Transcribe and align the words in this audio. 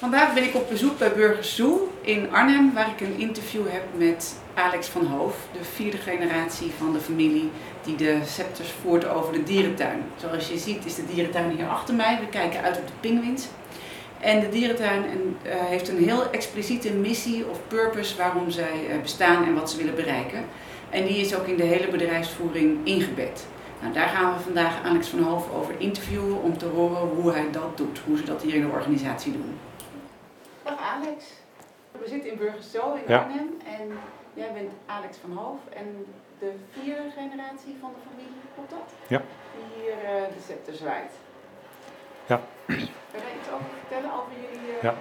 Vandaag 0.00 0.34
ben 0.34 0.44
ik 0.44 0.54
op 0.54 0.68
bezoek 0.68 0.98
bij 0.98 1.12
Burgers 1.12 1.56
Zoo 1.56 1.92
in 2.00 2.32
Arnhem, 2.32 2.74
waar 2.74 2.90
ik 2.90 3.00
een 3.00 3.18
interview 3.18 3.62
heb 3.68 3.82
met 3.96 4.34
Alex 4.54 4.86
van 4.86 5.06
Hoof, 5.06 5.36
de 5.52 5.64
vierde 5.64 5.96
generatie 5.96 6.70
van 6.78 6.92
de 6.92 6.98
familie 6.98 7.50
die 7.84 7.96
de 7.96 8.18
scepters 8.24 8.70
voert 8.82 9.08
over 9.08 9.32
de 9.32 9.42
dierentuin. 9.42 10.02
Zoals 10.16 10.48
je 10.48 10.58
ziet 10.58 10.84
is 10.84 10.94
de 10.94 11.06
dierentuin 11.06 11.50
hier 11.50 11.66
achter 11.66 11.94
mij. 11.94 12.18
We 12.20 12.26
kijken 12.28 12.62
uit 12.62 12.78
op 12.78 12.86
de 12.86 12.92
pinguïns. 13.00 13.46
En 14.20 14.40
de 14.40 14.48
dierentuin 14.48 15.04
eh, 15.42 15.52
heeft 15.54 15.88
een 15.88 16.04
heel 16.04 16.30
expliciete 16.30 16.92
missie 16.92 17.48
of 17.50 17.60
purpose 17.68 18.16
waarom 18.16 18.50
zij 18.50 18.86
eh, 18.90 19.00
bestaan 19.02 19.44
en 19.44 19.54
wat 19.54 19.70
ze 19.70 19.76
willen 19.76 19.94
bereiken. 19.94 20.44
En 20.90 21.04
die 21.04 21.16
is 21.16 21.34
ook 21.34 21.46
in 21.46 21.56
de 21.56 21.62
hele 21.62 21.88
bedrijfsvoering 21.88 22.78
ingebed. 22.84 23.46
Nou, 23.80 23.92
daar 23.92 24.08
gaan 24.08 24.32
we 24.32 24.40
vandaag 24.40 24.82
Alex 24.84 25.08
van 25.08 25.22
Hoof 25.22 25.50
over 25.50 25.74
interviewen 25.78 26.42
om 26.42 26.58
te 26.58 26.66
horen 26.66 27.08
hoe 27.08 27.32
hij 27.32 27.46
dat 27.52 27.76
doet, 27.76 28.00
hoe 28.06 28.16
ze 28.16 28.24
dat 28.24 28.42
hier 28.42 28.54
in 28.54 28.60
de 28.60 28.72
organisatie 28.72 29.32
doen. 29.32 29.58
Dag 30.64 30.78
Alex. 30.78 31.24
We 31.92 32.08
zitten 32.08 32.30
in 32.30 32.38
Burgerso 32.38 32.94
in 32.94 33.14
Arnhem 33.14 33.50
en 33.66 33.98
jij 34.34 34.52
bent 34.52 34.72
Alex 34.86 35.16
van 35.16 35.36
Hoof 35.36 35.58
en 35.72 36.06
de 36.38 36.52
vierde 36.70 37.10
generatie 37.16 37.76
van 37.80 37.90
de 37.94 38.00
familie, 38.10 38.40
klopt 38.54 38.70
dat? 38.70 38.92
Ja. 39.08 39.22
Die 39.54 39.82
hier 39.82 39.94
uh, 40.04 40.26
de 40.34 40.40
scepter 40.44 40.74
zwaait. 40.74 41.12
Ja. 42.26 42.40
Kan 42.66 42.78
je 42.78 42.88
daar 43.12 43.36
iets 43.40 43.50
over 43.52 43.66
vertellen, 43.78 44.12
over 44.12 44.32
jullie 44.40 44.76
uh, 44.76 44.82
ja. 44.82 44.94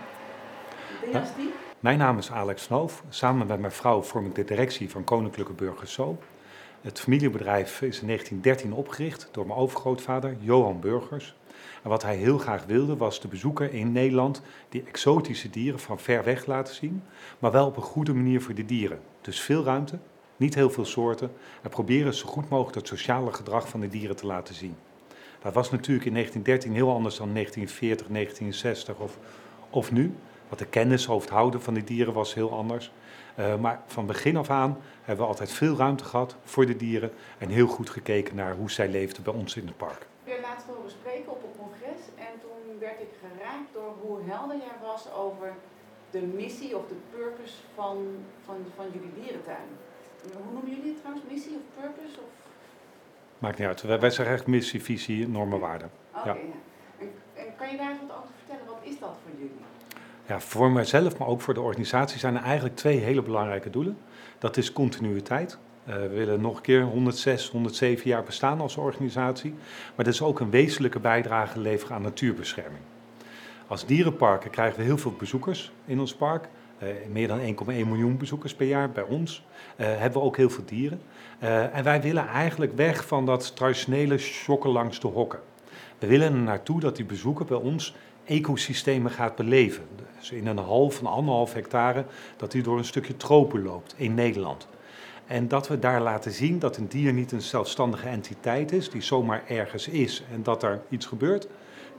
dynastie? 1.06 1.54
Mijn 1.80 1.98
naam 1.98 2.18
is 2.18 2.32
Alex 2.32 2.64
van 2.64 2.78
Hoof. 2.78 3.04
Samen 3.10 3.48
met 3.48 3.60
mijn 3.60 3.72
vrouw 3.72 4.02
vorm 4.02 4.26
ik 4.26 4.36
de 4.36 4.44
directie 4.44 4.90
van 4.90 5.04
Koninklijke 5.04 5.54
Burgers 5.54 5.94
Zo. 5.94 6.18
Het 6.82 7.00
familiebedrijf 7.00 7.82
is 7.82 8.00
in 8.00 8.08
1913 8.08 8.74
opgericht 8.74 9.30
door 9.32 9.48
mijn 9.48 9.60
overgrootvader 9.60 10.36
Johan 10.40 10.80
Burgers. 10.80 11.36
Wat 11.84 12.04
hij 12.04 12.16
heel 12.16 12.38
graag 12.38 12.66
wilde 12.66 12.98
was 12.98 13.22
de 13.22 13.28
bezoeker 13.28 13.74
in 13.74 13.92
Nederland 13.92 14.42
die 14.70 14.84
exotische 14.84 15.50
dieren 15.50 15.80
van 15.80 16.00
ver 16.00 16.24
weg 16.24 16.46
laten 16.46 16.76
zien, 16.76 17.04
maar 17.40 17.52
wel 17.52 17.66
op 17.66 17.76
een 17.76 17.82
goede 17.82 18.14
manier 18.14 18.42
voor 18.42 18.54
de 18.54 18.66
dieren. 18.66 19.00
Dus 19.22 19.40
veel 19.40 19.64
ruimte, 19.64 20.00
niet 20.38 20.56
heel 20.56 20.70
veel 20.70 20.86
soorten 20.86 21.32
en 21.62 21.70
proberen 21.70 22.14
zo 22.14 22.28
goed 22.28 22.50
mogelijk 22.50 22.76
het 22.76 22.88
sociale 22.88 23.34
gedrag 23.34 23.70
van 23.70 23.80
de 23.80 23.88
dieren 23.88 24.16
te 24.16 24.26
laten 24.26 24.56
zien. 24.56 24.76
Dat 25.42 25.54
was 25.54 25.72
natuurlijk 25.72 26.06
in 26.06 26.14
1913 26.14 26.74
heel 26.74 26.96
anders 26.96 27.18
dan 27.18 27.34
1940, 27.34 28.08
1960 28.08 29.00
of, 29.00 29.18
of 29.70 29.92
nu. 29.92 30.14
Want 30.48 30.62
de 30.62 30.68
kennis 30.68 31.10
over 31.10 31.28
het 31.28 31.38
houden 31.38 31.62
van 31.62 31.74
die 31.74 31.84
dieren 31.84 32.14
was 32.14 32.34
heel 32.34 32.52
anders. 32.52 32.92
Uh, 33.40 33.56
maar 33.56 33.82
van 33.86 34.06
begin 34.06 34.38
af 34.38 34.50
aan 34.50 34.78
hebben 35.02 35.26
we 35.26 35.32
altijd 35.32 35.52
veel 35.52 35.76
ruimte 35.76 36.04
gehad 36.04 36.36
voor 36.44 36.66
de 36.66 36.76
dieren 36.76 37.12
en 37.38 37.50
heel 37.50 37.68
goed 37.68 37.90
gekeken 37.90 38.36
naar 38.36 38.56
hoe 38.56 38.72
zij 38.72 38.90
leefden 38.90 39.24
bij 39.24 39.34
ons 39.34 39.56
in 39.56 39.68
het 39.68 39.78
park. 39.78 40.08
Laatst 40.42 40.68
horen 40.68 40.92
spreken 40.92 41.32
op 41.32 41.44
een 41.44 41.60
congres 41.60 42.02
en 42.16 42.34
toen 42.42 42.80
werd 42.80 43.00
ik 43.00 43.14
geraakt 43.22 43.74
door 43.74 43.94
hoe 44.20 44.32
helder 44.32 44.58
jij 44.58 44.78
was 44.82 45.12
over 45.14 45.54
de 46.10 46.22
missie 46.22 46.78
of 46.78 46.88
de 46.88 46.96
purpose 47.12 47.54
van, 47.76 47.98
van, 48.46 48.56
van 48.76 48.86
jullie 48.94 49.14
dierentuin. 49.14 49.68
Hoe 50.34 50.54
noemen 50.54 50.72
jullie 50.76 50.92
het 50.92 51.00
trouwens? 51.00 51.26
Missie 51.32 51.56
of 51.56 51.82
purpose? 51.82 52.20
Of? 52.20 52.32
Maakt 53.40 53.58
niet 53.58 53.68
uit. 53.68 53.82
Wij, 53.82 54.00
wij 54.00 54.10
zeggen 54.10 54.36
echt 54.36 54.48
missie, 54.48 54.84
visie, 54.84 55.28
normen, 55.28 55.60
waarden. 55.60 55.92
Oké, 56.10 56.30
okay, 56.30 56.36
ja. 56.36 56.42
en, 57.00 57.12
en, 57.34 57.56
kan 57.58 57.70
je 57.72 57.78
daar 57.78 57.90
eens 57.90 58.00
wat 58.08 58.18
over 58.18 58.30
vertellen? 58.38 58.66
Wat 58.66 58.82
is 58.82 59.00
dat 59.00 59.18
voor 59.24 59.32
jullie? 59.38 59.62
Ja, 60.28 60.40
voor 60.40 60.72
mijzelf, 60.72 61.18
maar 61.18 61.28
ook 61.28 61.42
voor 61.42 61.54
de 61.54 61.62
organisatie 61.62 62.20
zijn 62.20 62.36
er 62.36 62.44
eigenlijk 62.44 62.76
twee 62.76 62.98
hele 62.98 63.22
belangrijke 63.22 63.70
doelen. 63.70 63.98
Dat 64.38 64.58
is 64.58 64.74
continuïteit. 64.74 65.58
Uh, 65.88 65.96
we 65.96 66.08
willen 66.08 66.42
nog 66.42 66.56
een 66.56 66.62
keer 66.62 66.84
106, 66.84 67.50
107 67.50 68.10
jaar 68.10 68.24
bestaan 68.24 68.62
als 68.62 68.78
organisatie. 68.78 69.52
Maar 69.96 70.06
dat 70.06 70.14
is 70.14 70.22
ook 70.22 70.40
een 70.40 70.50
wezenlijke 70.50 71.00
bijdrage 71.00 71.60
leveren 71.60 71.96
aan 71.96 72.02
natuurbescherming. 72.02 72.84
Als 73.70 73.86
dierenparken 73.86 74.50
krijgen 74.50 74.78
we 74.78 74.84
heel 74.84 74.98
veel 74.98 75.14
bezoekers 75.18 75.72
in 75.86 76.00
ons 76.00 76.16
park. 76.16 76.50
Uh, 76.84 76.90
meer 77.12 77.28
dan 77.28 77.40
1,1 77.40 77.46
miljoen 77.66 78.18
bezoekers 78.18 78.54
per 78.54 78.68
jaar 78.68 78.92
bij 78.92 79.04
ons. 79.04 79.44
Uh, 79.78 79.86
hebben 79.88 80.22
we 80.22 80.28
ook 80.28 80.38
heel 80.38 80.50
veel 80.50 80.66
dieren. 80.66 81.02
en 81.74 81.84
wij 81.84 82.02
willen 82.02 82.28
eigenlijk 82.28 82.76
weg 82.76 83.08
van 83.08 83.26
dat 83.26 83.56
traditionele 83.56 84.18
shocken 84.18 84.70
langs 84.70 85.00
de 85.00 85.08
hokken. 85.08 85.40
We 86.00 86.08
willen 86.08 86.34
er 86.34 86.40
naartoe 86.40 86.80
dat 86.80 86.96
die 86.96 87.06
bezoeker 87.06 87.46
bij 87.46 87.58
ons 87.58 87.96
ecosystemen 88.26 89.12
gaat 89.12 89.36
beleven. 89.36 89.84
Dus 90.20 90.32
in 90.32 90.48
een 90.48 90.58
hal 90.58 90.90
van 90.90 91.06
anderhalf 91.06 91.54
hectare, 91.54 92.06
dat 92.38 92.54
hij 92.54 92.62
door 92.62 92.78
een 92.78 92.86
stukje 92.86 93.18
tropen 93.18 93.64
loopt 93.64 93.94
in 93.98 94.14
Nederland. 94.14 94.68
En 95.28 95.48
dat 95.48 95.68
we 95.68 95.80
daar 95.80 96.02
laten 96.02 96.32
zien 96.32 96.60
dat 96.60 96.78
een 96.78 96.88
dier 96.88 97.14
niet 97.14 97.32
een 97.32 97.42
zelfstandige 97.42 98.08
entiteit 98.08 98.72
is, 98.72 98.90
die 98.90 99.02
zomaar 99.02 99.44
ergens 99.48 99.88
is 99.88 100.24
en 100.32 100.44
dat 100.44 100.64
er 100.64 100.82
iets 100.90 101.06
gebeurt. 101.06 101.48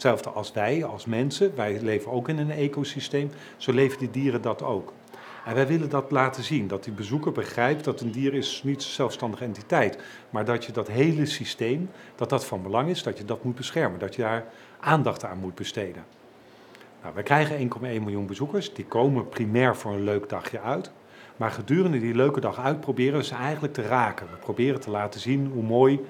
Hetzelfde 0.00 0.30
als 0.30 0.52
wij, 0.52 0.84
als 0.84 1.04
mensen, 1.04 1.52
wij 1.56 1.80
leven 1.80 2.12
ook 2.12 2.28
in 2.28 2.38
een 2.38 2.50
ecosysteem, 2.50 3.30
zo 3.56 3.72
leven 3.72 3.98
die 3.98 4.10
dieren 4.10 4.42
dat 4.42 4.62
ook. 4.62 4.92
En 5.44 5.54
wij 5.54 5.66
willen 5.66 5.88
dat 5.88 6.10
laten 6.10 6.42
zien, 6.42 6.68
dat 6.68 6.84
die 6.84 6.92
bezoeker 6.92 7.32
begrijpt 7.32 7.84
dat 7.84 8.00
een 8.00 8.10
dier 8.10 8.34
is 8.34 8.62
niet 8.64 8.76
een 8.76 8.90
zelfstandige 8.90 9.44
entiteit, 9.44 9.98
maar 10.30 10.44
dat 10.44 10.64
je 10.64 10.72
dat 10.72 10.88
hele 10.88 11.26
systeem, 11.26 11.90
dat 12.14 12.30
dat 12.30 12.44
van 12.44 12.62
belang 12.62 12.88
is, 12.88 13.02
dat 13.02 13.18
je 13.18 13.24
dat 13.24 13.44
moet 13.44 13.54
beschermen, 13.54 13.98
dat 13.98 14.14
je 14.14 14.22
daar 14.22 14.44
aandacht 14.80 15.24
aan 15.24 15.38
moet 15.38 15.54
besteden. 15.54 16.04
Nou, 17.02 17.14
wij 17.14 17.22
krijgen 17.22 17.70
1,1 17.70 17.80
miljoen 17.80 18.26
bezoekers, 18.26 18.74
die 18.74 18.84
komen 18.84 19.28
primair 19.28 19.76
voor 19.76 19.92
een 19.92 20.04
leuk 20.04 20.28
dagje 20.28 20.60
uit. 20.60 20.90
Maar 21.36 21.50
gedurende 21.50 22.00
die 22.00 22.14
leuke 22.14 22.40
dag 22.40 22.58
uit 22.58 22.80
proberen 22.80 23.18
we 23.18 23.24
ze 23.24 23.34
eigenlijk 23.34 23.72
te 23.72 23.82
raken. 23.82 24.26
We 24.30 24.36
proberen 24.36 24.80
te 24.80 24.90
laten 24.90 25.20
zien 25.20 25.50
hoe 25.54 25.62
mooi 25.62 26.00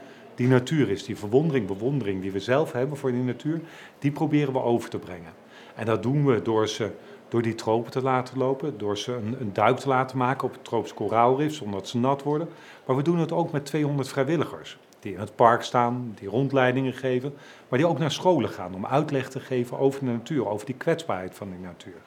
die 0.40 0.48
natuur 0.48 0.90
is. 0.90 1.04
Die 1.04 1.16
verwondering, 1.16 1.66
bewondering 1.66 2.22
die 2.22 2.32
we 2.32 2.40
zelf 2.40 2.72
hebben 2.72 2.96
voor 2.96 3.12
die 3.12 3.22
natuur, 3.22 3.60
die 3.98 4.10
proberen 4.10 4.52
we 4.52 4.62
over 4.62 4.90
te 4.90 4.98
brengen. 4.98 5.32
En 5.74 5.86
dat 5.86 6.02
doen 6.02 6.26
we 6.26 6.42
door 6.42 6.68
ze 6.68 6.90
door 7.28 7.42
die 7.42 7.54
tropen 7.54 7.90
te 7.90 8.02
laten 8.02 8.38
lopen, 8.38 8.78
door 8.78 8.98
ze 8.98 9.12
een, 9.12 9.36
een 9.40 9.52
duik 9.52 9.76
te 9.76 9.88
laten 9.88 10.18
maken 10.18 10.46
op 10.46 10.52
het 10.52 10.64
tropisch 10.64 10.94
koraalrif 10.94 11.54
zonder 11.54 11.80
dat 11.80 11.88
ze 11.88 11.98
nat 11.98 12.22
worden. 12.22 12.48
Maar 12.84 12.96
we 12.96 13.02
doen 13.02 13.18
het 13.18 13.32
ook 13.32 13.52
met 13.52 13.66
200 13.66 14.08
vrijwilligers 14.08 14.78
die 15.00 15.12
in 15.12 15.20
het 15.20 15.36
park 15.36 15.62
staan, 15.62 16.12
die 16.18 16.28
rondleidingen 16.28 16.92
geven, 16.92 17.34
maar 17.68 17.78
die 17.78 17.88
ook 17.88 17.98
naar 17.98 18.10
scholen 18.10 18.50
gaan 18.50 18.74
om 18.74 18.86
uitleg 18.86 19.28
te 19.28 19.40
geven 19.40 19.78
over 19.78 20.00
de 20.00 20.10
natuur, 20.10 20.48
over 20.48 20.66
die 20.66 20.74
kwetsbaarheid 20.74 21.34
van 21.34 21.50
die 21.50 21.60
natuur. 21.60 22.00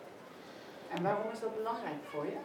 En 0.96 1.04
waarom 1.04 1.26
is 1.34 1.40
dat 1.40 1.58
belangrijk 1.58 2.02
voor 2.10 2.26
je? 2.26 2.38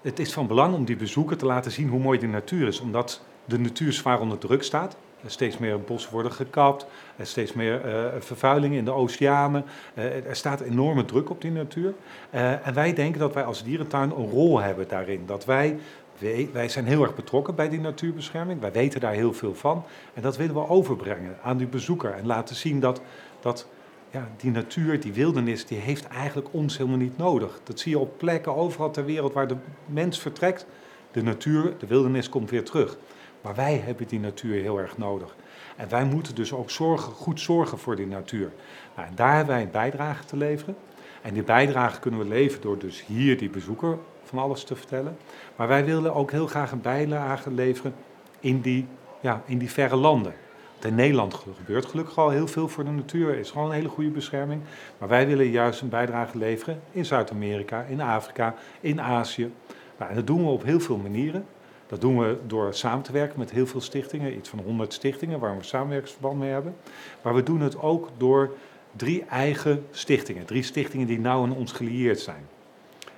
Het 0.00 0.18
is 0.18 0.32
van 0.32 0.46
belang 0.46 0.74
om 0.74 0.84
die 0.84 0.96
bezoeker 0.96 1.36
te 1.36 1.46
laten 1.46 1.70
zien 1.70 1.88
hoe 1.88 2.00
mooi 2.00 2.18
de 2.18 2.26
natuur 2.26 2.66
is, 2.66 2.80
omdat 2.80 3.22
de 3.44 3.58
natuur 3.58 3.92
zwaar 3.92 4.20
onder 4.20 4.38
druk 4.38 4.62
staat. 4.62 4.96
Steeds 5.26 5.58
meer 5.58 5.80
bossen 5.80 6.12
worden 6.12 6.32
gekapt, 6.32 6.86
steeds 7.22 7.52
meer 7.52 7.86
uh, 7.86 8.06
vervuiling 8.18 8.74
in 8.74 8.84
de 8.84 8.90
oceanen. 8.90 9.64
Uh, 9.94 10.26
er 10.26 10.36
staat 10.36 10.60
enorme 10.60 11.04
druk 11.04 11.30
op 11.30 11.40
die 11.40 11.50
natuur. 11.50 11.94
Uh, 12.34 12.66
en 12.66 12.74
wij 12.74 12.94
denken 12.94 13.20
dat 13.20 13.34
wij 13.34 13.44
als 13.44 13.64
dierentuin 13.64 14.10
een 14.10 14.30
rol 14.30 14.60
hebben 14.60 14.88
daarin. 14.88 15.22
Dat 15.26 15.44
wij, 15.44 15.78
wij, 16.18 16.48
wij 16.52 16.68
zijn 16.68 16.86
heel 16.86 17.02
erg 17.02 17.14
betrokken 17.14 17.54
bij 17.54 17.68
die 17.68 17.80
natuurbescherming. 17.80 18.60
Wij 18.60 18.72
weten 18.72 19.00
daar 19.00 19.12
heel 19.12 19.32
veel 19.32 19.54
van. 19.54 19.84
En 20.14 20.22
dat 20.22 20.36
willen 20.36 20.54
we 20.54 20.68
overbrengen 20.68 21.36
aan 21.42 21.56
die 21.56 21.66
bezoeker. 21.66 22.12
En 22.12 22.26
laten 22.26 22.56
zien 22.56 22.80
dat, 22.80 23.00
dat 23.40 23.66
ja, 24.10 24.28
die 24.36 24.50
natuur, 24.50 25.00
die 25.00 25.12
wildernis, 25.12 25.66
die 25.66 25.78
heeft 25.78 26.06
eigenlijk 26.06 26.48
ons 26.50 26.76
helemaal 26.76 26.98
niet 26.98 27.18
nodig. 27.18 27.60
Dat 27.64 27.80
zie 27.80 27.92
je 27.92 27.98
op 27.98 28.18
plekken 28.18 28.56
overal 28.56 28.90
ter 28.90 29.04
wereld 29.04 29.32
waar 29.32 29.48
de 29.48 29.56
mens 29.86 30.20
vertrekt. 30.20 30.66
De 31.10 31.22
natuur, 31.22 31.74
de 31.78 31.86
wildernis 31.86 32.28
komt 32.28 32.50
weer 32.50 32.64
terug. 32.64 32.96
Maar 33.42 33.54
wij 33.54 33.82
hebben 33.84 34.06
die 34.06 34.20
natuur 34.20 34.62
heel 34.62 34.78
erg 34.78 34.98
nodig. 34.98 35.36
En 35.76 35.88
wij 35.88 36.04
moeten 36.04 36.34
dus 36.34 36.52
ook 36.52 36.70
zorgen, 36.70 37.12
goed 37.12 37.40
zorgen 37.40 37.78
voor 37.78 37.96
die 37.96 38.06
natuur. 38.06 38.52
Nou, 38.96 39.08
en 39.08 39.14
daar 39.14 39.36
hebben 39.36 39.54
wij 39.54 39.62
een 39.62 39.70
bijdrage 39.70 40.24
te 40.24 40.36
leveren. 40.36 40.76
En 41.22 41.34
die 41.34 41.42
bijdrage 41.42 42.00
kunnen 42.00 42.20
we 42.20 42.26
leveren 42.26 42.62
door 42.62 42.78
dus 42.78 43.04
hier 43.06 43.38
die 43.38 43.50
bezoeker 43.50 43.98
van 44.24 44.38
alles 44.38 44.64
te 44.64 44.76
vertellen. 44.76 45.16
Maar 45.56 45.68
wij 45.68 45.84
willen 45.84 46.14
ook 46.14 46.30
heel 46.30 46.46
graag 46.46 46.72
een 46.72 46.80
bijdrage 46.80 47.50
leveren 47.50 47.94
in 48.40 48.60
die, 48.60 48.86
ja, 49.20 49.42
in 49.46 49.58
die 49.58 49.70
verre 49.70 49.96
landen. 49.96 50.34
Want 50.72 50.84
in 50.84 50.94
Nederland 50.94 51.34
gebeurt 51.34 51.86
gelukkig 51.86 52.18
al 52.18 52.30
heel 52.30 52.46
veel 52.46 52.68
voor 52.68 52.84
de 52.84 52.90
natuur, 52.90 53.38
is 53.38 53.50
gewoon 53.50 53.66
een 53.66 53.74
hele 53.74 53.88
goede 53.88 54.10
bescherming. 54.10 54.62
Maar 54.98 55.08
wij 55.08 55.26
willen 55.26 55.46
juist 55.46 55.80
een 55.80 55.88
bijdrage 55.88 56.38
leveren 56.38 56.80
in 56.90 57.04
Zuid-Amerika, 57.04 57.82
in 57.82 58.00
Afrika, 58.00 58.54
in 58.80 59.00
Azië. 59.00 59.52
Nou, 59.98 60.10
en 60.10 60.16
dat 60.16 60.26
doen 60.26 60.44
we 60.44 60.50
op 60.50 60.64
heel 60.64 60.80
veel 60.80 60.96
manieren. 60.96 61.46
Dat 61.92 62.00
doen 62.00 62.18
we 62.18 62.38
door 62.46 62.74
samen 62.74 63.02
te 63.02 63.12
werken 63.12 63.38
met 63.38 63.50
heel 63.50 63.66
veel 63.66 63.80
stichtingen, 63.80 64.36
iets 64.36 64.48
van 64.48 64.58
100 64.58 64.92
stichtingen 64.92 65.38
waar 65.38 65.56
we 65.56 65.62
samenwerkingsverband 65.62 66.38
mee 66.38 66.50
hebben. 66.50 66.76
Maar 67.22 67.34
we 67.34 67.42
doen 67.42 67.60
het 67.60 67.78
ook 67.78 68.08
door 68.16 68.54
drie 68.96 69.24
eigen 69.24 69.86
stichtingen, 69.90 70.44
drie 70.44 70.62
stichtingen 70.62 71.06
die 71.06 71.20
nauw 71.20 71.42
aan 71.42 71.56
ons 71.56 71.72
gelieerd 71.72 72.20
zijn. 72.20 72.46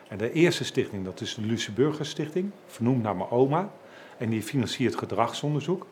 En 0.08 0.18
de 0.18 0.32
eerste 0.32 0.64
stichting, 0.64 1.04
dat 1.04 1.20
is 1.20 1.34
de 1.34 1.42
Lucie 1.42 1.72
Burgers 1.72 2.10
Stichting, 2.10 2.50
vernoemd 2.66 3.02
naar 3.02 3.16
mijn 3.16 3.30
oma. 3.30 3.70
En 4.18 4.30
die 4.30 4.42
financiert 4.42 4.96
gedragsonderzoek. 4.96 5.86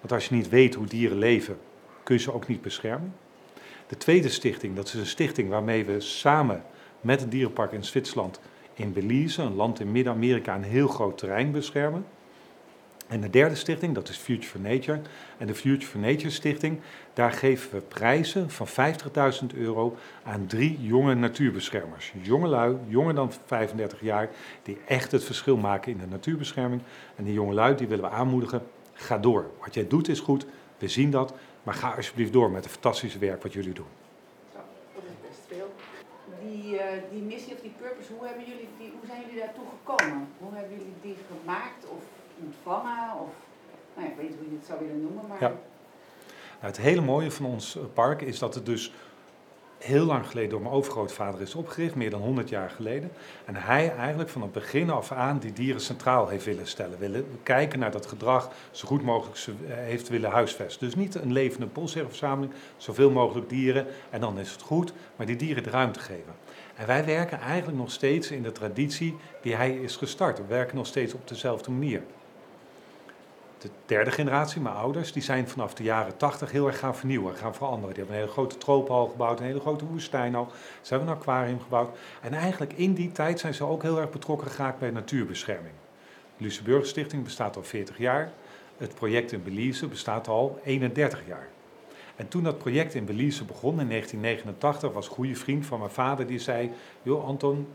Want 0.00 0.12
als 0.12 0.28
je 0.28 0.34
niet 0.34 0.48
weet 0.48 0.74
hoe 0.74 0.86
dieren 0.86 1.18
leven, 1.18 1.58
kun 2.02 2.14
je 2.14 2.20
ze 2.20 2.32
ook 2.32 2.46
niet 2.46 2.62
beschermen. 2.62 3.14
De 3.86 3.96
tweede 3.96 4.28
stichting, 4.28 4.76
dat 4.76 4.86
is 4.86 4.94
een 4.94 5.06
stichting 5.06 5.48
waarmee 5.48 5.84
we 5.84 6.00
samen 6.00 6.62
met 7.00 7.20
het 7.20 7.30
dierenpark 7.30 7.72
in 7.72 7.84
Zwitserland 7.84 8.40
in 8.74 8.92
Belize, 8.92 9.42
een 9.42 9.54
land 9.54 9.80
in 9.80 9.92
Midden-Amerika, 9.92 10.54
een 10.54 10.62
heel 10.62 10.88
groot 10.88 11.18
terrein 11.18 11.50
beschermen. 11.50 12.04
En 13.06 13.20
de 13.20 13.30
derde 13.30 13.54
stichting, 13.54 13.94
dat 13.94 14.08
is 14.08 14.16
Future 14.16 14.48
for 14.48 14.60
Nature. 14.60 15.00
En 15.38 15.46
de 15.46 15.54
Future 15.54 15.86
for 15.86 16.00
Nature 16.00 16.30
stichting, 16.30 16.80
daar 17.12 17.32
geven 17.32 17.70
we 17.70 17.80
prijzen 17.80 18.50
van 18.50 18.66
50.000 18.68 19.46
euro 19.54 19.96
aan 20.22 20.46
drie 20.46 20.78
jonge 20.80 21.14
natuurbeschermers. 21.14 22.12
Jonge 22.22 22.48
lui, 22.48 22.76
jonger 22.88 23.14
dan 23.14 23.32
35 23.46 24.00
jaar, 24.00 24.30
die 24.62 24.78
echt 24.86 25.12
het 25.12 25.24
verschil 25.24 25.56
maken 25.56 25.92
in 25.92 25.98
de 25.98 26.06
natuurbescherming. 26.06 26.82
En 27.16 27.24
die 27.24 27.32
jonge 27.32 27.54
lui, 27.54 27.74
die 27.74 27.86
willen 27.86 28.04
we 28.04 28.10
aanmoedigen, 28.10 28.62
ga 28.92 29.18
door. 29.18 29.50
Wat 29.60 29.74
jij 29.74 29.86
doet 29.88 30.08
is 30.08 30.20
goed, 30.20 30.46
we 30.78 30.88
zien 30.88 31.10
dat, 31.10 31.34
maar 31.62 31.74
ga 31.74 31.94
alsjeblieft 31.96 32.32
door 32.32 32.50
met 32.50 32.64
het 32.64 32.72
fantastische 32.72 33.18
werk 33.18 33.42
wat 33.42 33.52
jullie 33.52 33.72
doen. 33.72 33.86
Dat 34.52 34.62
is 34.96 35.28
best 35.28 35.40
veel. 35.48 35.74
Die, 36.42 36.74
uh, 36.74 36.80
die 37.10 37.22
missie 37.22 37.54
of 37.54 37.60
die 37.60 37.72
purpose, 37.80 38.12
hoe, 38.12 38.26
hebben 38.26 38.44
jullie 38.44 38.68
die, 38.78 38.92
hoe 38.98 39.06
zijn 39.06 39.20
jullie 39.26 39.40
daartoe 39.40 39.64
gekomen? 39.76 40.28
Hoe 40.38 40.54
hebben 40.54 40.76
jullie 40.78 40.94
die 41.02 41.16
gemaakt 41.30 41.86
of 41.88 42.02
ontvangen? 42.44 43.20
Of, 43.20 43.28
nou 43.94 44.06
ja, 44.06 44.12
ik 44.12 44.16
weet 44.16 44.28
niet 44.28 44.38
hoe 44.38 44.50
je 44.50 44.56
het 44.56 44.66
zou 44.66 44.78
willen 44.78 45.02
noemen, 45.02 45.24
maar... 45.28 45.40
Ja. 45.40 45.52
Nou, 46.60 46.76
het 46.76 46.84
hele 46.84 47.00
mooie 47.00 47.30
van 47.30 47.46
ons 47.46 47.78
park 47.94 48.22
is 48.22 48.38
dat 48.38 48.54
het 48.54 48.66
dus 48.66 48.92
heel 49.84 50.04
lang 50.04 50.26
geleden 50.26 50.50
door 50.50 50.60
mijn 50.60 50.74
overgrootvader 50.74 51.40
is 51.40 51.54
opgericht, 51.54 51.94
meer 51.94 52.10
dan 52.10 52.20
100 52.20 52.48
jaar 52.48 52.70
geleden. 52.70 53.10
En 53.44 53.56
hij 53.56 53.94
eigenlijk 53.96 54.28
van 54.28 54.42
het 54.42 54.52
begin 54.52 54.90
af 54.90 55.12
aan 55.12 55.38
die 55.38 55.52
dieren 55.52 55.80
centraal 55.80 56.28
heeft 56.28 56.44
willen 56.44 56.66
stellen. 56.66 56.98
Willen 56.98 57.26
kijken 57.42 57.78
naar 57.78 57.90
dat 57.90 58.06
gedrag, 58.06 58.50
zo 58.70 58.88
goed 58.88 59.02
mogelijk 59.02 59.36
ze 59.36 59.52
eh, 59.68 59.74
heeft 59.74 60.08
willen 60.08 60.30
huisvesten. 60.30 60.86
Dus 60.86 60.96
niet 60.96 61.14
een 61.14 61.32
levende 61.32 61.66
polsherverzameling, 61.66 62.52
zoveel 62.76 63.10
mogelijk 63.10 63.48
dieren 63.48 63.86
en 64.10 64.20
dan 64.20 64.38
is 64.38 64.52
het 64.52 64.62
goed, 64.62 64.92
maar 65.16 65.26
die 65.26 65.36
dieren 65.36 65.62
de 65.62 65.70
ruimte 65.70 66.00
geven. 66.00 66.34
En 66.74 66.86
wij 66.86 67.04
werken 67.04 67.40
eigenlijk 67.40 67.78
nog 67.78 67.90
steeds 67.90 68.30
in 68.30 68.42
de 68.42 68.52
traditie 68.52 69.16
die 69.42 69.54
hij 69.54 69.70
is 69.76 69.96
gestart. 69.96 70.38
We 70.38 70.44
werken 70.46 70.76
nog 70.76 70.86
steeds 70.86 71.14
op 71.14 71.28
dezelfde 71.28 71.70
manier 71.70 72.02
de 73.64 73.70
derde 73.86 74.10
generatie, 74.10 74.60
mijn 74.60 74.74
ouders, 74.74 75.12
die 75.12 75.22
zijn 75.22 75.48
vanaf 75.48 75.74
de 75.74 75.82
jaren 75.82 76.16
tachtig 76.16 76.50
heel 76.50 76.66
erg 76.66 76.78
gaan 76.78 76.96
vernieuwen, 76.96 77.34
gaan 77.34 77.54
veranderen. 77.54 77.94
Die 77.94 77.98
hebben 77.98 78.14
een 78.14 78.20
hele 78.20 78.32
grote 78.32 78.58
tropenhal 78.58 79.06
gebouwd, 79.06 79.40
een 79.40 79.46
hele 79.46 79.60
grote 79.60 79.86
woestijnhal. 79.86 80.48
Ze 80.82 80.94
hebben 80.94 81.08
een 81.08 81.16
aquarium 81.16 81.60
gebouwd. 81.60 81.96
En 82.20 82.32
eigenlijk 82.32 82.72
in 82.72 82.94
die 82.94 83.12
tijd 83.12 83.40
zijn 83.40 83.54
ze 83.54 83.64
ook 83.64 83.82
heel 83.82 84.00
erg 84.00 84.10
betrokken 84.10 84.50
geraakt 84.50 84.78
bij 84.78 84.90
natuurbescherming. 84.90 85.74
De 86.36 86.80
Stichting 86.82 87.24
bestaat 87.24 87.56
al 87.56 87.62
40 87.62 87.98
jaar. 87.98 88.32
Het 88.76 88.94
project 88.94 89.32
in 89.32 89.42
Belize 89.42 89.86
bestaat 89.86 90.28
al 90.28 90.60
31 90.64 91.22
jaar. 91.26 91.48
En 92.16 92.28
toen 92.28 92.42
dat 92.42 92.58
project 92.58 92.94
in 92.94 93.04
Belize 93.04 93.44
begon 93.44 93.80
in 93.80 93.88
1989, 93.88 94.92
was 94.92 95.06
een 95.06 95.12
goede 95.14 95.34
vriend 95.34 95.66
van 95.66 95.78
mijn 95.78 95.90
vader 95.90 96.26
die 96.26 96.38
zei: 96.38 96.70
Joh, 97.02 97.26
Anton, 97.26 97.68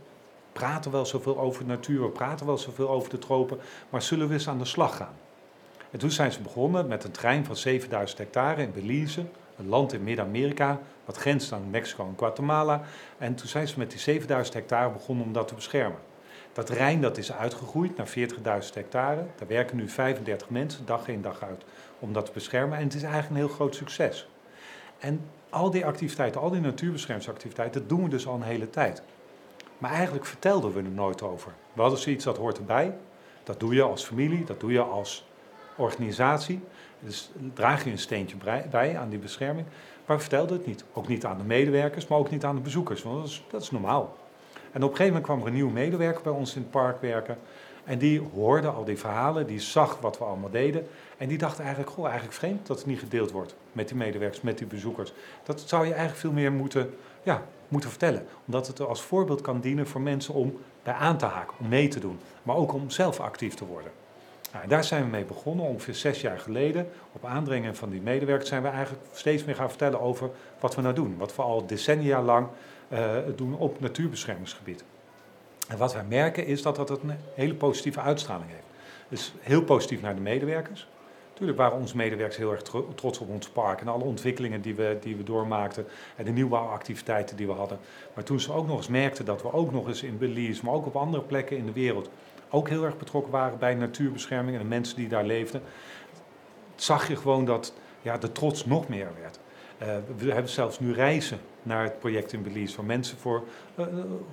praten 0.51 0.92
wel 0.92 1.06
zoveel 1.06 1.39
over 1.39 1.63
de 1.63 1.69
natuur, 1.69 2.01
we 2.01 2.09
praten 2.09 2.45
wel 2.45 2.57
zoveel 2.57 2.89
over 2.89 3.09
de 3.09 3.18
tropen, 3.18 3.59
maar 3.89 4.01
zullen 4.01 4.27
we 4.27 4.33
eens 4.33 4.47
aan 4.47 4.57
de 4.57 4.65
slag 4.65 4.95
gaan? 4.95 5.15
En 5.91 6.00
toen 6.00 6.12
zijn 6.12 6.31
ze 6.31 6.41
begonnen 6.41 6.88
met 6.88 7.03
een 7.03 7.12
trein 7.12 7.45
van 7.45 7.56
7000 7.56 8.18
hectare 8.18 8.62
in 8.62 8.71
Belize, 8.71 9.25
een 9.57 9.68
land 9.68 9.94
in 9.94 10.03
Midden-Amerika, 10.03 10.80
wat 11.06 11.18
grenst 11.18 11.51
aan 11.51 11.69
Mexico 11.69 12.06
en 12.06 12.13
Guatemala. 12.18 12.81
En 13.18 13.36
toen 13.36 13.47
zijn 13.47 13.68
ze 13.68 13.80
met 13.80 13.91
die 13.91 14.00
7000 14.00 14.56
hectare 14.56 14.91
begonnen 14.91 15.25
om 15.25 15.33
dat 15.33 15.47
te 15.47 15.56
beschermen. 15.56 16.00
Dat 16.53 16.65
terrein 16.65 17.01
dat 17.01 17.18
is 17.18 17.31
uitgegroeid 17.31 17.97
naar 17.97 18.07
40.000 18.07 18.74
hectare. 18.74 19.25
Daar 19.38 19.47
werken 19.47 19.77
nu 19.77 19.89
35 19.89 20.50
mensen, 20.50 20.86
dag 20.86 21.07
in 21.07 21.21
dag 21.21 21.44
uit, 21.44 21.63
om 22.00 22.13
dat 22.13 22.25
te 22.25 22.31
beschermen. 22.31 22.77
En 22.77 22.83
het 22.83 22.94
is 22.94 23.03
eigenlijk 23.03 23.31
een 23.31 23.47
heel 23.47 23.56
groot 23.56 23.75
succes. 23.75 24.27
En 25.00 25.21
al 25.50 25.69
die 25.69 25.85
activiteiten, 25.85 26.42
al 26.42 26.50
die 26.50 26.62
natuurbeschermingsactiviteiten, 26.62 27.81
dat 27.81 27.89
doen 27.89 28.03
we 28.03 28.09
dus 28.09 28.27
al 28.27 28.35
een 28.35 28.42
hele 28.42 28.69
tijd. 28.69 29.01
Maar 29.77 29.92
eigenlijk 29.92 30.25
vertelden 30.25 30.74
we 30.74 30.80
er 30.80 30.89
nooit 30.89 31.21
over. 31.21 31.51
We 31.74 31.81
hadden 31.81 32.00
zoiets, 32.00 32.24
dat 32.24 32.38
hoort 32.38 32.57
erbij. 32.57 32.95
Dat 33.44 33.59
doe 33.59 33.74
je 33.74 33.81
als 33.81 34.06
familie, 34.06 34.45
dat 34.45 34.59
doe 34.59 34.71
je 34.71 34.81
als 34.81 35.28
organisatie. 35.79 36.59
Dus 36.99 37.31
draag 37.53 37.83
je 37.83 37.91
een 37.91 37.99
steentje 37.99 38.37
bij 38.69 38.97
aan 38.97 39.09
die 39.09 39.19
bescherming. 39.19 39.67
Maar 40.05 40.15
we 40.17 40.23
vertelden 40.23 40.57
het 40.57 40.65
niet. 40.65 40.83
Ook 40.93 41.07
niet 41.07 41.25
aan 41.25 41.37
de 41.37 41.43
medewerkers, 41.43 42.07
maar 42.07 42.17
ook 42.17 42.31
niet 42.31 42.43
aan 42.43 42.55
de 42.55 42.61
bezoekers. 42.61 43.03
Want 43.03 43.17
dat 43.17 43.27
is, 43.27 43.43
dat 43.49 43.61
is 43.61 43.71
normaal. 43.71 44.17
En 44.71 44.83
op 44.83 44.89
een 44.89 44.95
gegeven 44.95 45.05
moment 45.05 45.23
kwam 45.23 45.39
er 45.39 45.47
een 45.47 45.53
nieuwe 45.53 45.71
medewerker 45.71 46.21
bij 46.21 46.31
ons 46.31 46.55
in 46.55 46.61
het 46.61 46.71
park 46.71 47.01
werken. 47.01 47.37
En 47.83 47.97
die 47.97 48.21
hoorde 48.33 48.67
al 48.67 48.83
die 48.83 48.97
verhalen, 48.97 49.47
die 49.47 49.59
zag 49.59 49.99
wat 49.99 50.17
we 50.17 50.23
allemaal 50.23 50.49
deden. 50.49 50.87
En 51.17 51.27
die 51.27 51.37
dacht 51.37 51.59
eigenlijk, 51.59 51.89
goh, 51.89 52.05
eigenlijk 52.05 52.35
vreemd 52.35 52.67
dat 52.67 52.77
het 52.77 52.85
niet 52.85 52.99
gedeeld 52.99 53.31
wordt 53.31 53.55
met 53.71 53.87
die 53.87 53.97
medewerkers, 53.97 54.41
met 54.41 54.57
die 54.57 54.67
bezoekers. 54.67 55.13
Dat 55.43 55.63
zou 55.65 55.85
je 55.85 55.91
eigenlijk 55.91 56.19
veel 56.19 56.31
meer 56.31 56.51
moeten, 56.51 56.93
ja, 57.23 57.43
moeten 57.67 57.89
vertellen. 57.89 58.25
Omdat 58.45 58.67
het 58.67 58.79
als 58.79 59.01
voorbeeld 59.01 59.41
kan 59.41 59.59
dienen 59.59 59.87
voor 59.87 60.01
mensen 60.01 60.33
om 60.33 60.57
bij 60.83 60.93
aan 60.93 61.17
te 61.17 61.25
haken, 61.25 61.53
om 61.59 61.67
mee 61.67 61.87
te 61.87 61.99
doen. 61.99 62.19
Maar 62.43 62.55
ook 62.55 62.73
om 62.73 62.89
zelf 62.89 63.19
actief 63.19 63.53
te 63.53 63.65
worden. 63.65 63.91
Nou, 64.53 64.67
daar 64.67 64.83
zijn 64.83 65.03
we 65.03 65.09
mee 65.09 65.25
begonnen, 65.25 65.65
ongeveer 65.65 65.95
zes 65.95 66.21
jaar 66.21 66.39
geleden. 66.39 66.89
Op 67.11 67.25
aandringen 67.25 67.75
van 67.75 67.89
die 67.89 68.01
medewerkers 68.01 68.49
zijn 68.49 68.61
we 68.61 68.67
eigenlijk 68.67 69.05
steeds 69.11 69.43
meer 69.43 69.55
gaan 69.55 69.69
vertellen 69.69 70.01
over 70.01 70.29
wat 70.59 70.75
we 70.75 70.81
nou 70.81 70.95
doen. 70.95 71.15
Wat 71.17 71.35
we 71.35 71.41
al 71.41 71.65
decennia 71.65 72.21
lang 72.21 72.47
uh, 72.93 73.15
doen 73.35 73.57
op 73.57 73.79
natuurbeschermingsgebied. 73.79 74.83
En 75.67 75.77
wat 75.77 75.93
wij 75.93 76.03
merken 76.03 76.45
is 76.45 76.61
dat 76.61 76.75
dat 76.75 76.89
een 76.89 77.13
hele 77.33 77.55
positieve 77.55 77.99
uitstraling 77.99 78.49
heeft. 78.49 78.63
Dus 79.07 79.33
heel 79.39 79.63
positief 79.63 80.01
naar 80.01 80.15
de 80.15 80.21
medewerkers. 80.21 80.87
Natuurlijk 81.29 81.57
waren 81.57 81.77
onze 81.77 81.95
medewerkers 81.95 82.37
heel 82.37 82.51
erg 82.51 82.61
trots 82.95 83.19
op 83.19 83.29
ons 83.29 83.49
park 83.49 83.81
en 83.81 83.87
alle 83.87 84.03
ontwikkelingen 84.03 84.61
die 84.61 84.75
we, 84.75 84.97
die 85.01 85.15
we 85.15 85.23
doormaakten 85.23 85.85
en 86.15 86.25
de 86.25 86.31
nieuwbouwactiviteiten 86.31 87.37
die 87.37 87.47
we 87.47 87.53
hadden. 87.53 87.79
Maar 88.13 88.23
toen 88.23 88.39
ze 88.39 88.53
ook 88.53 88.67
nog 88.67 88.77
eens 88.77 88.87
merkten 88.87 89.25
dat 89.25 89.41
we 89.41 89.53
ook 89.53 89.71
nog 89.71 89.87
eens 89.87 90.03
in 90.03 90.17
Belize, 90.17 90.65
maar 90.65 90.73
ook 90.73 90.85
op 90.85 90.95
andere 90.95 91.23
plekken 91.23 91.57
in 91.57 91.65
de 91.65 91.71
wereld 91.71 92.09
ook 92.49 92.69
heel 92.69 92.83
erg 92.83 92.97
betrokken 92.97 93.31
waren 93.31 93.59
bij 93.59 93.75
natuurbescherming 93.75 94.57
en 94.57 94.63
de 94.63 94.69
mensen 94.69 94.95
die 94.95 95.07
daar 95.07 95.25
leefden, 95.25 95.61
zag 96.75 97.07
je 97.07 97.15
gewoon 97.15 97.45
dat 97.45 97.73
ja, 98.01 98.17
de 98.17 98.31
trots 98.31 98.65
nog 98.65 98.87
meer 98.87 99.07
werd. 99.21 99.39
Uh, 99.81 99.87
we 100.17 100.31
hebben 100.31 100.51
zelfs 100.51 100.79
nu 100.79 100.93
reizen 100.93 101.39
naar 101.63 101.83
het 101.83 101.99
project 101.99 102.33
in 102.33 102.43
Belize, 102.43 102.75
waar 102.75 102.85
mensen 102.85 103.17
voor 103.17 103.43
uh, 103.75 103.85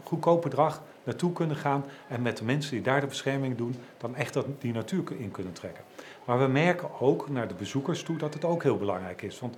goedkoop 0.03 0.43
bedrag 0.43 0.83
naartoe 1.05 1.33
kunnen 1.33 1.57
gaan 1.57 1.85
en 2.09 2.23
met 2.23 2.37
de 2.37 2.45
mensen 2.45 2.71
die 2.71 2.83
daar 2.83 3.01
de 3.01 3.07
bescherming 3.07 3.57
doen, 3.57 3.75
dan 3.99 4.17
echt 4.17 4.35
dat, 4.35 4.47
die 4.59 4.73
natuur 4.73 5.05
in 5.19 5.31
kunnen 5.31 5.53
trekken. 5.53 5.85
Maar 6.25 6.39
we 6.39 6.47
merken 6.47 7.01
ook 7.01 7.29
naar 7.29 7.49
de 7.49 7.55
bezoekers 7.55 8.03
toe 8.03 8.17
dat 8.17 8.35
het 8.35 8.45
ook 8.45 8.63
heel 8.63 8.77
belangrijk 8.77 9.23
is. 9.23 9.41
Want 9.41 9.57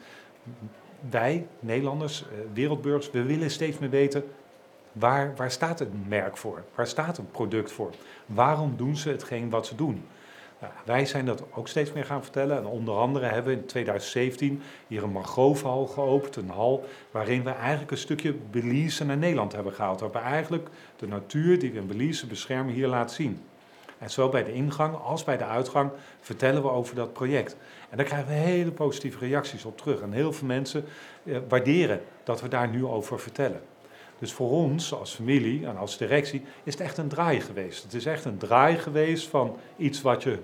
wij, 1.11 1.47
Nederlanders, 1.61 2.23
uh, 2.23 2.29
wereldburgers, 2.53 3.11
we 3.11 3.23
willen 3.23 3.51
steeds 3.51 3.79
meer 3.79 3.91
weten 3.91 4.25
Waar, 4.99 5.37
waar 5.37 5.51
staat 5.51 5.79
het 5.79 6.09
merk 6.09 6.37
voor? 6.37 6.65
Waar 6.75 6.87
staat 6.87 7.19
een 7.19 7.31
product 7.31 7.73
voor? 7.73 7.91
Waarom 8.27 8.77
doen 8.77 8.97
ze 8.97 9.09
hetgeen 9.09 9.51
wat 9.51 9.67
ze 9.67 9.75
doen? 9.75 10.05
Nou, 10.61 10.73
wij 10.85 11.07
zijn 11.07 11.27
dat 11.27 11.43
ook 11.55 11.69
steeds 11.69 11.93
meer 11.93 12.05
gaan 12.05 12.23
vertellen. 12.23 12.57
En 12.57 12.67
onder 12.67 12.97
andere 12.97 13.27
hebben 13.27 13.55
we 13.55 13.61
in 13.61 13.67
2017 13.67 14.63
hier 14.87 15.03
een 15.03 15.11
Margoothal 15.11 15.87
geopend. 15.87 16.37
Een 16.37 16.51
hal 16.51 16.85
waarin 17.11 17.45
we 17.45 17.51
eigenlijk 17.51 17.91
een 17.91 17.99
stukje 17.99 18.35
Belize 18.51 19.05
naar 19.05 19.17
Nederland 19.17 19.53
hebben 19.53 19.73
gehaald. 19.73 20.01
Waar 20.01 20.11
we 20.11 20.19
eigenlijk 20.19 20.69
de 20.97 21.07
natuur 21.07 21.59
die 21.59 21.73
we 21.73 21.79
in 21.79 21.87
Belize 21.87 22.27
beschermen 22.27 22.75
hier 22.75 22.89
laten 22.89 23.15
zien. 23.15 23.41
En 23.99 24.11
zowel 24.11 24.31
bij 24.31 24.45
de 24.45 24.53
ingang 24.53 24.97
als 24.97 25.25
bij 25.25 25.37
de 25.37 25.45
uitgang 25.45 25.91
vertellen 26.21 26.63
we 26.63 26.71
over 26.71 26.95
dat 26.95 27.13
project. 27.13 27.57
En 27.91 27.97
daar 27.97 28.07
krijgen 28.07 28.29
we 28.29 28.35
hele 28.35 28.71
positieve 28.71 29.19
reacties 29.19 29.65
op 29.65 29.79
terug. 29.79 30.01
En 30.01 30.13
heel 30.13 30.33
veel 30.33 30.47
mensen 30.47 30.85
eh, 31.25 31.37
waarderen 31.49 32.01
dat 32.25 32.41
we 32.41 32.49
daar 32.49 32.69
nu 32.69 32.85
over 32.85 33.21
vertellen. 33.21 33.61
Dus 34.19 34.33
voor 34.33 34.51
ons 34.51 34.95
als 34.95 35.15
familie 35.15 35.67
en 35.67 35.77
als 35.77 35.99
directie 35.99 36.43
is 36.63 36.73
het 36.73 36.83
echt 36.83 36.97
een 36.97 37.09
draai 37.09 37.41
geweest. 37.41 37.83
Het 37.83 37.95
is 37.95 38.07
echt 38.07 38.25
een 38.25 38.39
draai 38.39 38.77
geweest 38.77 39.29
van 39.29 39.57
iets 39.77 40.03
wat 40.03 40.23
je 40.23 40.39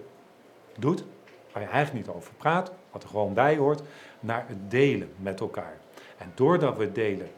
doet, 0.78 1.04
waar 1.52 1.62
je 1.62 1.68
eigenlijk 1.68 2.06
niet 2.06 2.16
over 2.16 2.32
praat, 2.34 2.72
wat 2.90 3.02
er 3.02 3.08
gewoon 3.08 3.34
bij 3.34 3.56
hoort, 3.56 3.82
naar 4.20 4.44
het 4.48 4.70
delen 4.70 5.08
met 5.16 5.40
elkaar. 5.40 5.76
En 6.18 6.32
doordat 6.34 6.76
we 6.76 6.92
delen, 6.92 7.30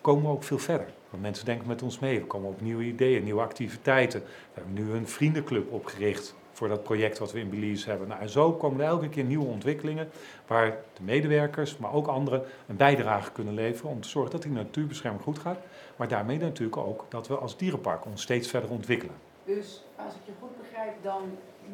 komen 0.00 0.22
we 0.22 0.28
ook 0.28 0.44
veel 0.44 0.58
verder. 0.58 0.86
Want 1.10 1.22
mensen 1.22 1.44
denken 1.44 1.66
met 1.68 1.82
ons 1.82 1.98
mee, 1.98 2.20
we 2.20 2.26
komen 2.26 2.48
op 2.48 2.60
nieuwe 2.60 2.84
ideeën, 2.84 3.24
nieuwe 3.24 3.40
activiteiten. 3.40 4.20
We 4.20 4.26
hebben 4.60 4.72
nu 4.74 4.92
een 4.92 5.08
vriendenclub 5.08 5.72
opgericht 5.72 6.34
voor 6.60 6.68
dat 6.68 6.82
project 6.82 7.18
wat 7.18 7.32
we 7.32 7.40
in 7.40 7.50
Belize 7.50 7.90
hebben. 7.90 8.08
Nou, 8.08 8.20
en 8.20 8.28
zo 8.28 8.52
komen 8.52 8.80
er 8.80 8.86
elke 8.86 9.08
keer 9.08 9.24
nieuwe 9.24 9.46
ontwikkelingen 9.46 10.10
waar 10.46 10.70
de 10.70 11.02
medewerkers, 11.02 11.76
maar 11.76 11.92
ook 11.92 12.06
anderen 12.06 12.42
een 12.66 12.76
bijdrage 12.76 13.32
kunnen 13.32 13.54
leveren 13.54 13.90
om 13.90 14.00
te 14.00 14.08
zorgen 14.08 14.32
dat 14.32 14.42
die 14.42 14.52
natuurbescherming 14.52 15.22
goed 15.22 15.38
gaat. 15.38 15.58
Maar 15.96 16.08
daarmee 16.08 16.38
natuurlijk 16.38 16.76
ook 16.76 17.04
dat 17.08 17.28
we 17.28 17.36
als 17.36 17.56
dierenpark 17.56 18.04
ons 18.04 18.22
steeds 18.22 18.48
verder 18.48 18.70
ontwikkelen. 18.70 19.14
Dus 19.44 19.84
als 19.96 20.14
ik 20.14 20.20
je 20.24 20.32
goed 20.40 20.56
begrijp, 20.58 20.92
dan 21.02 21.22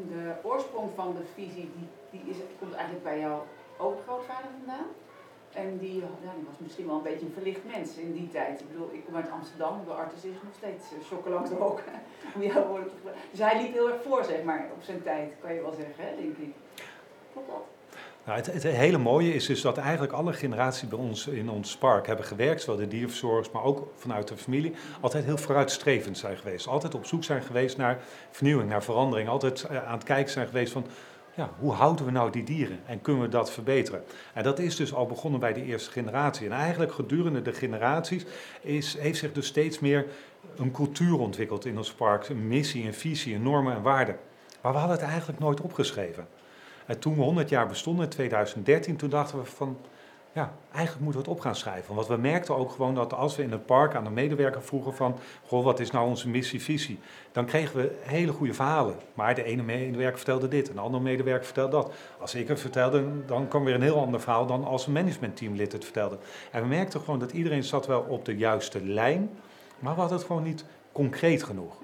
de 0.09 0.33
oorsprong 0.43 0.91
van 0.95 1.15
de 1.15 1.25
visie, 1.35 1.71
die, 1.77 1.89
die 2.11 2.31
is, 2.31 2.37
komt 2.59 2.75
eigenlijk 2.75 3.05
bij 3.05 3.21
jouw 3.21 3.47
overgrootvader 3.77 4.51
vandaan? 4.59 4.87
En 5.57 5.79
die, 5.79 5.97
ja, 5.97 6.33
die 6.37 6.47
was 6.51 6.59
misschien 6.59 6.87
wel 6.87 6.97
een 6.97 7.03
beetje 7.11 7.27
een 7.27 7.33
verlicht 7.33 7.65
mens 7.65 7.97
in 7.97 8.13
die 8.13 8.29
tijd. 8.33 8.61
Ik 8.61 8.69
bedoel, 8.73 8.91
ik 8.93 9.05
kom 9.05 9.17
uit 9.17 9.31
Amsterdam, 9.31 9.81
de 9.85 9.91
artis 9.91 10.25
is 10.25 10.39
nog 10.43 10.55
steeds 10.57 10.85
uh, 11.13 11.33
langs 11.33 11.51
de 11.51 11.57
hoek. 11.57 11.81
om 12.35 12.43
jouw 12.43 12.67
woorden 12.67 12.91
Dus 13.31 13.41
hij 13.41 13.63
liep 13.63 13.73
heel 13.73 13.89
erg 13.91 14.03
voor, 14.03 14.25
zeg 14.25 14.43
maar, 14.43 14.67
op 14.77 14.83
zijn 14.83 15.03
tijd, 15.03 15.33
kan 15.41 15.55
je 15.55 15.61
wel 15.61 15.73
zeggen, 15.73 16.05
hè, 16.05 16.17
denk 16.17 16.37
ik. 16.37 16.55
Klopt 17.33 17.49
dat? 17.49 17.65
Nou, 18.27 18.39
het, 18.39 18.47
het, 18.53 18.63
hele 18.63 18.99
mooie 18.99 19.35
is 19.35 19.47
dus 19.47 19.61
dat 19.61 19.79
eigenlijk 19.79 20.13
alle 20.13 20.33
generaties 20.33 20.89
bij 20.89 20.99
ons 20.99 21.27
in 21.27 21.51
ons 21.51 21.77
park 21.77 22.07
hebben 22.07 22.25
gewerkt, 22.25 22.63
zowel 22.63 22.81
de 22.81 22.89
dierverzorgers, 22.89 23.51
maar 23.51 23.63
ook 23.63 23.93
vanuit 23.97 24.29
de 24.29 24.37
familie, 24.37 24.75
altijd 25.01 25.25
heel 25.25 25.37
vooruitstrevend 25.37 26.19
zijn 26.19 26.37
geweest. 26.37 26.67
Altijd 26.67 26.95
op 26.95 27.07
zoek 27.07 27.25
zijn 27.25 27.43
geweest 27.43 27.77
naar 27.77 27.99
vernieuwing, 28.31 28.69
naar 28.71 28.83
verandering. 28.83 29.29
Altijd 29.29 29.63
eh, 29.63 29.87
aan 29.87 29.95
het 29.95 30.05
kijken 30.05 30.33
zijn 30.33 30.47
geweest 30.47 30.73
van, 30.73 30.87
ja, 31.37 31.51
hoe 31.59 31.73
houden 31.73 32.05
we 32.05 32.11
nou 32.11 32.31
die 32.31 32.45
dieren 32.45 32.81
en 32.87 33.01
kunnen 33.01 33.23
we 33.23 33.29
dat 33.29 33.51
verbeteren? 33.53 34.05
En 34.35 34.43
dat 34.43 34.59
is 34.59 34.77
dus 34.77 34.95
al 34.95 35.07
begonnen 35.07 35.41
bij 35.41 35.53
de 35.53 35.65
eerste 35.65 35.91
generatie. 35.91 36.47
En 36.47 36.53
eigenlijk 36.53 36.93
gedurende 36.93 37.43
de 37.43 37.53
generaties 37.53 38.25
is, 38.61 38.99
heeft 38.99 39.19
zich 39.19 39.33
dus 39.33 39.47
steeds 39.47 39.79
meer 39.79 40.07
een 40.57 40.71
cultuur 40.71 41.19
ontwikkeld 41.19 41.65
in 41.65 41.77
ons 41.77 41.93
park. 41.93 42.29
Een 42.29 42.49
missie, 42.49 42.87
een 42.87 42.95
visie, 42.95 43.35
een 43.35 43.43
normen 43.43 43.75
en 43.75 43.83
waarden. 43.83 44.19
Maar 44.61 44.73
we 44.73 44.79
hadden 44.79 44.97
het 44.97 45.07
eigenlijk 45.07 45.39
nooit 45.39 45.61
opgeschreven. 45.61 46.29
En 46.87 46.99
toen 46.99 47.15
we 47.15 47.23
100 47.23 47.49
jaar 47.49 47.67
bestonden, 47.67 48.05
in 48.05 48.11
2013, 48.11 48.97
toen 48.97 49.11
dachten 49.11 49.39
we 49.39 49.45
van, 49.45 49.79
ja, 50.37 50.53
eigenlijk 50.73 51.05
moeten 51.05 51.23
we 51.23 51.29
het 51.29 51.37
op 51.37 51.45
gaan 51.45 51.57
schrijven. 51.57 51.95
Want 51.95 52.07
we 52.07 52.17
merkten 52.17 52.57
ook 52.57 52.71
gewoon 52.71 52.95
dat 52.95 53.15
als 53.15 53.37
we 53.37 53.43
in 53.43 53.51
het 53.51 53.67
park 53.67 53.95
aan 53.95 54.05
de 54.05 54.11
medewerker 54.11 54.63
vroegen 54.63 54.95
van, 54.95 55.19
goh, 55.47 55.65
wat 55.65 55.81
is 55.81 55.91
nou 55.91 56.09
onze 56.09 56.29
missie, 56.29 56.63
visie? 56.63 56.99
Dan 57.33 57.45
kregen 57.45 57.77
we 57.77 57.97
hele 58.01 58.33
goede 58.33 58.55
verhalen. 58.55 58.97
Maar 59.15 59.35
de 59.35 59.45
ene 59.45 59.63
medewerker 59.63 60.17
vertelde 60.17 60.49
dit 60.49 60.69
en 60.69 60.75
de 60.75 60.81
andere 60.81 61.03
medewerker 61.03 61.45
vertelde 61.45 61.71
dat. 61.71 61.93
Als 62.19 62.35
ik 62.35 62.49
het 62.49 62.61
vertelde, 62.61 63.05
dan 63.27 63.49
kwam 63.49 63.65
weer 63.65 63.75
een 63.75 63.83
heel 63.83 64.01
ander 64.01 64.21
verhaal 64.21 64.47
dan 64.47 64.65
als 64.65 64.87
een 64.87 64.93
managementteamlid 64.93 65.73
het 65.73 65.85
vertelde. 65.85 66.19
En 66.51 66.63
we 66.63 66.69
merkten 66.69 67.01
gewoon 67.01 67.19
dat 67.19 67.33
iedereen 67.33 67.65
zat 67.65 67.87
wel 67.87 68.01
op 68.01 68.25
de 68.25 68.37
juiste 68.37 68.85
lijn, 68.85 69.31
maar 69.79 69.95
we 69.95 70.01
hadden 70.01 70.19
het 70.19 70.27
gewoon 70.27 70.43
niet 70.43 70.65
concreet 70.93 71.43
genoeg. 71.43 71.77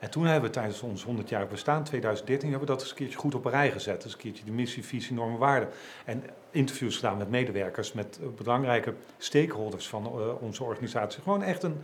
En 0.00 0.10
toen 0.10 0.24
hebben 0.24 0.50
we 0.50 0.56
tijdens 0.56 0.80
ons 0.80 1.04
100 1.04 1.28
jaar 1.28 1.46
bestaan, 1.46 1.84
2013, 1.84 2.50
hebben 2.50 2.68
we 2.68 2.72
dat 2.72 2.82
eens 2.82 2.90
een 2.90 2.96
keertje 2.96 3.18
goed 3.18 3.34
op 3.34 3.44
een 3.44 3.50
rij 3.50 3.70
gezet. 3.70 4.02
Dus 4.02 4.12
een 4.12 4.18
keertje 4.18 4.44
de 4.44 4.50
missie, 4.50 4.84
visie, 4.84 5.14
normen, 5.14 5.38
waarden. 5.38 5.68
En 6.04 6.24
interviews 6.50 6.96
gedaan 6.96 7.16
met 7.16 7.30
medewerkers, 7.30 7.92
met 7.92 8.18
eh, 8.22 8.28
belangrijke 8.36 8.94
stakeholders 9.18 9.88
van 9.88 10.04
uh, 10.04 10.42
onze 10.42 10.64
organisatie. 10.64 11.22
Gewoon 11.22 11.42
echt 11.42 11.62
een, 11.62 11.80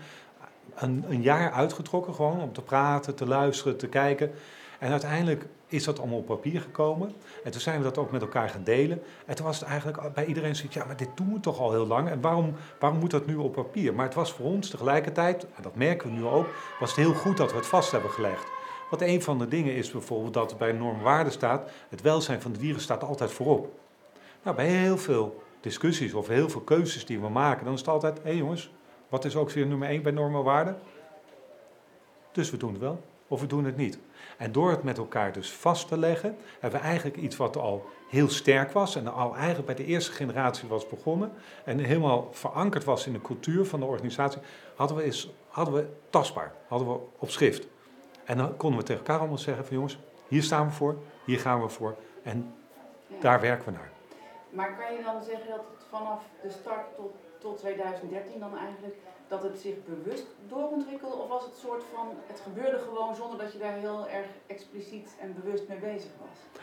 een, 0.74 1.04
een, 1.08 1.22
jaar 1.22 1.52
uitgetrokken, 1.52 2.14
gewoon 2.14 2.40
om 2.40 2.52
te 2.52 2.62
praten, 2.62 3.14
te 3.14 3.26
luisteren, 3.26 3.76
te 3.76 3.88
kijken. 3.88 4.30
En 4.78 4.90
uiteindelijk 4.90 5.46
is 5.66 5.84
dat 5.84 5.98
allemaal 5.98 6.18
op 6.18 6.26
papier 6.26 6.60
gekomen. 6.60 7.12
En 7.44 7.50
toen 7.50 7.60
zijn 7.60 7.78
we 7.78 7.84
dat 7.84 7.98
ook 7.98 8.10
met 8.10 8.20
elkaar 8.20 8.48
gaan 8.48 8.64
delen. 8.64 9.02
En 9.26 9.34
toen 9.36 9.46
was 9.46 9.60
het 9.60 9.68
eigenlijk 9.68 10.14
bij 10.14 10.24
iedereen 10.24 10.56
zoiets, 10.56 10.74
ja, 10.74 10.84
maar 10.84 10.96
dit 10.96 11.08
doen 11.14 11.32
we 11.32 11.40
toch 11.40 11.58
al 11.58 11.72
heel 11.72 11.86
lang. 11.86 12.08
En 12.08 12.20
waarom, 12.20 12.54
waarom 12.80 12.98
moet 12.98 13.10
dat 13.10 13.26
nu 13.26 13.36
op 13.36 13.52
papier? 13.52 13.94
Maar 13.94 14.04
het 14.04 14.14
was 14.14 14.32
voor 14.32 14.46
ons 14.46 14.70
tegelijkertijd, 14.70 15.46
en 15.54 15.62
dat 15.62 15.74
merken 15.74 16.08
we 16.08 16.16
nu 16.16 16.24
ook, 16.24 16.46
was 16.80 16.88
het 16.90 16.98
heel 16.98 17.14
goed 17.14 17.36
dat 17.36 17.50
we 17.50 17.56
het 17.56 17.66
vast 17.66 17.90
hebben 17.90 18.10
gelegd. 18.10 18.44
Want 18.90 19.02
een 19.02 19.22
van 19.22 19.38
de 19.38 19.48
dingen 19.48 19.74
is 19.74 19.90
bijvoorbeeld 19.90 20.34
dat 20.34 20.58
bij 20.58 20.72
normwaarde 20.72 21.30
staat, 21.30 21.70
het 21.88 22.00
welzijn 22.00 22.40
van 22.40 22.52
de 22.52 22.58
dieren 22.58 22.80
staat 22.80 23.04
altijd 23.04 23.32
voorop. 23.32 23.78
Nou, 24.42 24.56
bij 24.56 24.66
heel 24.66 24.98
veel 24.98 25.42
discussies 25.60 26.14
of 26.14 26.28
heel 26.28 26.48
veel 26.48 26.60
keuzes 26.60 27.06
die 27.06 27.20
we 27.20 27.28
maken, 27.28 27.64
dan 27.64 27.74
is 27.74 27.80
het 27.80 27.88
altijd, 27.88 28.16
hé 28.16 28.22
hey 28.22 28.36
jongens, 28.36 28.70
wat 29.08 29.24
is 29.24 29.36
ook 29.36 29.50
weer 29.50 29.66
nummer 29.66 29.88
één 29.88 30.02
bij 30.02 30.12
normwaarde? 30.12 30.74
Dus 32.32 32.50
we 32.50 32.56
doen 32.56 32.72
het 32.72 32.80
wel, 32.80 33.00
of 33.28 33.40
we 33.40 33.46
doen 33.46 33.64
het 33.64 33.76
niet. 33.76 33.98
En 34.36 34.52
door 34.52 34.70
het 34.70 34.82
met 34.82 34.98
elkaar 34.98 35.32
dus 35.32 35.52
vast 35.52 35.88
te 35.88 35.98
leggen, 35.98 36.36
hebben 36.60 36.80
we 36.80 36.86
eigenlijk 36.86 37.16
iets 37.16 37.36
wat 37.36 37.56
al 37.56 37.86
heel 38.08 38.28
sterk 38.28 38.72
was 38.72 38.96
en 38.96 39.12
al 39.12 39.34
eigenlijk 39.34 39.66
bij 39.66 39.74
de 39.74 39.84
eerste 39.84 40.12
generatie 40.12 40.68
was 40.68 40.88
begonnen 40.88 41.32
en 41.64 41.78
helemaal 41.78 42.28
verankerd 42.32 42.84
was 42.84 43.06
in 43.06 43.12
de 43.12 43.20
cultuur 43.20 43.66
van 43.66 43.80
de 43.80 43.86
organisatie, 43.86 44.40
hadden 44.74 44.96
we, 44.96 45.02
eens, 45.02 45.30
hadden 45.48 45.74
we 45.74 45.88
tastbaar, 46.10 46.52
hadden 46.68 46.88
we 46.88 46.98
op 47.18 47.30
schrift. 47.30 47.66
En 48.24 48.36
dan 48.36 48.56
konden 48.56 48.78
we 48.78 48.84
tegen 48.84 49.00
elkaar 49.00 49.18
allemaal 49.18 49.38
zeggen 49.38 49.64
van 49.64 49.74
jongens, 49.74 49.98
hier 50.28 50.42
staan 50.42 50.66
we 50.66 50.72
voor, 50.72 50.96
hier 51.24 51.38
gaan 51.38 51.62
we 51.62 51.68
voor 51.68 51.96
en 52.22 52.54
daar 53.20 53.40
werken 53.40 53.64
we 53.64 53.70
naar. 53.70 53.90
Maar 54.50 54.76
kan 54.76 54.96
je 54.96 55.02
dan 55.02 55.22
zeggen 55.22 55.48
dat 55.48 55.64
het 55.74 55.86
vanaf 55.90 56.22
de 56.42 56.50
start 56.50 56.96
tot, 56.96 57.14
tot 57.38 57.58
2013 57.58 58.40
dan 58.40 58.58
eigenlijk 58.58 58.96
dat 59.28 59.42
het 59.42 59.58
zich 59.58 59.74
bewust 59.84 60.26
doorontwikkelde? 60.48 61.16
Of 61.16 61.28
was 61.28 61.44
het 61.44 61.56
soort 61.56 61.82
van, 61.94 62.08
het 62.26 62.40
gebeurde 62.40 62.78
gewoon 62.78 63.14
zonder 63.14 63.38
dat 63.38 63.52
je 63.52 63.58
daar 63.58 63.76
heel 63.76 64.08
erg 64.08 64.26
expliciet 64.46 65.16
en 65.20 65.36
bewust 65.42 65.68
mee 65.68 65.78
bezig 65.78 66.10
was? 66.20 66.62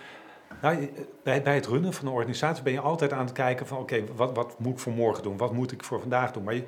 Nou, 0.62 0.90
bij, 1.24 1.42
bij 1.42 1.56
het 1.56 1.66
runnen 1.66 1.94
van 1.94 2.08
een 2.08 2.14
organisatie 2.14 2.64
ben 2.64 2.74
je 2.74 2.80
altijd 2.80 3.14
aan 3.14 3.26
het 3.26 3.34
kijken 3.34 3.68
van 3.68 3.78
oké, 3.78 4.04
wat, 4.16 4.36
wat 4.36 4.60
moet 4.60 4.74
ik 4.74 4.80
voor 4.80 4.94
morgen 4.94 5.24
doen? 5.24 5.38
Wat 5.38 5.54
moet 5.54 5.72
ik 5.72 5.84
voor 5.84 6.00
vandaag 6.00 6.32
doen? 6.32 6.44
Maar 6.44 6.62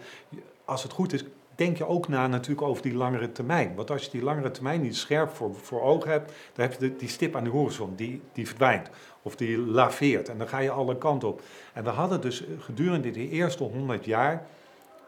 als 0.66 0.84
het 0.84 0.92
goed 0.92 1.14
is, 1.14 1.24
denk 1.56 1.78
je 1.78 1.88
ook 1.88 2.08
na 2.08 2.28
natuurlijk 2.28 2.68
over 2.68 2.84
die 2.84 2.96
langere 2.96 3.32
termijn. 3.32 3.76
Want 3.76 3.92
als 3.92 4.04
je 4.04 4.12
die 4.12 4.24
langere 4.24 4.52
termijn 4.52 4.82
niet 4.82 4.96
scherp 4.96 5.30
voor, 5.30 5.56
voor 5.56 5.82
ogen 5.82 6.12
hebt, 6.12 6.32
dan 6.54 6.70
heb 6.70 6.82
je 6.82 6.96
die 6.96 7.10
stip 7.10 7.36
aan 7.36 7.44
de 7.44 7.50
horizon, 7.50 7.96
die, 7.96 8.22
die 8.34 8.48
verdwijnt. 8.48 8.90
Of 9.22 9.36
die 9.36 9.58
laveert 9.58 10.30
en 10.30 10.38
dan 10.38 10.48
ga 10.48 10.60
je 10.60 10.72
alle 10.72 10.98
kanten 10.98 11.28
op. 11.28 11.42
En 11.74 11.84
we 11.84 11.90
hadden 11.90 12.22
dus 12.22 12.44
gedurende 12.60 13.12
de 13.12 13.30
eerste 13.30 13.64
100 13.64 14.06
jaar 14.06 14.46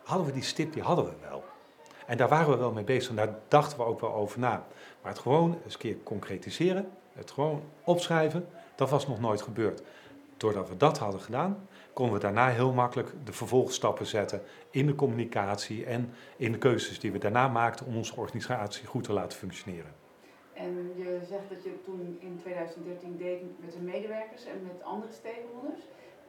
hadden 0.07 0.27
we 0.27 0.33
die 0.33 0.43
stip, 0.43 0.73
die 0.73 0.81
hadden 0.81 1.05
we 1.05 1.11
wel. 1.21 1.43
En 2.05 2.17
daar 2.17 2.27
waren 2.27 2.49
we 2.49 2.57
wel 2.57 2.71
mee 2.71 2.83
bezig 2.83 3.09
en 3.09 3.15
daar 3.15 3.35
dachten 3.47 3.77
we 3.77 3.83
ook 3.83 3.99
wel 3.99 4.13
over 4.13 4.39
na. 4.39 4.65
Maar 5.01 5.11
het 5.11 5.21
gewoon 5.21 5.57
eens 5.63 5.73
een 5.73 5.79
keer 5.79 5.97
concretiseren, 6.03 6.89
het 7.13 7.31
gewoon 7.31 7.61
opschrijven, 7.83 8.47
dat 8.75 8.89
was 8.89 9.07
nog 9.07 9.19
nooit 9.19 9.41
gebeurd. 9.41 9.81
Doordat 10.37 10.69
we 10.69 10.77
dat 10.77 10.97
hadden 10.97 11.21
gedaan, 11.21 11.67
konden 11.93 12.15
we 12.15 12.21
daarna 12.21 12.49
heel 12.49 12.73
makkelijk 12.73 13.13
de 13.23 13.33
vervolgstappen 13.33 14.05
zetten 14.05 14.41
in 14.69 14.85
de 14.85 14.95
communicatie 14.95 15.85
en 15.85 16.13
in 16.37 16.51
de 16.51 16.57
keuzes 16.57 16.99
die 16.99 17.11
we 17.11 17.17
daarna 17.17 17.47
maakten 17.47 17.85
om 17.85 17.95
onze 17.95 18.15
organisatie 18.15 18.85
goed 18.85 19.03
te 19.03 19.13
laten 19.13 19.37
functioneren. 19.37 19.93
En 20.53 20.93
je 20.95 21.19
zegt 21.29 21.49
dat 21.49 21.63
je 21.63 21.81
toen 21.83 22.17
in 22.19 22.37
2013 22.41 23.17
deed 23.17 23.41
met 23.59 23.71
de 23.73 23.79
medewerkers 23.79 24.45
en 24.45 24.63
met 24.63 24.83
andere 24.83 25.13
stakeholders. 25.13 25.81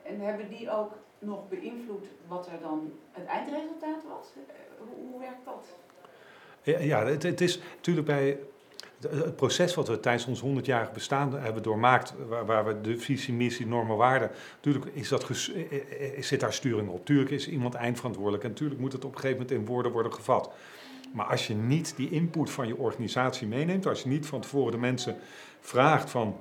En 0.02 0.20
hebben 0.20 0.48
die 0.48 0.70
ook 0.70 0.92
nog 1.18 1.48
beïnvloed 1.48 2.06
wat 2.26 2.46
er 2.46 2.60
dan 2.62 2.92
het 3.10 3.26
eindresultaat 3.26 4.02
was? 4.08 4.26
Eh, 4.46 4.54
hoe, 4.78 5.10
hoe 5.10 5.20
werkt 5.20 5.44
dat? 5.44 5.76
Ja, 6.82 7.04
het, 7.06 7.22
het, 7.22 7.40
is 7.40 7.60
natuurlijk 7.76 8.06
bij 8.06 8.38
het 9.00 9.36
proces 9.36 9.74
wat 9.74 9.88
we 9.88 10.00
tijdens 10.00 10.26
ons 10.26 10.60
100-jarig 10.60 10.92
bestaan 10.92 11.38
hebben 11.38 11.62
doormaakt, 11.62 12.14
waar, 12.28 12.46
waar, 12.46 12.64
we 12.64 12.80
de 12.80 12.98
visie, 12.98 13.34
missie, 13.34 13.66
normen, 13.66 13.96
waarden, 13.96 14.30
natuurlijk 14.54 14.94
is 14.94 15.08
dat 15.08 15.30
eh, 15.30 16.16
eh, 16.16 16.22
zit 16.22 16.40
daar 16.40 16.52
sturing 16.52 16.88
op. 16.88 17.04
Tuurlijk 17.04 17.30
is 17.30 17.48
iemand 17.48 17.74
eindverantwoordelijk 17.74 18.44
en 18.44 18.50
natuurlijk 18.50 18.80
moet 18.80 18.92
het 18.92 19.04
op 19.04 19.14
een 19.14 19.20
gegeven 19.20 19.42
moment 19.42 19.60
in 19.60 19.66
woorden 19.66 19.92
worden 19.92 20.12
gevat. 20.12 20.50
Maar 21.12 21.26
als 21.26 21.46
je 21.46 21.54
niet 21.54 21.96
die 21.96 22.10
input 22.10 22.50
van 22.50 22.66
je 22.66 22.76
organisatie 22.76 23.46
meeneemt, 23.46 23.86
als 23.86 24.02
je 24.02 24.08
niet 24.08 24.26
van 24.26 24.40
tevoren 24.40 24.72
de 24.72 24.78
mensen 24.78 25.16
vraagt 25.60 26.10
van 26.10 26.36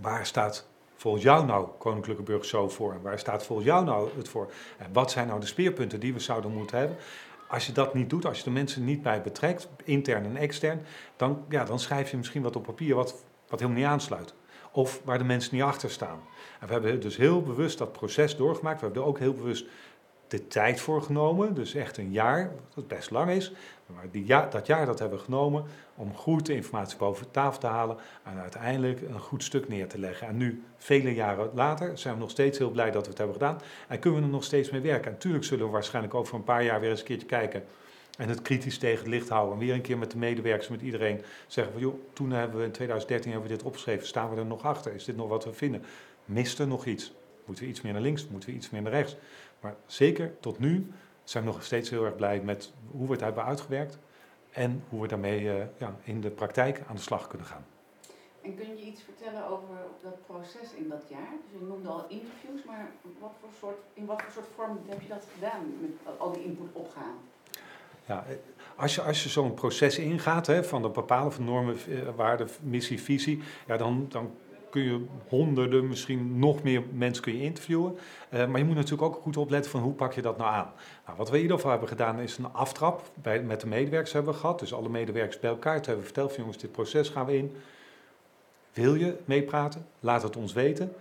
waar 0.00 0.26
staat 0.26 0.66
volgens 0.96 1.24
jou 1.24 1.46
nou 1.46 1.68
Koninklijke 1.78 2.22
Burg 2.22 2.44
zo 2.44 2.68
voor? 2.68 2.92
En 2.92 3.02
waar 3.02 3.18
staat 3.18 3.44
volgens 3.46 3.68
jou 3.68 3.84
nou 3.84 4.08
het 4.16 4.28
voor? 4.28 4.52
En 4.78 4.92
wat 4.92 5.10
zijn 5.10 5.26
nou 5.26 5.40
de 5.40 5.46
speerpunten 5.46 6.00
die 6.00 6.12
we 6.12 6.20
zouden 6.20 6.52
moeten 6.52 6.78
hebben? 6.78 6.96
Als 7.48 7.66
je 7.66 7.72
dat 7.72 7.94
niet 7.94 8.10
doet, 8.10 8.26
als 8.26 8.38
je 8.38 8.44
de 8.44 8.50
mensen 8.50 8.84
niet 8.84 9.02
bij 9.02 9.22
betrekt, 9.22 9.68
intern 9.84 10.24
en 10.24 10.36
extern, 10.36 10.82
dan, 11.16 11.44
ja, 11.48 11.64
dan 11.64 11.78
schrijf 11.78 12.10
je 12.10 12.16
misschien 12.16 12.42
wat 12.42 12.56
op 12.56 12.62
papier 12.62 12.94
wat, 12.94 13.24
wat 13.48 13.60
helemaal 13.60 13.80
niet 13.80 13.90
aansluit. 13.90 14.34
Of 14.72 15.00
waar 15.04 15.18
de 15.18 15.24
mensen 15.24 15.54
niet 15.54 15.64
achter 15.64 15.90
staan. 15.90 16.20
En 16.60 16.66
we 16.66 16.72
hebben 16.72 17.00
dus 17.00 17.16
heel 17.16 17.42
bewust 17.42 17.78
dat 17.78 17.92
proces 17.92 18.36
doorgemaakt. 18.36 18.80
We 18.80 18.84
hebben 18.84 19.02
er 19.02 19.08
ook 19.08 19.18
heel 19.18 19.32
bewust 19.32 19.66
de 20.28 20.46
tijd 20.46 20.80
voor 20.80 21.02
genomen. 21.02 21.54
Dus 21.54 21.74
echt 21.74 21.96
een 21.96 22.12
jaar, 22.12 22.52
wat 22.74 22.88
best 22.88 23.10
lang 23.10 23.30
is. 23.30 23.52
Maar 23.94 24.50
dat 24.50 24.66
jaar 24.66 24.86
dat 24.86 24.98
hebben 24.98 25.18
we 25.18 25.24
genomen 25.24 25.64
om 25.94 26.14
goed 26.14 26.46
de 26.46 26.54
informatie 26.54 26.98
boven 26.98 27.30
tafel 27.30 27.60
te 27.60 27.66
halen 27.66 27.96
en 28.22 28.38
uiteindelijk 28.38 29.00
een 29.00 29.20
goed 29.20 29.42
stuk 29.42 29.68
neer 29.68 29.88
te 29.88 29.98
leggen. 29.98 30.26
En 30.26 30.36
nu, 30.36 30.62
vele 30.76 31.14
jaren 31.14 31.50
later, 31.54 31.98
zijn 31.98 32.14
we 32.14 32.20
nog 32.20 32.30
steeds 32.30 32.58
heel 32.58 32.70
blij 32.70 32.90
dat 32.90 33.02
we 33.02 33.08
het 33.08 33.18
hebben 33.18 33.36
gedaan 33.36 33.60
en 33.88 33.98
kunnen 33.98 34.20
we 34.20 34.26
er 34.26 34.32
nog 34.32 34.44
steeds 34.44 34.70
mee 34.70 34.80
werken. 34.80 35.06
En 35.06 35.12
natuurlijk 35.12 35.44
zullen 35.44 35.66
we 35.66 35.72
waarschijnlijk 35.72 36.14
over 36.14 36.34
een 36.34 36.44
paar 36.44 36.64
jaar 36.64 36.80
weer 36.80 36.90
eens 36.90 37.00
een 37.00 37.06
keertje 37.06 37.26
kijken 37.26 37.64
en 38.18 38.28
het 38.28 38.42
kritisch 38.42 38.78
tegen 38.78 38.98
het 38.98 39.08
licht 39.08 39.28
houden. 39.28 39.54
En 39.54 39.60
weer 39.60 39.74
een 39.74 39.80
keer 39.80 39.98
met 39.98 40.10
de 40.10 40.18
medewerkers, 40.18 40.68
met 40.68 40.82
iedereen 40.82 41.20
zeggen 41.46 41.72
van 41.72 41.82
joh, 41.82 41.94
toen 42.12 42.30
hebben 42.30 42.58
we 42.58 42.64
in 42.64 42.72
2013 42.72 43.30
hebben 43.30 43.50
we 43.50 43.56
dit 43.56 43.66
opgeschreven, 43.66 44.06
staan 44.06 44.30
we 44.30 44.36
er 44.36 44.46
nog 44.46 44.62
achter? 44.62 44.94
Is 44.94 45.04
dit 45.04 45.16
nog 45.16 45.28
wat 45.28 45.44
we 45.44 45.52
vinden? 45.52 45.82
Mist 46.24 46.58
er 46.58 46.66
nog 46.66 46.86
iets? 46.86 47.12
Moeten 47.44 47.64
we 47.64 47.70
iets 47.70 47.80
meer 47.80 47.92
naar 47.92 48.02
links? 48.02 48.28
Moeten 48.28 48.48
we 48.48 48.54
iets 48.54 48.70
meer 48.70 48.82
naar 48.82 48.92
rechts? 48.92 49.16
Maar 49.60 49.74
zeker 49.86 50.34
tot 50.40 50.58
nu 50.58 50.92
zijn 51.24 51.44
we 51.44 51.50
nog 51.50 51.64
steeds 51.64 51.90
heel 51.90 52.04
erg 52.04 52.16
blij 52.16 52.40
met 52.40 52.72
hoe 52.90 53.06
we 53.06 53.12
het 53.12 53.20
hebben 53.20 53.44
uitgewerkt 53.44 53.98
en 54.50 54.84
hoe 54.88 55.02
we 55.02 55.08
daarmee 55.08 55.40
uh, 55.40 55.54
ja, 55.78 55.94
in 56.02 56.20
de 56.20 56.30
praktijk 56.30 56.80
aan 56.88 56.94
de 56.94 57.00
slag 57.00 57.26
kunnen 57.26 57.46
gaan. 57.46 57.66
En 58.42 58.56
kun 58.56 58.76
je 58.76 58.82
iets 58.82 59.02
vertellen 59.02 59.46
over 59.46 59.74
dat 60.02 60.26
proces 60.26 60.74
in 60.76 60.88
dat 60.88 61.02
jaar? 61.08 61.32
Dus 61.42 61.60
je 61.60 61.66
noemde 61.66 61.88
al 61.88 62.04
interviews, 62.08 62.64
maar 62.66 62.90
wat 63.20 63.32
voor 63.40 63.50
soort, 63.58 63.78
in 63.94 64.06
wat 64.06 64.22
voor 64.22 64.32
soort 64.32 64.46
vorm 64.54 64.78
heb 64.88 65.00
je 65.00 65.08
dat 65.08 65.26
gedaan 65.34 65.60
met 65.80 66.18
al 66.18 66.32
die 66.32 66.44
input 66.44 66.72
opgaan? 66.72 67.14
Ja, 68.06 68.24
eh, 68.28 68.36
als 68.76 68.94
je, 68.94 69.02
als 69.02 69.22
je 69.22 69.28
zo'n 69.28 69.54
proces 69.54 69.98
ingaat, 69.98 70.46
hè, 70.46 70.64
van 70.64 70.82
de 70.82 70.88
bepalen 70.88 71.32
van 71.32 71.44
normen, 71.44 71.76
eh, 71.88 72.14
waarden, 72.16 72.48
missie, 72.62 73.02
visie, 73.02 73.42
ja, 73.66 73.76
dan, 73.76 74.06
dan 74.08 74.34
kun 74.74 74.82
je 74.82 75.04
honderden, 75.28 75.88
misschien 75.88 76.38
nog 76.38 76.62
meer 76.62 76.82
mensen 76.92 77.22
kun 77.22 77.36
je 77.36 77.42
interviewen. 77.42 77.98
Uh, 78.30 78.46
maar 78.46 78.58
je 78.58 78.64
moet 78.64 78.74
natuurlijk 78.74 79.02
ook 79.02 79.22
goed 79.22 79.36
opletten 79.36 79.70
van 79.70 79.80
hoe 79.80 79.92
pak 79.92 80.12
je 80.12 80.22
dat 80.22 80.36
nou 80.36 80.50
aan. 80.50 80.72
Nou, 81.06 81.18
wat 81.18 81.30
we 81.30 81.36
in 81.36 81.42
ieder 81.42 81.56
geval 81.56 81.70
hebben 81.70 81.88
gedaan 81.88 82.20
is 82.20 82.38
een 82.38 82.52
aftrap 82.52 83.10
bij, 83.14 83.42
met 83.42 83.60
de 83.60 83.66
medewerkers 83.66 84.12
hebben 84.12 84.32
we 84.32 84.38
gehad. 84.38 84.58
Dus 84.58 84.74
alle 84.74 84.88
medewerkers 84.88 85.40
bij 85.40 85.50
elkaar. 85.50 85.74
Toen 85.74 85.84
hebben 85.84 86.00
we 86.00 86.12
verteld 86.12 86.32
van 86.32 86.40
jongens, 86.40 86.58
dit 86.58 86.72
proces 86.72 87.08
gaan 87.08 87.26
we 87.26 87.36
in. 87.36 87.56
Wil 88.72 88.94
je 88.94 89.16
meepraten? 89.24 89.86
Laat 90.00 90.22
het 90.22 90.36
ons 90.36 90.52
weten. 90.52 90.92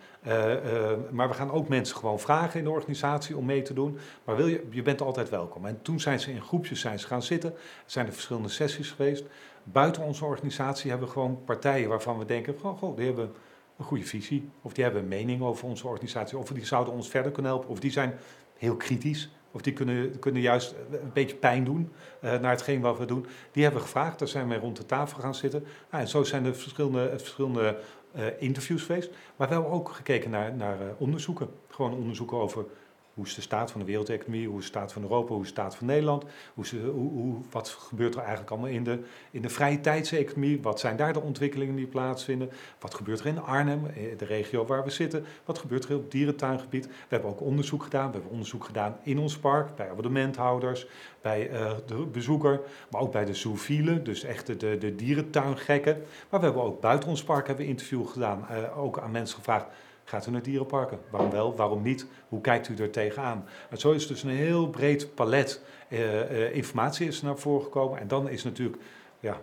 maar 1.12 1.28
we 1.28 1.34
gaan 1.34 1.52
ook 1.52 1.68
mensen 1.68 1.96
gewoon 1.96 2.20
vragen 2.20 2.60
in 2.60 2.66
de 2.66 2.72
organisatie 2.72 3.38
om 3.38 3.46
mee 3.46 3.62
te 3.62 3.74
doen. 3.74 3.98
Maar 4.24 4.36
wil 4.36 4.48
je, 4.48 4.68
je 4.70 4.82
bent 4.82 5.02
altijd 5.02 5.30
welkom. 5.30 5.66
En 5.66 5.80
toen 5.82 6.00
zijn 6.00 6.20
ze 6.20 6.32
in 6.32 6.42
groepjes 6.42 6.80
zijn 6.80 7.00
ze 7.00 7.08
gaan 7.08 7.24
zitten. 7.24 7.54
Zijn 7.86 8.06
er 8.06 8.14
verschillende 8.14 8.50
sessies 8.50 8.92
geweest. 8.92 9.24
Buiten 9.64 10.04
onze 10.04 10.26
organisatie 10.26 10.90
hebben 10.90 11.08
we 11.08 11.14
gewoon 11.14 11.44
partijen 11.46 11.90
waarvan 11.90 12.18
we 12.18 12.26
denken: 12.26 12.60
van, 12.60 12.78
goh, 12.78 12.96
die 12.96 13.06
hebben 13.06 13.32
een 13.78 13.86
goede 13.86 14.06
visie. 14.06 14.50
Of 14.62 14.74
die 14.74 14.84
hebben 14.84 15.02
een 15.02 15.08
mening 15.08 15.42
over 15.42 15.68
onze 15.68 15.88
organisatie. 15.88 16.38
Of 16.38 16.50
die 16.50 16.66
zouden 16.66 16.94
ons 16.94 17.10
verder 17.10 17.32
kunnen 17.32 17.52
helpen. 17.52 17.70
Of 17.70 17.80
die 17.80 17.92
zijn 17.92 18.14
heel 18.58 18.76
kritisch. 18.76 19.30
Of 19.52 19.62
die 19.62 19.74
kunnen, 19.74 20.20
kunnen 20.20 20.42
juist 20.42 20.76
een 20.92 21.12
beetje 21.14 21.36
pijn 21.36 21.64
doen 21.64 21.92
uh, 22.22 22.40
naar 22.40 22.52
hetgeen 22.52 22.82
wat 22.82 22.98
we 22.98 23.06
doen. 23.06 23.26
Die 23.52 23.64
hebben 23.64 23.82
we 23.82 23.88
gevraagd. 23.88 24.20
Daar 24.20 24.28
zijn 24.28 24.48
wij 24.48 24.58
rond 24.58 24.78
de 24.78 24.86
tafel 24.86 25.20
gaan 25.20 25.36
zitten. 25.36 25.64
Nou, 25.92 26.04
en 26.04 26.10
zo 26.10 26.24
zijn 26.24 26.46
er 26.46 26.56
verschillende, 26.56 27.14
verschillende 27.18 27.80
uh, 28.16 28.26
interviews 28.40 28.84
geweest. 28.84 29.10
Maar 29.36 29.48
we 29.48 29.54
hebben 29.54 29.72
ook 29.72 29.90
gekeken 29.90 30.30
naar, 30.30 30.54
naar 30.54 30.78
onderzoeken. 30.98 31.50
Gewoon 31.70 31.94
onderzoeken 31.94 32.38
over 32.38 32.66
hoe 33.14 33.26
is 33.26 33.36
de 33.36 33.42
staat 33.42 33.72
van 33.72 33.80
de 33.80 33.86
wereldeconomie? 33.86 34.48
Hoe 34.48 34.58
is 34.58 34.64
de 34.64 34.70
staat 34.70 34.94
van 34.94 35.02
Europa? 35.02 35.34
Hoe 35.34 35.42
is 35.42 35.48
de 35.48 35.54
staat 35.54 35.76
van 35.76 35.88
Nederland? 35.88 36.26
Hoe, 36.54 36.66
hoe, 36.92 37.36
wat 37.52 37.70
gebeurt 37.70 38.14
er 38.14 38.20
eigenlijk 38.20 38.52
allemaal 38.52 38.70
in 38.70 38.84
de, 38.84 39.04
in 39.32 39.42
de 39.42 39.50
vrije 39.50 39.80
tijdseconomie? 39.80 40.62
Wat 40.62 40.80
zijn 40.80 40.96
daar 40.96 41.14
de 41.14 41.22
ontwikkelingen 41.22 41.76
die 41.76 41.88
plaatsvinden? 41.88 42.50
Wat 42.80 42.94
gebeurt 42.94 43.20
er 43.20 43.26
in 43.26 43.42
Arnhem, 43.42 43.86
eh, 43.86 44.18
de 44.18 44.26
regio 44.26 44.66
waar 44.66 44.84
we 44.84 44.90
zitten? 44.90 45.26
Wat 45.46 45.58
gebeurt 45.58 45.86
er 45.86 45.96
op 45.96 46.02
het 46.02 46.12
dierentuingebied? 46.12 46.86
We 46.86 46.92
hebben 47.08 47.30
ook 47.30 47.42
onderzoek 47.42 47.84
gedaan. 47.84 48.08
We 48.08 48.14
hebben 48.14 48.32
onderzoek 48.32 48.64
gedaan 48.64 48.98
in 49.04 49.20
ons 49.20 49.38
park, 49.38 49.76
bij 49.76 49.90
abonnementhouders, 49.90 50.88
bij 51.22 51.52
uh, 51.52 51.72
de 51.86 51.96
bezoeker, 51.96 52.62
maar 52.90 53.02
ook 53.02 53.12
bij 53.12 53.26
de 53.26 53.34
zoofielen, 53.34 54.04
dus 54.04 54.24
echt 54.24 54.48
de, 54.60 54.78
de, 54.78 54.96
dierentuingekken. 54.96 55.94
Maar 56.30 56.40
we 56.40 56.46
hebben 56.46 56.64
ook 56.64 56.82
buiten 56.82 57.10
ons 57.10 57.24
park 57.24 57.48
hebben 57.48 57.66
we 57.66 57.72
interview 57.72 58.08
gedaan, 58.08 58.48
uh, 58.52 58.78
ook 58.78 59.00
aan 59.00 59.12
mensen 59.12 59.38
gevraagd 59.38 59.66
Gaat 60.04 60.28
u 60.28 60.32
naar 60.32 60.42
dierenparken? 60.42 61.00
Waarom 61.10 61.32
wel? 61.32 61.56
Waarom 61.56 61.82
niet? 61.82 62.06
Hoe 62.30 62.42
kijkt 62.42 62.70
u 62.70 62.76
er 62.76 62.90
tegenaan? 62.90 63.46
En 63.70 63.78
zo 63.78 63.92
is 63.92 64.08
dus 64.08 64.24
een 64.24 64.30
heel 64.30 64.70
breed 64.70 65.16
palet 65.16 65.62
uh, 65.90 66.32
uh, 66.32 66.56
informatie 66.56 67.08
is 67.08 67.22
naar 67.22 67.38
voren 67.38 67.64
gekomen. 67.64 68.00
En 68.00 68.08
dan 68.08 68.30
is 68.30 68.44
natuurlijk 68.44 68.82
ja, 69.20 69.42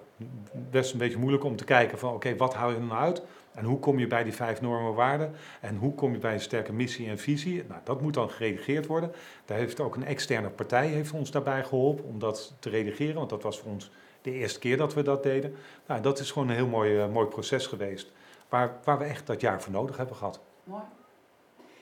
best 0.70 0.92
een 0.92 0.98
beetje 0.98 1.18
moeilijk 1.18 1.44
om 1.44 1.56
te 1.56 1.64
kijken 1.64 1.98
van 1.98 2.14
oké, 2.14 2.36
wat 2.36 2.54
hou 2.54 2.72
je 2.72 2.78
er 2.78 2.84
nou 2.84 3.00
uit? 3.00 3.22
En 3.54 3.64
hoe 3.64 3.78
kom 3.78 3.98
je 3.98 4.06
bij 4.06 4.24
die 4.24 4.32
vijf 4.32 4.60
normen 4.60 4.94
waarden? 4.94 5.32
En 5.60 5.76
hoe 5.76 5.94
kom 5.94 6.12
je 6.12 6.18
bij 6.18 6.32
een 6.32 6.40
sterke 6.40 6.72
missie 6.72 7.08
en 7.08 7.18
visie? 7.18 7.64
Nou, 7.68 7.80
dat 7.84 8.00
moet 8.00 8.14
dan 8.14 8.30
geredigeerd 8.30 8.86
worden. 8.86 9.12
Daar 9.44 9.58
heeft 9.58 9.80
ook 9.80 9.96
een 9.96 10.04
externe 10.04 10.48
partij 10.48 10.86
heeft 10.86 11.12
ons 11.12 11.30
daarbij 11.30 11.64
geholpen 11.64 12.04
om 12.04 12.18
dat 12.18 12.54
te 12.58 12.68
redigeren. 12.68 13.14
Want 13.14 13.30
dat 13.30 13.42
was 13.42 13.58
voor 13.58 13.70
ons 13.70 13.90
de 14.22 14.32
eerste 14.32 14.58
keer 14.58 14.76
dat 14.76 14.94
we 14.94 15.02
dat 15.02 15.22
deden. 15.22 15.54
Nou, 15.86 16.00
dat 16.00 16.18
is 16.18 16.30
gewoon 16.30 16.48
een 16.48 16.54
heel 16.54 16.66
mooi, 16.66 17.04
uh, 17.04 17.08
mooi 17.12 17.26
proces 17.26 17.66
geweest. 17.66 18.12
Waar, 18.48 18.78
waar 18.84 18.98
we 18.98 19.04
echt 19.04 19.26
dat 19.26 19.40
jaar 19.40 19.62
voor 19.62 19.72
nodig 19.72 19.96
hebben 19.96 20.16
gehad. 20.16 20.40
Mooi. 20.70 20.82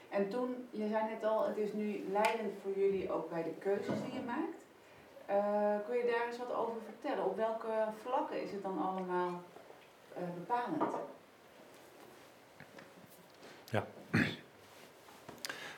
En 0.09 0.29
toen, 0.29 0.69
je 0.71 0.89
zei 0.89 1.05
net 1.05 1.25
al, 1.25 1.47
het 1.47 1.57
is 1.57 1.73
nu 1.73 2.05
leidend 2.11 2.53
voor 2.63 2.73
jullie 2.77 3.13
ook 3.13 3.31
bij 3.31 3.43
de 3.43 3.53
keuzes 3.59 3.95
die 4.05 4.13
je 4.13 4.27
maakt. 4.27 4.67
Uh, 5.31 5.87
kun 5.87 5.97
je 5.97 6.11
daar 6.11 6.27
eens 6.27 6.39
wat 6.39 6.55
over 6.55 6.77
vertellen? 6.85 7.25
Op 7.25 7.37
welke 7.37 7.69
vlakken 8.03 8.43
is 8.43 8.51
het 8.51 8.63
dan 8.63 8.79
allemaal 8.83 9.43
uh, 10.17 10.23
bepalend? 10.35 10.95
Ja. 13.71 13.87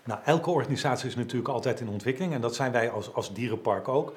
Nou, 0.05 0.21
elke 0.25 0.51
organisatie 0.51 1.09
is 1.09 1.17
natuurlijk 1.17 1.49
altijd 1.49 1.81
in 1.81 1.89
ontwikkeling 1.89 2.33
en 2.33 2.41
dat 2.41 2.55
zijn 2.55 2.73
wij 2.73 2.91
als, 2.91 3.15
als 3.15 3.35
dierenpark 3.35 3.89
ook. 3.89 4.13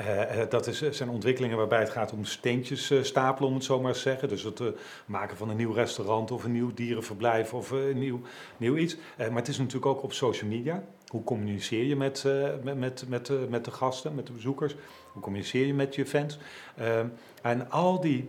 Uh, 0.00 0.42
dat 0.48 0.66
is, 0.66 0.90
zijn 0.90 1.08
ontwikkelingen 1.08 1.56
waarbij 1.56 1.78
het 1.78 1.90
gaat 1.90 2.12
om 2.12 2.24
steentjes 2.24 2.92
stapelen, 3.02 3.48
om 3.48 3.54
het 3.54 3.64
zo 3.64 3.80
maar 3.80 3.92
te 3.92 3.98
zeggen. 3.98 4.28
Dus 4.28 4.42
het 4.42 4.60
maken 5.06 5.36
van 5.36 5.48
een 5.48 5.56
nieuw 5.56 5.72
restaurant 5.72 6.30
of 6.30 6.44
een 6.44 6.52
nieuw 6.52 6.74
dierenverblijf 6.74 7.54
of 7.54 7.70
een 7.70 7.98
nieuw, 7.98 8.20
nieuw 8.56 8.76
iets. 8.76 8.96
maar 9.16 9.32
het 9.32 9.48
is 9.48 9.58
natuurlijk 9.58 9.86
ook 9.86 10.02
op 10.02 10.12
social 10.12 10.50
media. 10.50 10.82
Hoe 11.06 11.24
communiceer 11.24 11.84
je 11.84 11.96
met, 11.96 12.24
met, 12.62 12.78
met, 12.78 13.04
met, 13.08 13.50
met 13.50 13.64
de 13.64 13.70
gasten, 13.70 14.14
met 14.14 14.26
de 14.26 14.32
bezoekers? 14.32 14.76
Hoe 15.12 15.22
communiceer 15.22 15.66
je 15.66 15.74
met 15.74 15.94
je 15.94 16.06
fans? 16.06 16.38
en 17.42 17.70
al 17.70 18.00
die, 18.00 18.28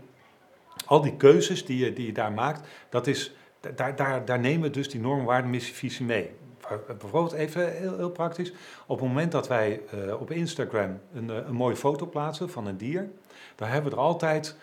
al 0.86 1.02
die 1.02 1.16
keuzes 1.16 1.66
die 1.66 1.86
je, 1.86 1.94
die 1.94 2.06
je 2.06 2.14
daar 2.14 2.32
maakt, 2.32 2.68
dat 2.90 3.08
is, 3.08 3.36
daar, 3.76 3.96
daar, 3.96 4.26
daar 4.26 4.40
nemen 4.40 4.72
dus 4.72 4.90
die 4.90 5.02
normwaarde 5.02 5.48
missie 5.48 6.04
mee 6.04 6.32
bijvoorbeeld 6.88 7.34
even 7.34 7.72
heel, 7.74 7.98
heel, 7.98 8.10
praktisch. 8.10 8.54
Op 8.86 9.00
het 9.00 9.08
moment 9.08 9.32
dat 9.32 9.48
wij 9.48 9.82
uh, 9.94 10.22
op 10.22 10.32
Instagram 10.32 11.00
een, 11.14 11.30
een 11.30 11.54
mooie 11.54 11.76
foto 11.76 12.06
plaatsen 12.06 12.50
van 12.50 12.68
een 12.68 12.78
dier, 12.78 13.10
dan 13.56 13.68
hebben 13.68 13.92
we 13.92 13.98
er 13.98 14.04
altijd 14.04 14.56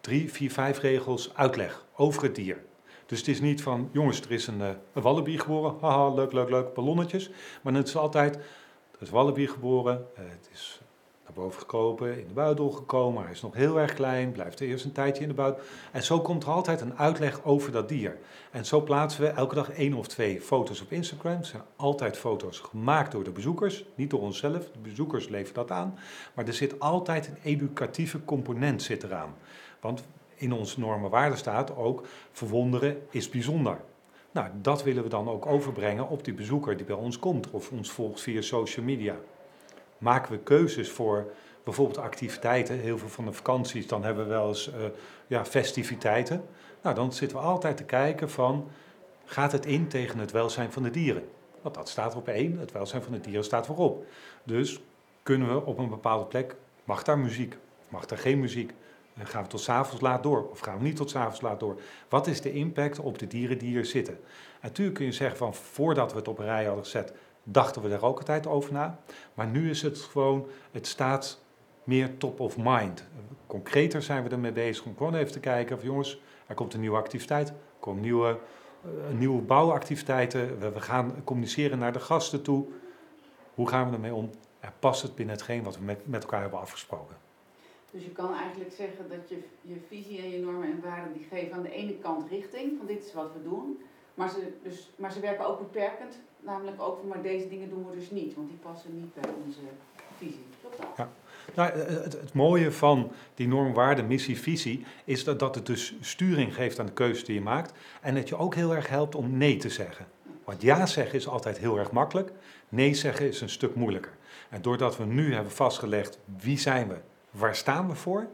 drie, 0.00 0.32
vier, 0.32 0.50
vijf 0.50 0.78
regels 0.78 1.30
uitleg 1.34 1.84
over 1.96 2.22
het 2.22 2.34
dier. 2.34 2.58
Dus 3.06 3.18
het 3.18 3.28
is 3.28 3.40
niet 3.40 3.62
van, 3.62 3.88
jongens, 3.92 4.20
er 4.20 4.30
is 4.30 4.46
een, 4.46 4.60
een 4.60 4.76
wallaby 4.92 5.38
geboren, 5.38 5.74
haha, 5.80 6.08
leuk, 6.08 6.32
leuk, 6.32 6.50
leuk, 6.50 6.74
ballonnetjes. 6.74 7.30
Maar 7.62 7.72
het 7.72 7.88
is 7.88 7.96
altijd, 7.96 8.34
er 8.36 8.42
is 9.00 9.10
wallaby 9.10 9.46
geboren, 9.46 10.06
het 10.14 10.48
is 10.52 10.79
boven 11.34 11.60
gekropen, 11.60 12.18
in 12.20 12.28
de 12.28 12.34
buidel 12.34 12.70
gekomen. 12.70 13.22
Hij 13.22 13.32
is 13.32 13.42
nog 13.42 13.54
heel 13.54 13.78
erg 13.80 13.94
klein, 13.94 14.32
blijft 14.32 14.60
eerst 14.60 14.84
een 14.84 14.92
tijdje 14.92 15.22
in 15.22 15.28
de 15.28 15.34
buidel. 15.34 15.60
En 15.92 16.02
zo 16.02 16.20
komt 16.20 16.42
er 16.42 16.50
altijd 16.50 16.80
een 16.80 16.98
uitleg 16.98 17.44
over 17.44 17.72
dat 17.72 17.88
dier. 17.88 18.18
En 18.50 18.64
zo 18.64 18.80
plaatsen 18.80 19.22
we 19.22 19.28
elke 19.28 19.54
dag 19.54 19.70
één 19.70 19.94
of 19.94 20.06
twee 20.06 20.40
foto's 20.40 20.80
op 20.80 20.92
Instagram. 20.92 21.36
Het 21.36 21.46
zijn 21.46 21.62
altijd 21.76 22.16
foto's 22.16 22.58
gemaakt 22.58 23.12
door 23.12 23.24
de 23.24 23.30
bezoekers, 23.30 23.84
niet 23.94 24.10
door 24.10 24.20
onszelf. 24.20 24.70
De 24.72 24.78
bezoekers 24.82 25.28
leveren 25.28 25.54
dat 25.54 25.70
aan. 25.70 25.98
Maar 26.34 26.46
er 26.46 26.52
zit 26.52 26.80
altijd 26.80 27.26
een 27.26 27.38
educatieve 27.42 28.24
component 28.24 28.82
zit 28.82 29.02
eraan. 29.02 29.34
Want 29.80 30.04
in 30.34 30.52
onze 30.52 30.80
normen 30.80 31.10
waarden 31.10 31.38
staat 31.38 31.76
ook 31.76 32.06
verwonderen 32.32 33.02
is 33.10 33.28
bijzonder. 33.28 33.80
Nou, 34.32 34.48
dat 34.62 34.82
willen 34.82 35.02
we 35.02 35.08
dan 35.08 35.28
ook 35.28 35.46
overbrengen 35.46 36.08
op 36.08 36.24
die 36.24 36.34
bezoeker 36.34 36.76
die 36.76 36.86
bij 36.86 36.96
ons 36.96 37.18
komt 37.18 37.50
of 37.50 37.70
ons 37.70 37.90
volgt 37.90 38.20
via 38.20 38.40
social 38.40 38.84
media 38.84 39.16
maken 40.00 40.32
we 40.32 40.38
keuzes 40.38 40.90
voor 40.90 41.32
bijvoorbeeld 41.64 41.98
activiteiten. 41.98 42.78
Heel 42.78 42.98
veel 42.98 43.08
van 43.08 43.24
de 43.24 43.32
vakanties, 43.32 43.86
dan 43.86 44.04
hebben 44.04 44.24
we 44.24 44.30
wel 44.30 44.48
eens 44.48 44.68
uh, 44.68 44.74
ja, 45.26 45.44
festiviteiten. 45.44 46.44
Nou, 46.82 46.94
dan 46.94 47.12
zitten 47.12 47.38
we 47.38 47.44
altijd 47.44 47.76
te 47.76 47.84
kijken 47.84 48.30
van, 48.30 48.68
gaat 49.24 49.52
het 49.52 49.66
in 49.66 49.88
tegen 49.88 50.18
het 50.18 50.30
welzijn 50.30 50.72
van 50.72 50.82
de 50.82 50.90
dieren? 50.90 51.28
Want 51.62 51.74
dat 51.74 51.88
staat 51.88 52.14
op 52.14 52.28
één, 52.28 52.58
het 52.58 52.72
welzijn 52.72 53.02
van 53.02 53.12
de 53.12 53.20
dieren 53.20 53.44
staat 53.44 53.66
voorop. 53.66 54.06
Dus 54.44 54.80
kunnen 55.22 55.54
we 55.54 55.64
op 55.64 55.78
een 55.78 55.88
bepaalde 55.88 56.24
plek, 56.24 56.54
mag 56.84 57.02
daar 57.02 57.18
muziek, 57.18 57.56
mag 57.88 58.06
daar 58.06 58.18
geen 58.18 58.40
muziek? 58.40 58.72
En 59.14 59.26
gaan 59.26 59.42
we 59.42 59.48
tot 59.48 59.60
s'avonds 59.60 60.00
laat 60.00 60.22
door 60.22 60.48
of 60.50 60.58
gaan 60.58 60.78
we 60.78 60.84
niet 60.84 60.96
tot 60.96 61.10
s'avonds 61.10 61.40
laat 61.40 61.60
door? 61.60 61.80
Wat 62.08 62.26
is 62.26 62.40
de 62.40 62.52
impact 62.52 62.98
op 62.98 63.18
de 63.18 63.26
dieren 63.26 63.58
die 63.58 63.68
hier 63.68 63.84
zitten? 63.84 64.14
En 64.14 64.68
natuurlijk 64.68 64.96
kun 64.96 65.06
je 65.06 65.12
zeggen 65.12 65.36
van 65.36 65.54
voordat 65.54 66.12
we 66.12 66.18
het 66.18 66.28
op 66.28 66.38
een 66.38 66.44
rij 66.44 66.64
hadden 66.64 66.84
gezet, 66.84 67.12
dachten 67.52 67.82
we 67.82 67.88
daar 67.88 68.02
ook 68.02 68.18
altijd 68.18 68.46
over 68.46 68.72
na. 68.72 68.98
Maar 69.34 69.46
nu 69.46 69.70
is 69.70 69.82
het 69.82 69.98
gewoon, 69.98 70.46
het 70.70 70.86
staat 70.86 71.40
meer 71.84 72.16
top 72.16 72.40
of 72.40 72.56
mind. 72.56 73.04
Concreter 73.46 74.02
zijn 74.02 74.22
we 74.22 74.28
ermee 74.28 74.52
bezig 74.52 74.84
om 74.84 74.96
gewoon 74.96 75.14
even 75.14 75.32
te 75.32 75.40
kijken 75.40 75.76
of 75.76 75.82
jongens, 75.82 76.20
er 76.46 76.54
komt 76.54 76.74
een 76.74 76.80
nieuwe 76.80 76.96
activiteit, 76.96 77.48
er 77.48 77.54
komen 77.80 78.02
nieuwe, 78.02 78.38
uh, 78.84 79.18
nieuwe 79.18 79.42
bouwactiviteiten, 79.42 80.72
we, 80.72 80.80
gaan 80.80 81.24
communiceren 81.24 81.78
naar 81.78 81.92
de 81.92 82.00
gasten 82.00 82.42
toe. 82.42 82.66
Hoe 83.54 83.68
gaan 83.68 83.88
we 83.88 83.94
ermee 83.94 84.14
om? 84.14 84.30
En 84.60 84.72
past 84.78 85.02
het 85.02 85.14
binnen 85.14 85.34
hetgeen 85.34 85.62
wat 85.62 85.78
we 85.78 85.84
met, 85.84 86.06
met 86.06 86.22
elkaar 86.22 86.40
hebben 86.40 86.60
afgesproken? 86.60 87.16
Dus 87.90 88.04
je 88.04 88.10
kan 88.10 88.34
eigenlijk 88.34 88.72
zeggen 88.72 89.08
dat 89.08 89.28
je, 89.28 89.42
je 89.60 89.76
visie 89.88 90.18
en 90.18 90.30
je 90.30 90.38
normen 90.38 90.70
en 90.70 90.80
waarden 90.80 91.12
die 91.12 91.26
geven 91.30 91.52
aan 91.52 91.62
de 91.62 91.72
ene 91.72 91.94
kant 91.94 92.28
richting, 92.28 92.72
van 92.78 92.86
dit 92.86 93.04
is 93.04 93.14
wat 93.14 93.32
we 93.32 93.42
doen. 93.42 93.82
Maar 94.14 94.30
ze, 94.30 94.52
dus, 94.62 94.90
maar 94.96 95.12
ze 95.12 95.20
werken 95.20 95.46
ook 95.46 95.58
beperkend 95.58 96.20
namelijk 96.40 96.82
ook 96.82 96.98
van, 96.98 97.08
maar 97.08 97.22
deze 97.22 97.48
dingen 97.48 97.68
doen 97.68 97.86
we 97.90 97.96
dus 97.96 98.10
niet, 98.10 98.34
want 98.34 98.48
die 98.48 98.58
passen 98.62 98.94
niet 98.94 99.14
bij 99.14 99.30
onze 99.46 99.60
visie. 100.18 100.44
Klopt? 100.60 100.96
Ja. 100.96 101.10
Nou, 101.54 101.70
het, 101.70 102.12
het, 102.12 102.32
mooie 102.32 102.72
van 102.72 103.12
die 103.34 103.48
normwaarde, 103.48 104.02
missie, 104.02 104.40
visie 104.40 104.84
is 105.04 105.24
dat, 105.24 105.38
dat 105.38 105.54
het 105.54 105.66
dus 105.66 105.94
sturing 106.00 106.54
geeft 106.54 106.78
aan 106.78 106.86
de 106.86 106.92
keuze 106.92 107.24
die 107.24 107.34
je 107.34 107.40
maakt 107.40 107.72
en 108.00 108.14
dat 108.14 108.28
je 108.28 108.36
ook 108.36 108.54
heel 108.54 108.74
erg 108.74 108.88
helpt 108.88 109.14
om 109.14 109.36
nee 109.36 109.56
te 109.56 109.68
zeggen. 109.68 110.06
Want 110.44 110.62
ja 110.62 110.86
zeggen 110.86 111.14
is 111.14 111.28
altijd 111.28 111.58
heel 111.58 111.78
erg 111.78 111.90
makkelijk, 111.90 112.32
nee 112.68 112.94
zeggen 112.94 113.28
is 113.28 113.40
een 113.40 113.48
stuk 113.48 113.74
moeilijker. 113.74 114.12
En 114.48 114.62
doordat 114.62 114.96
we 114.96 115.04
nu 115.04 115.34
hebben 115.34 115.52
vastgelegd 115.52 116.18
wie 116.36 116.58
zijn 116.58 116.88
we, 116.88 116.96
waar 117.30 117.56
staan 117.56 117.88
we 117.88 117.94
voor, 117.94 118.28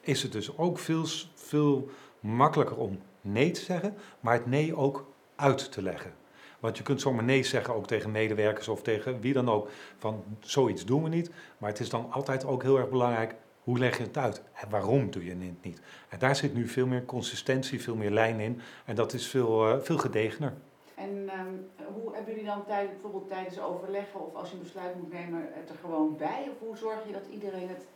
is 0.00 0.22
het 0.22 0.32
dus 0.32 0.58
ook 0.58 0.78
veel, 0.78 1.06
veel 1.34 1.90
makkelijker 2.20 2.76
om 2.76 3.00
nee 3.20 3.50
te 3.50 3.60
zeggen, 3.60 3.94
maar 4.20 4.34
het 4.34 4.46
nee 4.46 4.76
ook 4.76 5.06
uit 5.36 5.72
te 5.72 5.82
leggen. 5.82 6.12
Want 6.60 6.76
je 6.76 6.82
kunt 6.82 7.00
zomaar 7.00 7.24
nee 7.24 7.42
zeggen 7.42 7.74
ook 7.74 7.86
tegen 7.86 8.10
medewerkers 8.10 8.68
of 8.68 8.82
tegen 8.82 9.20
wie 9.20 9.32
dan 9.32 9.50
ook. 9.50 9.68
Van 9.98 10.24
zoiets 10.40 10.84
doen 10.84 11.02
we 11.02 11.08
niet. 11.08 11.30
Maar 11.58 11.70
het 11.70 11.80
is 11.80 11.88
dan 11.88 12.06
altijd 12.10 12.44
ook 12.44 12.62
heel 12.62 12.78
erg 12.78 12.88
belangrijk. 12.88 13.34
Hoe 13.64 13.78
leg 13.78 13.96
je 13.96 14.02
het 14.02 14.16
uit? 14.16 14.42
En 14.52 14.70
waarom 14.70 15.10
doe 15.10 15.24
je 15.24 15.30
het 15.30 15.62
niet? 15.62 15.80
En 16.08 16.18
daar 16.18 16.36
zit 16.36 16.54
nu 16.54 16.68
veel 16.68 16.86
meer 16.86 17.04
consistentie, 17.04 17.82
veel 17.82 17.96
meer 17.96 18.10
lijn 18.10 18.40
in. 18.40 18.60
En 18.84 18.94
dat 18.94 19.12
is 19.12 19.26
veel, 19.26 19.68
uh, 19.68 19.80
veel 19.80 19.98
gedegener. 19.98 20.52
En 20.94 21.10
um, 21.10 21.68
hoe 21.94 22.14
hebben 22.14 22.34
jullie 22.34 22.48
dan 22.48 22.64
tijd, 22.66 22.90
bijvoorbeeld 22.90 23.28
tijdens 23.28 23.60
overleggen 23.60 24.26
of 24.26 24.34
als 24.34 24.50
je 24.50 24.56
een 24.56 24.62
besluit 24.62 24.94
moet 24.96 25.12
nemen, 25.12 25.48
het 25.52 25.68
er 25.68 25.76
gewoon 25.80 26.16
bij? 26.16 26.48
Of 26.50 26.66
hoe 26.68 26.76
zorg 26.76 27.06
je 27.06 27.12
dat 27.12 27.26
iedereen 27.30 27.68
het 27.68 27.86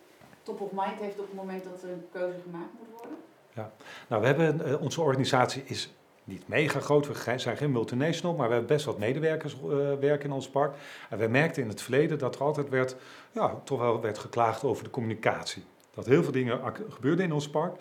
top 0.43 0.61
of 0.61 0.71
mind 0.73 1.01
heeft 1.01 1.19
op 1.19 1.27
het 1.27 1.35
moment 1.35 1.65
dat 1.65 1.83
er 1.83 1.91
een 1.91 2.07
keuze 2.13 2.39
gemaakt 2.41 2.73
moet 2.79 3.01
worden? 3.01 3.19
Ja, 3.55 3.73
nou 4.09 4.21
we 4.21 4.27
hebben, 4.27 4.81
onze 4.81 5.01
organisatie 5.01 5.63
is 5.65 5.95
niet 6.25 6.49
mega 6.49 6.81
groot, 6.81 7.07
we 7.07 7.39
zijn 7.39 7.57
geen 7.57 7.73
multinational, 7.73 8.35
maar 8.35 8.49
we 8.49 8.55
hebben 8.55 8.75
best 8.75 8.87
wat 8.87 8.99
medewerkers 8.99 9.57
uh, 9.65 9.71
werken 10.01 10.29
in 10.29 10.33
ons 10.33 10.49
park. 10.49 10.75
En 11.11 11.19
we 11.19 11.27
merkten 11.27 11.63
in 11.63 11.69
het 11.69 11.83
verleden 11.83 12.19
dat 12.19 12.35
er 12.35 12.41
altijd 12.41 12.69
werd, 12.69 12.97
ja, 13.33 13.61
toch 13.65 13.79
wel 13.79 14.01
werd 14.01 14.19
geklaagd 14.19 14.65
over 14.65 14.85
de 14.85 14.91
communicatie. 14.91 15.65
Dat 15.91 16.07
heel 16.07 16.23
veel 16.23 16.33
dingen 16.33 16.61
gebeurden 16.89 17.25
in 17.25 17.33
ons 17.33 17.49
park, 17.51 17.77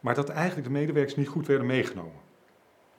maar 0.00 0.14
dat 0.14 0.28
eigenlijk 0.28 0.66
de 0.66 0.72
medewerkers 0.72 1.16
niet 1.16 1.28
goed 1.28 1.46
werden 1.46 1.66
meegenomen. 1.66 2.20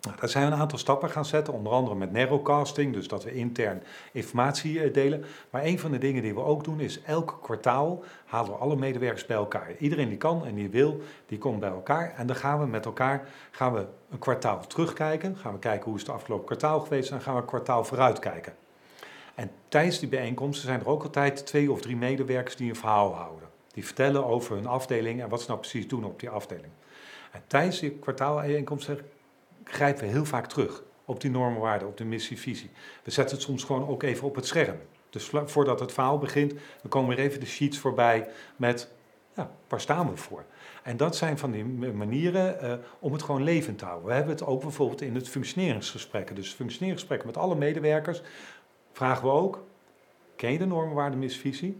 Nou, 0.05 0.17
daar 0.19 0.29
zijn 0.29 0.47
we 0.47 0.51
een 0.51 0.59
aantal 0.59 0.77
stappen 0.77 1.09
gaan 1.09 1.25
zetten, 1.25 1.53
onder 1.53 1.73
andere 1.73 1.95
met 1.95 2.11
narrowcasting, 2.11 2.93
dus 2.93 3.07
dat 3.07 3.23
we 3.23 3.33
intern 3.33 3.83
informatie 4.11 4.81
eh, 4.81 4.93
delen. 4.93 5.25
Maar 5.49 5.63
een 5.63 5.79
van 5.79 5.91
de 5.91 5.97
dingen 5.97 6.21
die 6.21 6.33
we 6.33 6.41
ook 6.41 6.63
doen 6.63 6.79
is 6.79 7.01
elk 7.01 7.39
kwartaal 7.41 8.03
halen 8.25 8.51
we 8.51 8.57
alle 8.57 8.75
medewerkers 8.75 9.25
bij 9.25 9.37
elkaar. 9.37 9.75
Iedereen 9.77 10.09
die 10.09 10.17
kan 10.17 10.45
en 10.45 10.55
die 10.55 10.69
wil, 10.69 11.01
die 11.25 11.37
komt 11.37 11.59
bij 11.59 11.69
elkaar. 11.69 12.13
En 12.17 12.27
dan 12.27 12.35
gaan 12.35 12.59
we 12.59 12.65
met 12.65 12.85
elkaar 12.85 13.27
gaan 13.51 13.73
we 13.73 13.85
een 14.09 14.19
kwartaal 14.19 14.67
terugkijken. 14.67 15.37
Gaan 15.37 15.53
we 15.53 15.59
kijken 15.59 15.85
hoe 15.85 15.95
is 15.95 16.01
het 16.01 16.11
afgelopen 16.11 16.45
kwartaal 16.45 16.79
geweest 16.79 17.11
en 17.11 17.21
gaan 17.21 17.35
we 17.35 17.41
een 17.41 17.47
kwartaal 17.47 17.83
vooruit 17.83 18.19
kijken. 18.19 18.53
En 19.35 19.51
tijdens 19.67 19.99
die 19.99 20.09
bijeenkomsten 20.09 20.67
zijn 20.67 20.79
er 20.79 20.87
ook 20.87 21.03
altijd 21.03 21.45
twee 21.45 21.71
of 21.71 21.81
drie 21.81 21.95
medewerkers 21.95 22.55
die 22.55 22.69
een 22.69 22.75
verhaal 22.75 23.13
houden. 23.13 23.47
Die 23.73 23.85
vertellen 23.85 24.25
over 24.25 24.55
hun 24.55 24.67
afdeling 24.67 25.21
en 25.21 25.29
wat 25.29 25.41
ze 25.41 25.47
nou 25.47 25.59
precies 25.59 25.87
doen 25.87 26.03
op 26.03 26.19
die 26.19 26.29
afdeling. 26.29 26.71
En 27.31 27.41
tijdens 27.47 27.79
die 27.79 27.91
kwartaalbijeenkomsten 27.91 28.99
grijpen 29.65 30.03
we 30.03 30.09
heel 30.09 30.25
vaak 30.25 30.47
terug 30.47 30.83
op 31.05 31.21
die 31.21 31.31
normenwaarden, 31.31 31.87
op 31.87 31.97
de 31.97 32.05
missievisie. 32.05 32.69
We 33.03 33.11
zetten 33.11 33.35
het 33.35 33.45
soms 33.45 33.63
gewoon 33.63 33.87
ook 33.87 34.03
even 34.03 34.27
op 34.27 34.35
het 34.35 34.45
scherm. 34.45 34.77
Dus 35.09 35.31
voordat 35.45 35.79
het 35.79 35.91
verhaal 35.91 36.17
begint, 36.17 36.51
dan 36.81 36.89
komen 36.89 37.17
er 37.17 37.23
even 37.23 37.39
de 37.39 37.45
sheets 37.45 37.77
voorbij 37.77 38.27
met, 38.55 38.91
ja, 39.35 39.51
waar 39.67 39.81
staan 39.81 40.09
we 40.09 40.17
voor? 40.17 40.43
En 40.83 40.97
dat 40.97 41.15
zijn 41.15 41.37
van 41.37 41.51
die 41.51 41.65
manieren 41.93 42.57
uh, 42.63 42.73
om 42.99 43.13
het 43.13 43.23
gewoon 43.23 43.43
levend 43.43 43.77
te 43.77 43.85
houden. 43.85 44.07
We 44.07 44.13
hebben 44.13 44.33
het 44.33 44.45
ook 44.45 44.61
bijvoorbeeld 44.61 45.01
in 45.01 45.15
het 45.15 45.29
functioneringsgesprekken. 45.29 46.35
Dus 46.35 46.53
functioneringsgesprekken 46.53 47.27
met 47.27 47.37
alle 47.37 47.55
medewerkers 47.55 48.21
vragen 48.93 49.23
we 49.23 49.29
ook, 49.29 49.63
ken 50.35 50.51
je 50.51 50.57
de 50.57 50.65
normenwaarde 50.65 51.17
missievisie? 51.17 51.77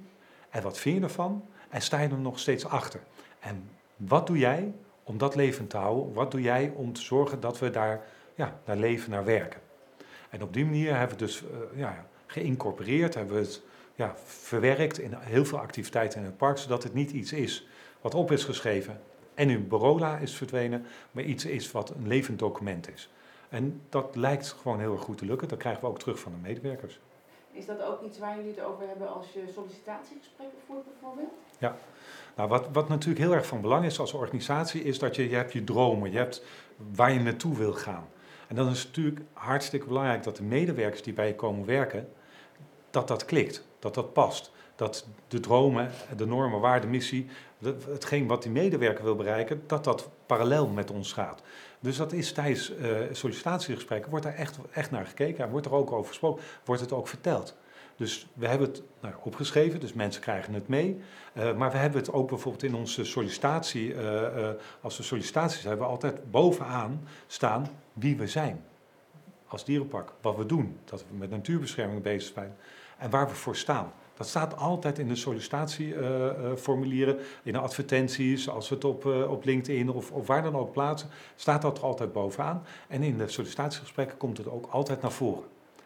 En 0.50 0.62
wat 0.62 0.78
vind 0.78 0.98
je 0.98 1.04
ervan? 1.04 1.46
En 1.70 1.82
sta 1.82 2.00
je 2.00 2.10
er 2.10 2.18
nog 2.18 2.40
steeds 2.40 2.66
achter? 2.66 3.00
En 3.40 3.70
wat 3.96 4.28
doe 4.28 4.38
jij 4.38 4.74
om 5.06 5.18
dat 5.18 5.36
levend 5.36 5.70
te 5.70 5.78
houden? 5.78 6.14
Wat 6.14 6.32
doe 6.32 6.42
jij 6.42 6.72
om 6.76 6.94
te 6.94 7.02
zorgen 7.02 7.40
dat 7.40 7.60
we 7.60 7.70
daar 7.70 8.06
ja, 8.36 8.60
naar 8.66 8.78
leven, 8.78 9.12
naar 9.12 9.26
werken? 9.26 9.62
En 10.30 10.44
op 10.44 10.54
die 10.54 10.66
manier 10.66 10.98
hebben 10.98 11.18
we 11.18 11.24
dus 11.24 11.42
uh, 11.44 11.80
ja, 11.80 12.06
geïncorporeerd, 12.26 13.14
hebben 13.14 13.36
we 13.36 13.42
het 13.42 13.62
ja, 13.96 14.16
verwerkt 14.26 15.00
in 15.00 15.14
heel 15.20 15.46
veel 15.46 15.60
activiteiten 15.60 16.20
in 16.20 16.26
het 16.26 16.38
park, 16.38 16.58
zodat 16.58 16.84
het 16.84 16.94
niet 16.94 17.12
iets 17.12 17.34
is 17.34 17.68
wat 18.02 18.16
op 18.16 18.32
is 18.32 18.44
geschreven 18.44 19.02
en 19.36 19.48
nu 19.48 19.60
Barola 19.60 20.18
is 20.18 20.36
verdwenen, 20.36 20.86
maar 21.12 21.24
iets 21.24 21.46
is 21.46 21.72
wat 21.72 21.90
een 21.90 22.08
levend 22.08 22.40
document 22.40 22.94
is. 22.94 23.10
En 23.50 23.82
dat 23.90 24.16
lijkt 24.16 24.48
gewoon 24.48 24.80
heel 24.80 24.94
erg 24.94 25.02
goed 25.02 25.18
te 25.18 25.26
lukken. 25.26 25.48
Dat 25.48 25.58
krijgen 25.58 25.82
we 25.82 25.88
ook 25.88 26.00
terug 26.00 26.20
van 26.20 26.32
de 26.32 26.48
medewerkers. 26.48 27.00
Is 27.56 27.66
dat 27.66 27.82
ook 27.82 28.02
iets 28.02 28.20
waar 28.20 28.36
jullie 28.36 28.52
het 28.56 28.64
over 28.64 28.88
hebben 28.88 29.14
als 29.14 29.26
je 29.34 29.52
sollicitatiegesprekken 29.54 30.58
voert 30.68 30.84
bijvoorbeeld? 30.84 31.34
Ja, 31.60 31.76
nou, 32.36 32.50
wat, 32.50 32.68
wat 32.74 32.90
natuurlijk 32.90 33.26
heel 33.26 33.34
erg 33.34 33.46
van 33.46 33.62
belang 33.62 33.86
is 33.86 34.00
als 34.00 34.14
organisatie, 34.14 34.84
is 34.84 35.00
dat 35.00 35.16
je, 35.16 35.30
je 35.30 35.36
hebt 35.36 35.54
je 35.54 35.64
dromen, 35.64 36.12
je 36.12 36.18
hebt 36.18 36.44
waar 36.96 37.12
je 37.12 37.20
naartoe 37.20 37.58
wil 37.58 37.74
gaan. 37.74 38.08
En 38.48 38.56
dan 38.56 38.70
is 38.70 38.78
het 38.78 38.88
natuurlijk 38.88 39.22
hartstikke 39.34 39.88
belangrijk 39.88 40.24
dat 40.24 40.36
de 40.36 40.44
medewerkers 40.44 41.02
die 41.02 41.14
bij 41.14 41.28
je 41.28 41.36
komen 41.36 41.66
werken, 41.66 42.10
dat 42.90 43.08
dat 43.08 43.26
klikt, 43.26 43.68
dat 43.80 43.94
dat 43.94 44.14
past. 44.14 44.52
Dat 44.76 45.08
de 45.28 45.40
dromen, 45.40 45.92
de 46.18 46.26
normen, 46.26 46.60
waarde, 46.60 46.88
missie, 46.88 47.28
hetgeen 47.90 48.28
wat 48.28 48.44
die 48.44 48.52
medewerker 48.52 49.04
wil 49.04 49.16
bereiken, 49.16 49.64
dat 49.68 49.84
dat 49.84 50.10
parallel 50.26 50.68
met 50.68 50.92
ons 50.92 51.14
gaat. 51.14 51.42
Dus 51.80 51.98
dat 51.98 52.14
is 52.14 52.32
tijdens 52.32 52.72
uh, 52.72 52.98
sollicitatiegesprekken, 53.12 54.10
wordt 54.10 54.26
daar 54.26 54.36
echt, 54.36 54.58
echt 54.72 54.92
naar 54.92 55.06
gekeken 55.06 55.44
en 55.44 55.50
wordt 55.50 55.66
er 55.66 55.74
ook 55.74 55.92
over 55.92 56.08
gesproken, 56.08 56.44
wordt 56.66 56.82
het 56.82 56.92
ook 56.92 57.08
verteld. 57.08 57.56
Dus 57.96 58.28
we 58.34 58.48
hebben 58.48 58.68
het 58.68 58.82
nou, 59.02 59.14
opgeschreven, 59.24 59.80
dus 59.80 59.94
mensen 59.94 60.22
krijgen 60.22 60.54
het 60.54 60.68
mee. 60.68 61.02
Uh, 61.34 61.54
maar 61.54 61.72
we 61.72 61.78
hebben 61.78 62.00
het 62.00 62.12
ook 62.12 62.30
bijvoorbeeld 62.30 62.64
in 62.64 62.76
onze 62.76 63.06
sollicitatie, 63.06 63.94
uh, 63.94 64.50
als 64.82 64.98
we 64.98 65.04
sollicitaties 65.04 65.64
hebben, 65.64 65.88
altijd 65.88 66.32
bovenaan 66.32 67.08
staan 67.28 67.68
wie 67.94 68.18
we 68.18 68.28
zijn 68.28 68.64
als 69.48 69.66
dierenpark. 69.66 70.12
Wat 70.22 70.36
we 70.36 70.46
doen, 70.46 70.80
dat 70.86 71.06
we 71.10 71.18
met 71.18 71.30
natuurbescherming 71.30 72.02
bezig 72.02 72.34
zijn 72.34 72.56
en 72.98 73.10
waar 73.10 73.28
we 73.28 73.36
voor 73.36 73.56
staan. 73.56 73.92
Dat 74.18 74.28
staat 74.28 74.58
altijd 74.58 75.00
in 75.00 75.08
de 75.08 75.16
sollicitatieformulieren, 75.16 77.18
in 77.44 77.54
de 77.54 77.60
advertenties, 77.60 78.50
als 78.50 78.70
we 78.70 78.76
het 78.76 78.84
op, 78.84 79.06
op 79.06 79.46
LinkedIn 79.46 79.90
of, 79.90 80.12
of 80.12 80.28
waar 80.28 80.44
dan 80.44 80.56
ook 80.56 80.72
plaatsen, 80.72 81.10
staat 81.36 81.62
dat 81.62 81.78
er 81.78 81.84
altijd 81.84 82.14
bovenaan. 82.14 82.64
En 82.88 83.04
in 83.04 83.18
de 83.18 83.28
sollicitatiegesprekken 83.28 84.18
komt 84.18 84.38
het 84.38 84.50
ook 84.50 84.68
altijd 84.70 85.02
naar 85.02 85.12
voren. 85.12 85.44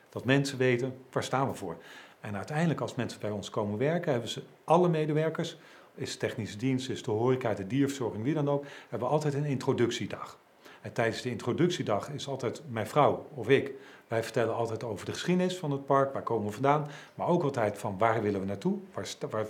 Dat 0.10 0.26
mensen 0.26 0.58
weten, 0.58 0.96
waar 1.12 1.24
staan 1.24 1.50
we 1.50 1.56
voor? 1.56 1.78
En 2.20 2.36
uiteindelijk 2.36 2.82
als 2.82 2.96
mensen 2.96 3.20
bij 3.20 3.32
ons 3.32 3.50
komen 3.50 3.78
werken, 3.78 4.12
hebben 4.12 4.30
ze 4.30 4.42
alle 4.64 4.90
medewerkers, 4.90 5.58
is 5.96 6.18
technische 6.18 6.58
dienst, 6.58 6.90
is 6.90 7.04
de 7.04 7.12
horeca, 7.12 7.54
de 7.54 7.68
dierverzorging, 7.68 8.24
wie 8.24 8.34
dan 8.34 8.50
ook, 8.50 8.66
hebben 8.90 9.08
we 9.08 9.14
altijd 9.14 9.34
een 9.34 9.46
introductiedag. 9.46 10.40
En 10.82 10.94
tijdens 10.94 11.22
de 11.22 11.30
introductiedag 11.30 12.10
is 12.10 12.28
altijd 12.28 12.62
mijn 12.70 12.88
vrouw 12.88 13.28
of 13.34 13.50
ik 13.50 13.72
wij 14.10 14.24
vertellen 14.24 14.56
altijd 14.56 14.84
over 14.84 15.06
de 15.06 15.12
geschiedenis 15.12 15.58
van 15.58 15.72
het 15.72 15.86
park, 15.86 16.14
waar 16.14 16.22
komen 16.22 16.48
we 16.48 16.54
vandaan, 16.54 16.88
maar 17.16 17.28
ook 17.28 17.44
altijd 17.44 17.78
van 17.78 17.98
waar 17.98 18.22
willen 18.22 18.40
we 18.40 18.46
naartoe, 18.46 18.78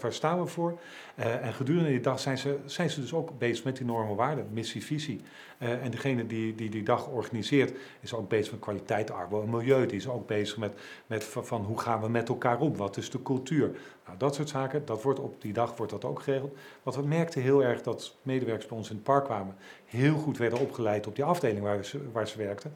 waar, 0.01 0.13
staan 0.13 0.41
we 0.41 0.47
voor. 0.47 0.79
Uh, 1.19 1.45
en 1.45 1.53
gedurende 1.53 1.89
die 1.89 1.99
dag 1.99 2.19
zijn 2.19 2.37
ze, 2.37 2.57
zijn 2.65 2.89
ze 2.89 3.01
dus 3.01 3.13
ook 3.13 3.37
bezig 3.37 3.63
met 3.63 3.77
die 3.77 3.85
normen 3.85 4.15
waarden, 4.15 4.47
missie, 4.51 4.85
visie. 4.85 5.21
Uh, 5.59 5.83
en 5.83 5.91
degene 5.91 6.27
die, 6.27 6.55
die 6.55 6.69
die 6.69 6.83
dag 6.83 7.07
organiseert 7.07 7.77
is 7.99 8.13
ook 8.13 8.29
bezig 8.29 8.51
met 8.51 8.61
kwaliteit, 8.61 9.11
arbo 9.11 9.41
en 9.41 9.49
milieu. 9.49 9.85
Die 9.85 9.97
is 9.97 10.07
ook 10.07 10.27
bezig 10.27 10.57
met, 10.57 10.73
met 11.07 11.23
van, 11.23 11.61
hoe 11.63 11.79
gaan 11.79 12.01
we 12.01 12.09
met 12.09 12.29
elkaar 12.29 12.59
om, 12.59 12.75
wat 12.75 12.97
is 12.97 13.09
de 13.09 13.21
cultuur. 13.21 13.71
Nou, 14.05 14.17
dat 14.17 14.35
soort 14.35 14.49
zaken, 14.49 14.85
dat 14.85 15.03
wordt 15.03 15.19
op 15.19 15.41
die 15.41 15.53
dag 15.53 15.77
wordt 15.77 15.91
dat 15.91 16.05
ook 16.05 16.21
geregeld. 16.21 16.57
Want 16.83 16.95
we 16.95 17.03
merkten 17.03 17.41
heel 17.41 17.63
erg 17.63 17.81
dat 17.81 18.15
medewerkers 18.21 18.67
bij 18.67 18.77
ons 18.77 18.89
in 18.89 18.95
het 18.95 19.03
park 19.03 19.25
kwamen, 19.25 19.55
heel 19.85 20.17
goed 20.17 20.37
werden 20.37 20.59
opgeleid 20.59 21.07
op 21.07 21.15
die 21.15 21.23
afdeling 21.23 21.61
waar 21.61 21.91
waar 22.11 22.27
ze 22.27 22.37
werkten 22.37 22.73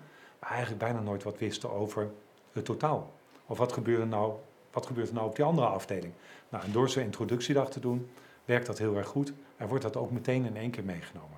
eigenlijk 0.49 0.84
bijna 0.84 0.99
nooit 0.99 1.23
wat 1.23 1.38
wisten 1.38 1.71
over 1.71 2.12
het 2.51 2.65
totaal. 2.65 3.12
Of 3.45 3.58
wat 3.58 3.73
gebeurt 3.73 3.99
er 3.99 4.08
nou, 4.08 4.34
wat 4.71 4.86
gebeurt 4.86 5.08
er 5.08 5.13
nou 5.13 5.27
op 5.27 5.36
die 5.36 5.45
andere 5.45 5.67
afdeling? 5.67 6.13
Nou, 6.49 6.63
en 6.63 6.71
door 6.71 6.89
zo'n 6.89 7.03
introductiedag 7.03 7.69
te 7.69 7.79
doen, 7.79 8.10
werkt 8.45 8.65
dat 8.65 8.77
heel 8.77 8.95
erg 8.95 9.08
goed 9.08 9.34
en 9.58 9.67
wordt 9.67 9.84
dat 9.84 9.95
ook 9.95 10.12
meteen 10.12 10.45
in 10.45 10.58
één 10.58 10.71
keer 10.71 10.84
meegenomen. 10.84 11.38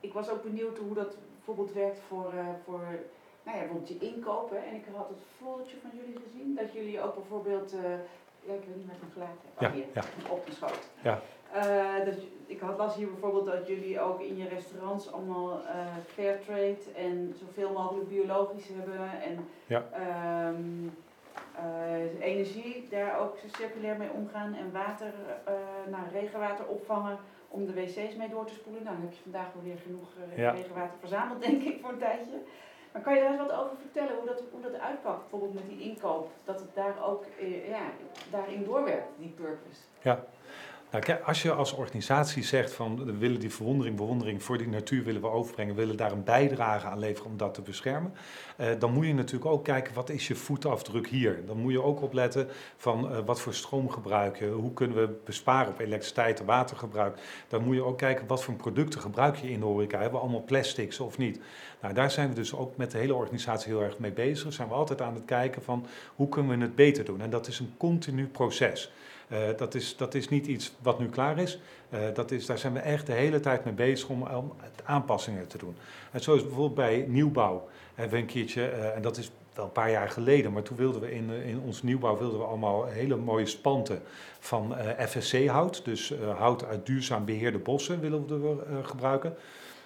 Ik 0.00 0.12
was 0.12 0.30
ook 0.30 0.42
benieuwd 0.42 0.78
hoe 0.78 0.94
dat 0.94 1.16
bijvoorbeeld 1.34 1.72
werkt 1.72 2.00
voor, 2.08 2.32
uh, 2.34 2.46
voor 2.64 2.80
nou 3.42 3.56
ja, 3.56 3.62
bijvoorbeeld 3.62 3.88
je 3.88 3.98
inkopen. 3.98 4.66
En 4.66 4.74
ik 4.74 4.84
had 4.94 5.08
het 5.08 5.18
vloertje 5.38 5.76
van 5.82 5.90
jullie 5.98 6.20
gezien, 6.24 6.54
dat 6.54 6.72
jullie 6.72 7.00
ook 7.00 7.14
bijvoorbeeld, 7.14 7.74
uh, 7.74 7.80
ja, 8.46 8.52
ik 8.54 8.64
weet 8.66 8.76
niet 8.76 8.86
met 8.86 8.96
een 9.02 9.12
geluid 9.12 9.38
hebben, 9.54 9.78
oh, 9.78 9.86
ja, 9.94 10.02
ja. 10.02 10.30
op 10.30 10.46
de 10.46 10.52
schoot. 10.52 10.88
Ja. 11.02 11.20
Uh, 11.54 12.04
dat, 12.04 12.14
ik 12.46 12.60
had 12.60 12.78
las 12.78 12.94
hier 12.94 13.06
bijvoorbeeld 13.06 13.44
dat 13.44 13.66
jullie 13.66 14.00
ook 14.00 14.20
in 14.20 14.36
je 14.36 14.48
restaurants 14.48 15.12
allemaal 15.12 15.60
uh, 15.60 15.86
fair 16.06 16.40
trade 16.40 16.76
en 16.96 17.34
zoveel 17.38 17.72
mogelijk 17.72 18.08
biologisch 18.08 18.68
hebben 18.68 19.22
en 19.22 19.48
ja. 19.66 19.84
um, 20.48 20.96
uh, 21.58 22.20
energie 22.20 22.86
daar 22.90 23.18
ook 23.18 23.36
circulair 23.56 23.96
mee 23.96 24.10
omgaan 24.10 24.54
en 24.54 24.72
water, 24.72 25.12
nou, 25.90 26.02
regenwater 26.12 26.66
opvangen 26.66 27.18
om 27.48 27.66
de 27.66 27.72
wc's 27.74 28.16
mee 28.16 28.28
door 28.28 28.46
te 28.46 28.54
spoelen. 28.54 28.82
Nou, 28.82 28.96
dan 28.96 29.04
heb 29.04 29.14
je 29.14 29.22
vandaag 29.22 29.52
wel 29.52 29.62
weer 29.62 29.78
genoeg 29.78 30.08
ja. 30.36 30.50
regenwater 30.50 30.98
verzameld, 30.98 31.42
denk 31.48 31.62
ik, 31.62 31.80
voor 31.80 31.90
een 31.90 31.98
tijdje. 31.98 32.38
Maar 32.92 33.02
kan 33.02 33.14
je 33.14 33.20
daar 33.20 33.30
eens 33.30 33.40
wat 33.40 33.52
over 33.52 33.76
vertellen, 33.76 34.16
hoe 34.16 34.26
dat, 34.26 34.42
hoe 34.52 34.60
dat 34.60 34.80
uitpakt, 34.80 35.20
bijvoorbeeld 35.20 35.54
met 35.54 35.68
die 35.68 35.80
inkoop, 35.80 36.30
dat 36.44 36.60
het 36.60 36.74
daar 36.74 37.04
ook 37.04 37.24
ja, 37.68 37.82
daarin 38.30 38.64
doorwerkt, 38.64 39.08
die 39.18 39.34
purpose? 39.36 39.80
Ja. 40.02 40.24
Nou, 40.94 41.22
als 41.24 41.42
je 41.42 41.52
als 41.52 41.72
organisatie 41.72 42.42
zegt 42.42 42.72
van 42.72 43.04
we 43.04 43.16
willen 43.16 43.40
die 43.40 43.50
verwondering, 43.50 43.96
bewondering 43.96 44.42
voor 44.42 44.58
die 44.58 44.68
natuur 44.68 45.04
willen 45.04 45.20
we 45.20 45.28
overbrengen, 45.28 45.74
willen 45.74 45.96
daar 45.96 46.12
een 46.12 46.24
bijdrage 46.24 46.86
aan 46.86 46.98
leveren 46.98 47.30
om 47.30 47.36
dat 47.36 47.54
te 47.54 47.62
beschermen, 47.62 48.12
eh, 48.56 48.68
dan 48.78 48.92
moet 48.92 49.06
je 49.06 49.14
natuurlijk 49.14 49.50
ook 49.50 49.64
kijken 49.64 49.94
wat 49.94 50.10
is 50.10 50.28
je 50.28 50.34
voetafdruk 50.34 51.06
hier. 51.06 51.42
Dan 51.46 51.56
moet 51.56 51.72
je 51.72 51.82
ook 51.82 52.02
opletten 52.02 52.48
van 52.76 53.12
uh, 53.12 53.18
wat 53.24 53.40
voor 53.40 53.54
stroom 53.54 53.90
gebruiken, 53.90 54.50
hoe 54.50 54.72
kunnen 54.72 54.96
we 54.96 55.20
besparen 55.24 55.72
op 55.72 55.78
elektriciteit 55.78 56.40
en 56.40 56.46
watergebruik. 56.46 57.18
Dan 57.48 57.64
moet 57.64 57.74
je 57.74 57.84
ook 57.84 57.98
kijken 57.98 58.26
wat 58.26 58.42
voor 58.42 58.54
producten 58.54 59.00
gebruik 59.00 59.36
je 59.36 59.50
in 59.50 59.60
de 59.60 59.66
horeca. 59.66 59.98
Hebben 60.00 60.18
we 60.18 60.24
allemaal 60.24 60.44
plastics 60.44 61.00
of 61.00 61.18
niet? 61.18 61.40
Nou, 61.80 61.94
daar 61.94 62.10
zijn 62.10 62.28
we 62.28 62.34
dus 62.34 62.54
ook 62.54 62.76
met 62.76 62.90
de 62.90 62.98
hele 62.98 63.14
organisatie 63.14 63.72
heel 63.72 63.82
erg 63.82 63.98
mee 63.98 64.12
bezig. 64.12 64.52
Zijn 64.52 64.68
we 64.68 64.74
altijd 64.74 65.00
aan 65.00 65.14
het 65.14 65.24
kijken 65.24 65.62
van 65.62 65.86
hoe 66.14 66.28
kunnen 66.28 66.58
we 66.58 66.64
het 66.64 66.74
beter 66.74 67.04
doen. 67.04 67.20
En 67.20 67.30
dat 67.30 67.46
is 67.46 67.58
een 67.58 67.74
continu 67.76 68.26
proces. 68.26 68.92
Uh, 69.34 69.40
dat, 69.56 69.74
is, 69.74 69.96
dat 69.96 70.14
is 70.14 70.28
niet 70.28 70.46
iets 70.46 70.72
wat 70.82 70.98
nu 70.98 71.08
klaar 71.08 71.38
is. 71.38 71.58
Uh, 71.90 72.00
dat 72.14 72.30
is. 72.30 72.46
Daar 72.46 72.58
zijn 72.58 72.72
we 72.72 72.78
echt 72.78 73.06
de 73.06 73.12
hele 73.12 73.40
tijd 73.40 73.64
mee 73.64 73.74
bezig 73.74 74.08
om, 74.08 74.52
aanpassingen 74.84 75.46
te 75.46 75.58
doen. 75.58 75.76
En 76.10 76.20
zo 76.20 76.34
is 76.34 76.42
bijvoorbeeld 76.42 76.74
bij 76.74 77.04
nieuwbouw 77.08 77.68
hebben 77.94 78.18
een 78.18 78.26
keertje, 78.26 78.72
uh, 78.72 78.96
en 78.96 79.02
dat 79.02 79.16
is 79.16 79.30
wel 79.54 79.64
een 79.64 79.72
paar 79.72 79.90
jaar 79.90 80.08
geleden, 80.08 80.52
maar 80.52 80.62
toen 80.62 80.76
wilden 80.76 81.00
we 81.00 81.12
in, 81.12 81.30
in 81.30 81.60
ons 81.60 81.82
nieuwbouw 81.82 82.18
wilden 82.18 82.38
we 82.38 82.44
allemaal 82.44 82.84
hele 82.84 83.16
mooie 83.16 83.46
spanten 83.46 84.02
van 84.38 84.74
FSC-hout. 84.98 85.84
Dus 85.84 86.14
hout 86.36 86.64
uit 86.64 86.86
duurzaam 86.86 87.24
beheerde 87.24 87.58
bossen 87.58 88.00
willen 88.00 88.26
we 88.26 88.64
gebruiken. 88.82 89.36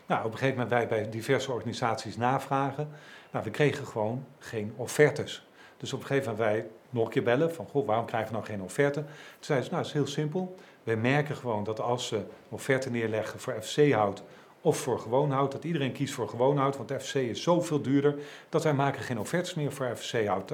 Nou, 0.07 0.25
op 0.25 0.33
een 0.33 0.39
gegeven 0.39 0.61
moment 0.61 0.71
wij 0.71 0.89
bij 0.89 1.11
diverse 1.11 1.53
organisaties 1.53 2.17
navragen. 2.17 2.89
Nou, 3.33 3.45
we 3.45 3.51
kregen 3.51 3.87
gewoon 3.87 4.25
geen 4.39 4.73
offertes. 4.77 5.47
Dus 5.77 5.93
op 5.93 6.01
een 6.01 6.07
gegeven 6.07 6.31
moment 6.31 6.49
wij 6.49 6.67
nog 6.91 7.15
een 7.15 7.25
bellen 7.25 7.55
van, 7.55 7.67
goh, 7.67 7.87
waarom 7.87 8.07
krijgen 8.07 8.29
we 8.29 8.35
nou 8.35 8.45
geen 8.47 8.63
offerte? 8.63 9.01
Toen 9.01 9.11
zeiden 9.41 9.69
ze, 9.69 9.75
nou, 9.75 9.87
het 9.87 9.95
is 9.95 10.01
heel 10.01 10.13
simpel. 10.13 10.55
Wij 10.83 10.97
merken 10.97 11.37
gewoon 11.37 11.65
dat 11.65 11.81
als 11.81 12.07
ze 12.07 12.21
offerte 12.49 12.91
neerleggen 12.91 13.41
voor 13.41 13.63
FC-hout 13.63 14.23
of 14.61 14.77
voor 14.79 14.99
gewoon 14.99 15.31
hout, 15.31 15.53
dat 15.53 15.65
iedereen 15.65 15.93
kiest 15.93 16.15
voor 16.15 16.29
gewoon 16.29 16.57
hout, 16.57 16.77
want 16.77 16.93
FC 17.03 17.15
is 17.15 17.43
zoveel 17.43 17.83
duurder, 17.83 18.15
dat 18.49 18.63
wij 18.63 18.75
maken 18.75 19.03
geen 19.03 19.19
offertes 19.19 19.55
meer 19.55 19.73
voor 19.73 19.97
FC-hout. 19.97 20.53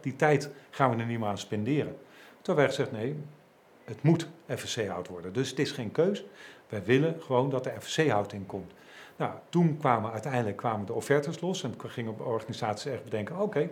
Die 0.00 0.16
tijd 0.16 0.50
gaan 0.70 0.90
we 0.90 0.96
er 1.00 1.06
niet 1.06 1.18
meer 1.18 1.28
aan 1.28 1.38
spenderen. 1.38 1.96
Toen 2.42 2.56
werd 2.56 2.68
gezegd, 2.68 2.92
nee, 2.92 3.16
het 3.84 4.02
moet 4.02 4.28
FSC-hout 4.54 5.08
worden. 5.08 5.32
Dus 5.32 5.50
het 5.50 5.58
is 5.58 5.70
geen 5.70 5.92
keus. 5.92 6.24
Wij 6.68 6.84
willen 6.84 7.16
gewoon 7.20 7.50
dat 7.50 7.66
er 7.66 7.80
FSC-hout 7.80 8.32
in 8.32 8.46
komt. 8.46 8.72
Nou, 9.22 9.34
toen 9.48 9.76
kwamen 9.78 10.12
uiteindelijk 10.12 10.56
kwamen 10.56 10.86
de 10.86 10.92
offertes 10.92 11.40
los 11.40 11.62
en 11.62 11.74
gingen 11.86 12.26
organisaties 12.26 12.92
echt 12.92 13.04
bedenken, 13.04 13.38
oké, 13.38 13.70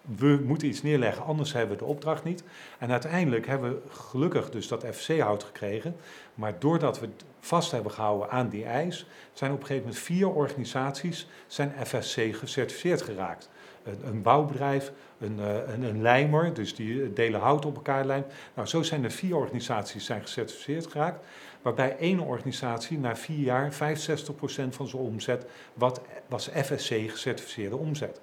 we 0.00 0.42
moeten 0.44 0.68
iets 0.68 0.82
neerleggen, 0.82 1.24
anders 1.24 1.52
hebben 1.52 1.76
we 1.76 1.84
de 1.84 1.90
opdracht 1.90 2.24
niet. 2.24 2.42
En 2.78 2.90
uiteindelijk 2.90 3.46
hebben 3.46 3.72
we 3.72 3.80
gelukkig 3.90 4.50
dus 4.50 4.68
dat 4.68 4.84
FSC-hout 4.90 5.44
gekregen, 5.44 5.96
maar 6.34 6.58
doordat 6.58 7.00
we 7.00 7.08
vast 7.40 7.70
hebben 7.70 7.92
gehouden 7.92 8.30
aan 8.30 8.48
die 8.48 8.64
eis, 8.64 9.06
zijn 9.32 9.52
op 9.52 9.60
een 9.60 9.66
gegeven 9.66 9.86
moment 9.86 10.04
vier 10.04 10.28
organisaties 10.28 11.28
zijn 11.46 11.72
FSC 11.86 12.20
gecertificeerd 12.34 13.02
geraakt. 13.02 13.50
Een 14.04 14.22
bouwbedrijf, 14.22 14.92
een, 15.20 15.40
eh, 15.40 15.74
een, 15.74 15.82
een, 15.82 16.02
lijmer, 16.02 16.54
dus 16.54 16.74
die 16.74 17.12
delen 17.12 17.40
hout 17.40 17.64
op 17.64 17.74
elkaar 17.74 18.04
lijmt. 18.04 18.26
Nou, 18.54 18.68
zo 18.68 18.82
zijn 18.82 19.04
er 19.04 19.10
vier 19.10 19.36
organisaties 19.36 20.04
zijn 20.04 20.22
gecertificeerd 20.22 20.86
geraakt 20.86 21.24
waarbij 21.62 21.96
één 21.96 22.20
organisatie 22.20 22.98
na 22.98 23.16
vier 23.16 23.44
jaar 23.44 23.72
65% 23.72 24.74
van 24.74 24.88
zijn 24.88 25.02
omzet 25.02 25.46
wat, 25.74 26.00
was 26.26 26.48
FSC 26.48 26.92
gecertificeerde 27.10 27.76
omzet. 27.76 28.20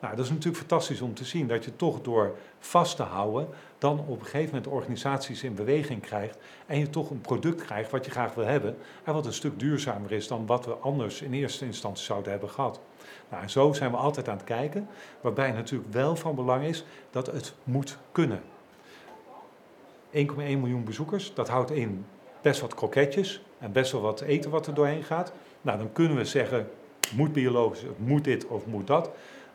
Nou, 0.00 0.16
dat 0.16 0.24
is 0.24 0.30
natuurlijk 0.30 0.58
fantastisch 0.58 1.00
om 1.00 1.14
te 1.14 1.24
zien 1.24 1.46
dat 1.46 1.64
je 1.64 1.76
toch 1.76 2.02
door 2.02 2.36
vast 2.58 2.96
te 2.96 3.02
houden, 3.02 3.48
dan 3.78 3.98
op 4.06 4.20
een 4.20 4.24
gegeven 4.24 4.54
moment 4.54 4.66
organisaties 4.66 5.42
in 5.42 5.54
beweging 5.54 6.02
krijgt 6.02 6.38
en 6.66 6.78
je 6.78 6.90
toch 6.90 7.10
een 7.10 7.20
product 7.20 7.64
krijgt 7.64 7.90
wat 7.90 8.04
je 8.04 8.10
graag 8.10 8.34
wil 8.34 8.44
hebben 8.44 8.76
en 9.04 9.12
wat 9.12 9.26
een 9.26 9.32
stuk 9.32 9.58
duurzamer 9.58 10.12
is 10.12 10.28
dan 10.28 10.46
wat 10.46 10.64
we 10.64 10.72
anders 10.72 11.22
in 11.22 11.32
eerste 11.32 11.64
instantie 11.64 12.04
zouden 12.04 12.30
hebben 12.30 12.50
gehad. 12.50 12.80
Nou, 13.28 13.42
en 13.42 13.50
zo 13.50 13.72
zijn 13.72 13.90
we 13.90 13.96
altijd 13.96 14.28
aan 14.28 14.36
het 14.36 14.44
kijken, 14.44 14.88
waarbij 15.20 15.52
natuurlijk 15.52 15.92
wel 15.92 16.16
van 16.16 16.34
belang 16.34 16.64
is 16.64 16.84
dat 17.10 17.26
het 17.26 17.54
moet 17.64 17.98
kunnen. 18.12 18.42
1,1 20.12 20.12
miljoen 20.36 20.84
bezoekers, 20.84 21.34
dat 21.34 21.48
houdt 21.48 21.70
in 21.70 22.06
best 22.42 22.60
wat 22.60 22.74
kroketjes 22.74 23.42
en 23.58 23.72
best 23.72 23.92
wel 23.92 24.00
wat 24.00 24.20
eten 24.20 24.50
wat 24.50 24.66
er 24.66 24.74
doorheen 24.74 25.04
gaat. 25.04 25.32
Nou, 25.62 25.78
dan 25.78 25.92
kunnen 25.92 26.16
we 26.16 26.24
zeggen, 26.24 26.68
moet 27.14 27.32
biologisch, 27.32 27.84
moet 27.96 28.24
dit 28.24 28.46
of 28.46 28.66
moet 28.66 28.86
dat. 28.86 29.10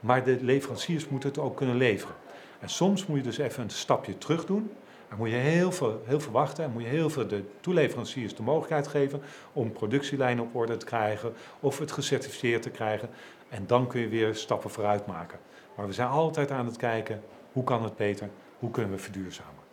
Maar 0.05 0.23
de 0.23 0.37
leveranciers 0.41 1.09
moeten 1.09 1.29
het 1.29 1.37
ook 1.37 1.55
kunnen 1.55 1.75
leveren. 1.75 2.15
En 2.59 2.69
soms 2.69 3.05
moet 3.05 3.17
je 3.17 3.23
dus 3.23 3.37
even 3.37 3.63
een 3.63 3.69
stapje 3.69 4.17
terug 4.17 4.45
doen. 4.45 4.71
Dan 5.09 5.17
moet 5.17 5.29
je 5.29 5.35
heel 5.35 5.71
veel, 5.71 6.01
heel 6.05 6.19
veel 6.19 6.31
wachten 6.31 6.63
en 6.63 6.71
moet 6.71 6.81
je 6.81 6.87
heel 6.87 7.09
veel 7.09 7.27
de 7.27 7.43
toeleveranciers 7.59 8.35
de 8.35 8.43
mogelijkheid 8.43 8.87
geven 8.87 9.21
om 9.53 9.71
productielijnen 9.71 10.43
op 10.43 10.55
orde 10.55 10.77
te 10.77 10.85
krijgen 10.85 11.33
of 11.59 11.79
het 11.79 11.91
gecertificeerd 11.91 12.61
te 12.61 12.69
krijgen. 12.69 13.09
En 13.49 13.67
dan 13.67 13.87
kun 13.87 14.01
je 14.01 14.07
weer 14.07 14.35
stappen 14.35 14.69
vooruit 14.69 15.05
maken. 15.05 15.39
Maar 15.75 15.87
we 15.87 15.93
zijn 15.93 16.09
altijd 16.09 16.51
aan 16.51 16.65
het 16.65 16.77
kijken, 16.77 17.21
hoe 17.51 17.63
kan 17.63 17.83
het 17.83 17.95
beter, 17.95 18.29
hoe 18.59 18.71
kunnen 18.71 18.91
we 18.91 18.97
verduurzamen. 18.97 19.63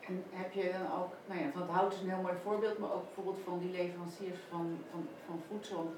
En 0.00 0.24
heb 0.30 0.52
je 0.52 0.70
dan 0.72 1.02
ook, 1.02 1.12
nou 1.26 1.40
ja, 1.40 1.46
van 1.52 1.62
het 1.62 1.70
hout 1.70 1.92
is 1.92 2.00
een 2.00 2.08
heel 2.08 2.22
mooi 2.22 2.34
voorbeeld, 2.44 2.78
maar 2.78 2.92
ook 2.92 3.04
bijvoorbeeld 3.04 3.44
van 3.44 3.58
die 3.58 3.70
leveranciers 3.70 4.38
van, 4.50 4.78
van, 4.90 5.06
van 5.26 5.40
voedsel, 5.50 5.94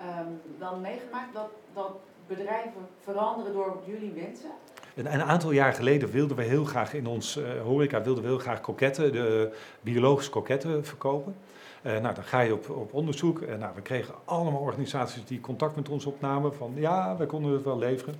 um, 0.00 0.40
dan 0.58 0.80
meegemaakt 0.80 1.34
dat, 1.34 1.50
dat 1.72 1.96
bedrijven 2.26 2.88
veranderen 3.00 3.52
door 3.52 3.82
jullie 3.84 4.12
wensen? 4.12 4.50
Een, 4.94 5.14
een, 5.14 5.22
aantal 5.22 5.50
jaar 5.50 5.72
geleden 5.72 6.10
wilden 6.10 6.36
we 6.36 6.42
heel 6.42 6.64
graag 6.64 6.94
in 6.94 7.06
ons 7.06 7.36
uh, 7.36 7.62
horeca 7.62 8.02
wilden 8.02 8.22
we 8.22 8.28
heel 8.28 8.38
graag 8.38 8.60
kroketten, 8.60 9.12
de 9.12 9.52
biologische 9.80 10.30
kroketten 10.30 10.84
verkopen. 10.84 11.36
Uh, 11.82 11.98
nou, 11.98 12.14
dan 12.14 12.24
ga 12.24 12.40
je 12.40 12.52
op, 12.54 12.70
op 12.70 12.94
onderzoek. 12.94 13.40
Uh, 13.40 13.54
nou, 13.54 13.74
we 13.74 13.82
kregen 13.82 14.14
allemaal 14.24 14.60
organisaties 14.60 15.24
die 15.24 15.40
contact 15.40 15.76
met 15.76 15.88
ons 15.88 16.06
opnamen 16.06 16.54
van 16.54 16.72
ja, 16.74 17.16
wij 17.16 17.26
konden 17.26 17.52
het 17.52 17.62
wel 17.62 17.78
leveren. 17.78 18.14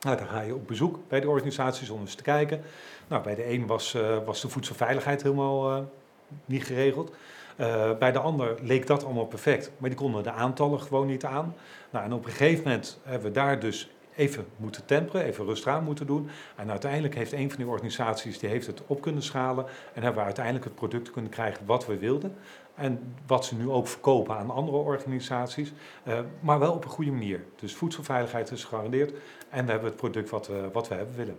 Nou, 0.00 0.16
dan 0.16 0.26
ga 0.26 0.40
je 0.40 0.54
op 0.54 0.66
bezoek 0.66 0.98
bij 1.08 1.20
de 1.20 1.28
organisaties 1.28 1.90
om 1.90 2.00
eens 2.00 2.14
te 2.14 2.22
kijken. 2.22 2.62
Nou, 3.08 3.22
bij 3.22 3.34
de 3.34 3.52
een 3.52 3.66
was, 3.66 3.94
uh, 3.94 4.16
was 4.24 4.40
de 4.40 4.48
voedselveiligheid 4.48 5.22
helemaal 5.22 5.88
niet 6.44 6.64
geregeld. 6.64 7.12
Uh, 7.60 7.98
bij 7.98 8.12
de 8.12 8.18
ander 8.18 8.58
leek 8.62 8.86
dat 8.86 9.04
allemaal 9.04 9.26
perfect, 9.26 9.70
maar 9.78 9.88
die 9.88 9.98
konden 9.98 10.22
de 10.22 10.30
aantallen 10.30 10.80
gewoon 10.80 11.06
niet 11.06 11.24
aan. 11.24 11.54
Nou, 11.90 12.04
en 12.04 12.12
op 12.12 12.24
een 12.24 12.30
gegeven 12.30 12.64
moment 12.64 13.00
hebben 13.02 13.28
we 13.28 13.34
daar 13.34 13.60
dus 13.60 13.90
even 14.16 14.46
moeten 14.56 14.84
temperen, 14.84 15.24
even 15.24 15.44
rustig 15.44 15.72
aan 15.72 15.84
moeten 15.84 16.06
doen. 16.06 16.28
En 16.56 16.70
uiteindelijk 16.70 17.14
heeft 17.14 17.32
een 17.32 17.48
van 17.48 17.58
die 17.58 17.68
organisaties 17.68 18.38
die 18.38 18.48
heeft 18.48 18.66
het 18.66 18.82
op 18.86 19.00
kunnen 19.00 19.22
schalen 19.22 19.64
en 19.94 20.02
hebben 20.02 20.20
we 20.20 20.26
uiteindelijk 20.26 20.64
het 20.64 20.74
product 20.74 21.10
kunnen 21.10 21.30
krijgen 21.30 21.66
wat 21.66 21.86
we 21.86 21.98
wilden. 21.98 22.36
En 22.74 23.14
wat 23.26 23.44
ze 23.44 23.54
nu 23.54 23.70
ook 23.70 23.88
verkopen 23.88 24.36
aan 24.36 24.50
andere 24.50 24.76
organisaties, 24.76 25.72
uh, 26.08 26.18
maar 26.40 26.58
wel 26.58 26.72
op 26.72 26.84
een 26.84 26.90
goede 26.90 27.10
manier. 27.10 27.44
Dus 27.56 27.74
voedselveiligheid 27.74 28.50
is 28.50 28.64
gegarandeerd 28.64 29.12
en 29.50 29.64
we 29.64 29.70
hebben 29.70 29.88
het 29.88 29.98
product 29.98 30.30
wat 30.30 30.46
we, 30.46 30.68
wat 30.72 30.88
we 30.88 30.94
hebben 30.94 31.16
willen. 31.16 31.38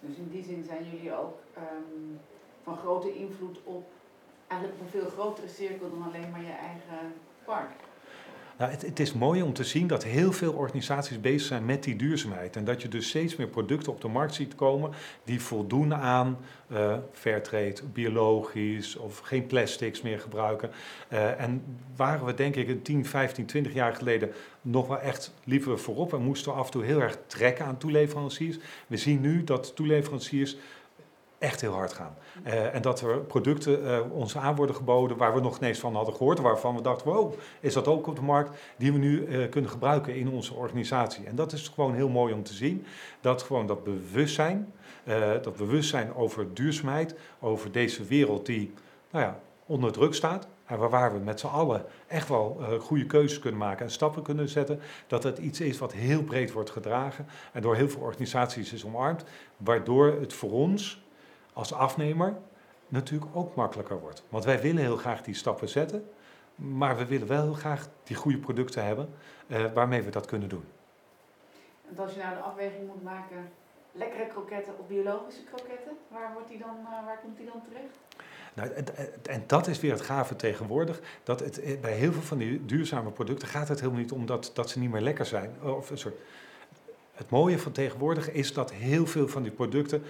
Dus 0.00 0.16
in 0.16 0.28
die 0.30 0.44
zin 0.44 0.64
zijn 0.64 0.84
jullie 0.92 1.14
ook 1.16 1.38
um, 1.56 2.20
van 2.62 2.76
grote 2.76 3.14
invloed 3.14 3.60
op 3.64 3.84
eigenlijk 4.46 4.80
een 4.80 5.00
veel 5.00 5.10
grotere 5.10 5.48
cirkel 5.48 5.90
dan 5.90 6.02
alleen 6.02 6.30
maar 6.30 6.42
je 6.42 6.56
eigen 6.70 7.14
park. 7.44 7.70
Nou, 8.58 8.70
het, 8.70 8.82
het, 8.82 9.00
is 9.00 9.12
mooi 9.12 9.42
om 9.42 9.52
te 9.52 9.64
zien 9.64 9.86
dat 9.86 10.04
heel 10.04 10.32
veel 10.32 10.52
organisaties 10.52 11.20
bezig 11.20 11.46
zijn 11.46 11.64
met 11.64 11.82
die 11.82 11.96
duurzaamheid. 11.96 12.56
En 12.56 12.64
dat 12.64 12.82
je 12.82 12.88
dus 12.88 13.08
steeds 13.08 13.36
meer 13.36 13.46
producten 13.46 13.92
op 13.92 14.00
de 14.00 14.08
markt 14.08 14.34
ziet 14.34 14.54
komen 14.54 14.90
die 15.24 15.40
voldoen 15.40 15.94
aan 15.94 16.38
uh, 16.72 16.96
fairtrade, 17.12 17.76
biologisch 17.92 18.96
of 18.96 19.18
geen 19.18 19.46
plastics 19.46 20.02
meer 20.02 20.20
gebruiken. 20.20 20.70
Uh, 21.12 21.40
en 21.40 21.78
waren 21.96 22.26
we 22.26 22.34
denk 22.34 22.56
ik 22.56 22.68
een 22.68 22.82
10, 22.82 23.06
15, 23.06 23.46
20 23.46 23.72
jaar 23.74 23.94
geleden 23.94 24.32
nog 24.60 24.86
wel 24.86 25.00
echt 25.00 25.34
liepen 25.44 25.70
we 25.70 25.76
voorop 25.76 26.12
en 26.12 26.22
moesten 26.22 26.52
we 26.52 26.58
af 26.58 26.66
en 26.66 26.72
toe 26.72 26.84
heel 26.84 27.00
erg 27.00 27.18
trekken 27.26 27.64
aan 27.64 27.78
toeleveranciers. 27.78 28.58
We 28.86 28.96
zien 28.96 29.20
nu 29.20 29.44
dat 29.44 29.76
toeleveranciers 29.76 30.56
echt 31.44 31.60
heel 31.60 31.72
hard 31.72 31.92
gaan. 31.92 32.16
Uh, 32.46 32.74
en 32.74 32.82
dat 32.82 33.00
er 33.00 33.18
producten 33.18 33.84
uh, 33.84 34.00
ons 34.10 34.36
aan 34.36 34.56
worden 34.56 34.76
geboden 34.76 35.16
waar 35.16 35.34
we 35.34 35.40
nog 35.40 35.60
eens 35.60 35.78
van 35.78 35.94
hadden 35.94 36.14
gehoord, 36.14 36.38
waarvan 36.38 36.76
we 36.76 36.82
dachten, 36.82 37.06
wow, 37.06 37.34
is 37.60 37.74
dat 37.74 37.86
ook 37.88 38.06
op 38.06 38.16
de 38.16 38.22
markt, 38.22 38.58
die 38.76 38.92
we 38.92 38.98
nu 38.98 39.26
uh, 39.26 39.48
kunnen 39.50 39.70
gebruiken 39.70 40.14
in 40.14 40.28
onze 40.28 40.54
organisatie. 40.54 41.26
En 41.26 41.36
dat 41.36 41.52
is 41.52 41.68
gewoon 41.68 41.94
heel 41.94 42.08
mooi 42.08 42.34
om 42.34 42.42
te 42.42 42.54
zien, 42.54 42.84
dat 43.20 43.42
gewoon 43.42 43.66
dat 43.66 43.84
bewustzijn, 43.84 44.72
dat 45.42 45.56
bewustzijn 45.56 46.14
over 46.14 46.54
duurzaamheid, 46.54 47.14
over 47.40 47.72
deze 47.72 48.04
wereld 48.04 48.46
die 48.46 48.72
nou 49.10 49.24
ja, 49.24 49.38
onder 49.66 49.92
druk 49.92 50.14
staat, 50.14 50.46
en 50.66 50.78
waar 50.90 51.12
we 51.12 51.18
met 51.18 51.40
z'n 51.40 51.46
allen 51.46 51.84
echt 52.06 52.28
wel 52.28 52.58
uh, 52.60 52.80
goede 52.80 53.06
keuzes 53.06 53.38
kunnen 53.38 53.60
maken 53.60 53.84
en 53.84 53.90
stappen 53.90 54.22
kunnen 54.22 54.48
zetten, 54.48 54.80
dat 55.06 55.22
het 55.22 55.38
iets 55.38 55.60
is 55.60 55.78
wat 55.78 55.92
heel 55.92 56.22
breed 56.22 56.52
wordt 56.52 56.70
gedragen 56.70 57.26
en 57.52 57.62
door 57.62 57.76
heel 57.76 57.88
veel 57.88 58.00
organisaties 58.00 58.72
is 58.72 58.84
omarmd, 58.84 59.24
waardoor 59.56 60.06
het 60.20 60.32
voor 60.32 60.50
ons 60.50 61.03
als 61.54 61.72
afnemer 61.72 62.36
natuurlijk 62.88 63.36
ook 63.36 63.54
makkelijker 63.54 64.00
wordt. 64.00 64.22
Want 64.28 64.44
wij 64.44 64.60
willen 64.60 64.82
heel 64.82 64.96
graag 64.96 65.22
die 65.22 65.34
stappen 65.34 65.68
zetten, 65.68 66.10
maar 66.54 66.96
we 66.96 67.06
willen 67.06 67.26
wel 67.26 67.42
heel 67.42 67.54
graag 67.54 67.88
die 68.02 68.16
goede 68.16 68.38
producten 68.38 68.84
hebben 68.84 69.08
uh, 69.46 69.72
waarmee 69.72 70.02
we 70.02 70.10
dat 70.10 70.26
kunnen 70.26 70.48
doen. 70.48 70.64
En 71.88 71.98
als 71.98 72.12
je 72.14 72.20
nou 72.20 72.34
de 72.34 72.40
afweging 72.40 72.86
moet 72.86 73.02
maken, 73.02 73.50
lekkere 73.92 74.26
kroketten 74.26 74.78
of 74.78 74.86
biologische 74.86 75.44
kroketten, 75.44 75.92
waar, 76.08 76.32
wordt 76.32 76.48
die 76.48 76.58
dan, 76.58 76.76
uh, 76.82 77.04
waar 77.04 77.18
komt 77.22 77.36
die 77.36 77.46
dan 77.46 77.62
terecht? 77.68 77.98
Nou, 78.54 78.70
en 79.22 79.44
dat 79.46 79.66
is 79.66 79.80
weer 79.80 79.92
het 79.92 80.00
gave 80.00 80.36
tegenwoordig. 80.36 81.00
Dat 81.22 81.40
het, 81.40 81.60
eh, 81.60 81.80
bij 81.80 81.92
heel 81.92 82.12
veel 82.12 82.22
van 82.22 82.38
die 82.38 82.64
duurzame 82.64 83.10
producten 83.10 83.48
gaat 83.48 83.68
het 83.68 83.80
helemaal 83.80 84.00
niet 84.00 84.12
om 84.12 84.26
dat, 84.26 84.50
dat 84.54 84.70
ze 84.70 84.78
niet 84.78 84.90
meer 84.90 85.00
lekker 85.00 85.26
zijn. 85.26 85.62
Of 85.62 85.90
soort, 85.94 86.14
het 87.12 87.30
mooie 87.30 87.58
van 87.58 87.72
tegenwoordig 87.72 88.30
is 88.30 88.52
dat 88.52 88.72
heel 88.72 89.06
veel 89.06 89.28
van 89.28 89.42
die 89.42 89.52
producten 89.52 90.02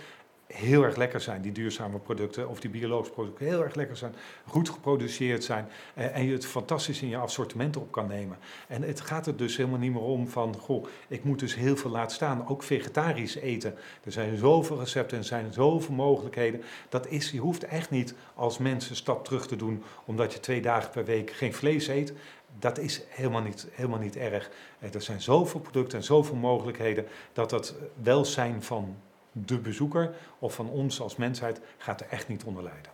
heel 0.54 0.82
erg 0.82 0.96
lekker 0.96 1.20
zijn, 1.20 1.42
die 1.42 1.52
duurzame 1.52 1.98
producten 1.98 2.48
of 2.48 2.60
die 2.60 2.70
biologische 2.70 3.12
producten 3.12 3.46
heel 3.46 3.62
erg 3.62 3.74
lekker 3.74 3.96
zijn, 3.96 4.14
goed 4.46 4.68
geproduceerd 4.68 5.44
zijn 5.44 5.68
eh, 5.94 6.16
en 6.16 6.24
je 6.24 6.32
het 6.32 6.46
fantastisch 6.46 7.02
in 7.02 7.08
je 7.08 7.16
assortiment 7.16 7.76
op 7.76 7.92
kan 7.92 8.06
nemen. 8.06 8.38
En 8.68 8.82
het 8.82 9.00
gaat 9.00 9.26
er 9.26 9.36
dus 9.36 9.56
helemaal 9.56 9.78
niet 9.78 9.92
meer 9.92 10.02
om 10.02 10.28
van, 10.28 10.56
goh, 10.56 10.86
ik 11.08 11.24
moet 11.24 11.38
dus 11.38 11.54
heel 11.54 11.76
veel 11.76 11.90
laten 11.90 12.14
staan, 12.14 12.48
ook 12.48 12.62
vegetarisch 12.62 13.34
eten. 13.34 13.74
Er 14.04 14.12
zijn 14.12 14.36
zoveel 14.36 14.78
recepten 14.78 15.18
en 15.18 15.24
zijn 15.24 15.52
zoveel 15.52 15.94
mogelijkheden. 15.94 16.62
Dat 16.88 17.06
is, 17.06 17.30
je 17.30 17.38
hoeft 17.38 17.64
echt 17.64 17.90
niet 17.90 18.14
als 18.34 18.58
mens 18.58 18.90
een 18.90 18.96
stap 18.96 19.24
terug 19.24 19.46
te 19.46 19.56
doen 19.56 19.82
omdat 20.04 20.32
je 20.32 20.40
twee 20.40 20.62
dagen 20.62 20.90
per 20.90 21.04
week 21.04 21.30
geen 21.30 21.54
vlees 21.54 21.88
eet. 21.88 22.12
Dat 22.58 22.78
is 22.78 23.02
helemaal 23.08 23.42
niet, 23.42 23.66
helemaal 23.72 23.98
niet 23.98 24.16
erg. 24.16 24.50
Er 24.78 25.02
zijn 25.02 25.22
zoveel 25.22 25.60
producten 25.60 25.98
en 25.98 26.04
zoveel 26.04 26.36
mogelijkheden 26.36 27.06
dat 27.32 27.50
dat 27.50 27.74
welzijn 28.02 28.62
van 28.62 28.96
de 29.35 29.59
bezoeker 29.59 30.14
of 30.38 30.55
van 30.55 30.70
ons 30.70 31.01
als 31.01 31.16
mensheid 31.16 31.61
gaat 31.77 32.01
er 32.01 32.09
echt 32.09 32.29
niet 32.29 32.44
onder 32.44 32.62
lijden. 32.62 32.92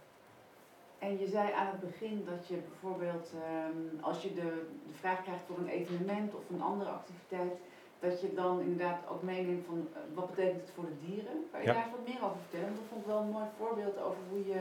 En 0.99 1.19
je 1.19 1.29
zei 1.29 1.53
aan 1.53 1.67
het 1.67 1.81
begin 1.81 2.25
dat 2.25 2.47
je 2.47 2.57
bijvoorbeeld, 2.69 3.33
ehm, 3.35 4.05
als 4.05 4.23
je 4.23 4.35
de, 4.35 4.67
de 4.87 4.95
vraag 4.99 5.23
krijgt 5.23 5.43
voor 5.47 5.59
een 5.59 5.69
evenement 5.69 6.35
of 6.35 6.43
een 6.51 6.63
andere 6.63 6.91
activiteit, 6.91 7.53
dat 8.01 8.21
je 8.21 8.35
dan 8.35 8.61
inderdaad 8.61 8.99
ook 9.11 9.23
meeneemt 9.23 9.67
van 9.67 9.89
eh, 9.93 10.01
wat 10.15 10.31
betekent 10.31 10.61
het 10.61 10.71
voor 10.75 10.85
de 10.85 11.07
dieren. 11.07 11.37
Kan 11.51 11.61
je 11.61 11.67
daar 11.67 11.85
eens 11.85 11.97
wat 11.97 12.09
meer 12.09 12.25
over 12.25 12.41
vertellen? 12.41 12.67
Want 12.67 12.79
dat 12.79 12.89
vond 12.89 13.01
ik 13.01 13.07
wel 13.07 13.21
een 13.21 13.37
mooi 13.39 13.47
voorbeeld 13.59 13.99
over 13.99 14.23
hoe 14.31 14.47
je 14.47 14.61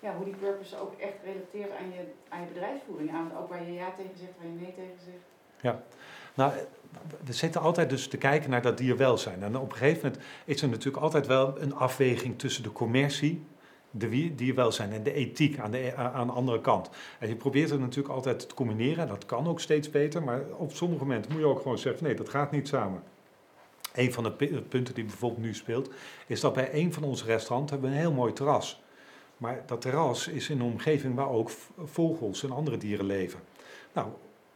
ja, 0.00 0.16
hoe 0.16 0.24
die 0.24 0.36
purpose 0.36 0.78
ook 0.78 0.94
echt 0.98 1.18
relateert 1.24 1.72
aan 1.80 1.90
je, 1.92 2.02
aan 2.28 2.40
je 2.40 2.46
bedrijfsvoering. 2.46 3.10
Aan 3.12 3.36
ook 3.36 3.48
waar 3.48 3.62
je 3.62 3.72
ja 3.72 3.90
tegen 3.96 4.16
zegt, 4.16 4.36
waar 4.38 4.46
je 4.46 4.58
nee 4.60 4.74
tegen 4.74 5.00
zegt. 5.04 5.26
Ja, 5.60 5.82
nou, 6.34 6.52
we 7.24 7.32
zitten 7.32 7.60
altijd 7.60 7.90
dus 7.90 8.08
te 8.08 8.16
kijken 8.16 8.50
naar 8.50 8.62
dat 8.62 8.78
dierwelzijn. 8.78 9.42
En 9.42 9.56
op 9.56 9.70
een 9.70 9.76
gegeven 9.76 10.02
moment 10.04 10.22
is 10.44 10.62
er 10.62 10.68
natuurlijk 10.68 11.02
altijd 11.02 11.26
wel 11.26 11.60
een 11.60 11.74
afweging 11.74 12.38
tussen 12.38 12.62
de 12.62 12.72
commercie, 12.72 13.44
de 13.90 14.34
dierwelzijn 14.34 14.92
en 14.92 15.02
de 15.02 15.12
ethiek 15.12 15.58
aan 15.58 15.70
de, 15.70 15.94
aan 15.94 16.26
de 16.26 16.32
andere 16.32 16.60
kant. 16.60 16.90
En 17.18 17.28
je 17.28 17.36
probeert 17.36 17.70
het 17.70 17.80
natuurlijk 17.80 18.14
altijd 18.14 18.48
te 18.48 18.54
combineren. 18.54 19.08
Dat 19.08 19.26
kan 19.26 19.48
ook 19.48 19.60
steeds 19.60 19.90
beter, 19.90 20.22
maar 20.22 20.42
op 20.56 20.72
sommige 20.72 21.04
momenten 21.04 21.32
moet 21.32 21.40
je 21.40 21.46
ook 21.46 21.62
gewoon 21.62 21.78
zeggen: 21.78 22.04
nee, 22.04 22.14
dat 22.14 22.28
gaat 22.28 22.50
niet 22.50 22.68
samen. 22.68 23.02
Een 23.94 24.12
van 24.12 24.24
de 24.24 24.32
punten 24.68 24.94
die 24.94 25.04
bijvoorbeeld 25.04 25.42
nu 25.42 25.54
speelt, 25.54 25.90
is 26.26 26.40
dat 26.40 26.52
bij 26.52 26.74
een 26.74 26.92
van 26.92 27.02
onze 27.02 27.24
restaurants 27.24 27.72
hebben 27.72 27.90
we 27.90 27.96
een 27.96 28.02
heel 28.02 28.12
mooi 28.12 28.32
terras. 28.32 28.82
Maar 29.36 29.62
dat 29.66 29.80
terras 29.80 30.28
is 30.28 30.50
in 30.50 30.60
een 30.60 30.66
omgeving 30.66 31.14
waar 31.14 31.28
ook 31.28 31.50
vogels 31.84 32.42
en 32.42 32.50
andere 32.50 32.76
dieren 32.76 33.06
leven. 33.06 33.40
Nou, 33.92 34.08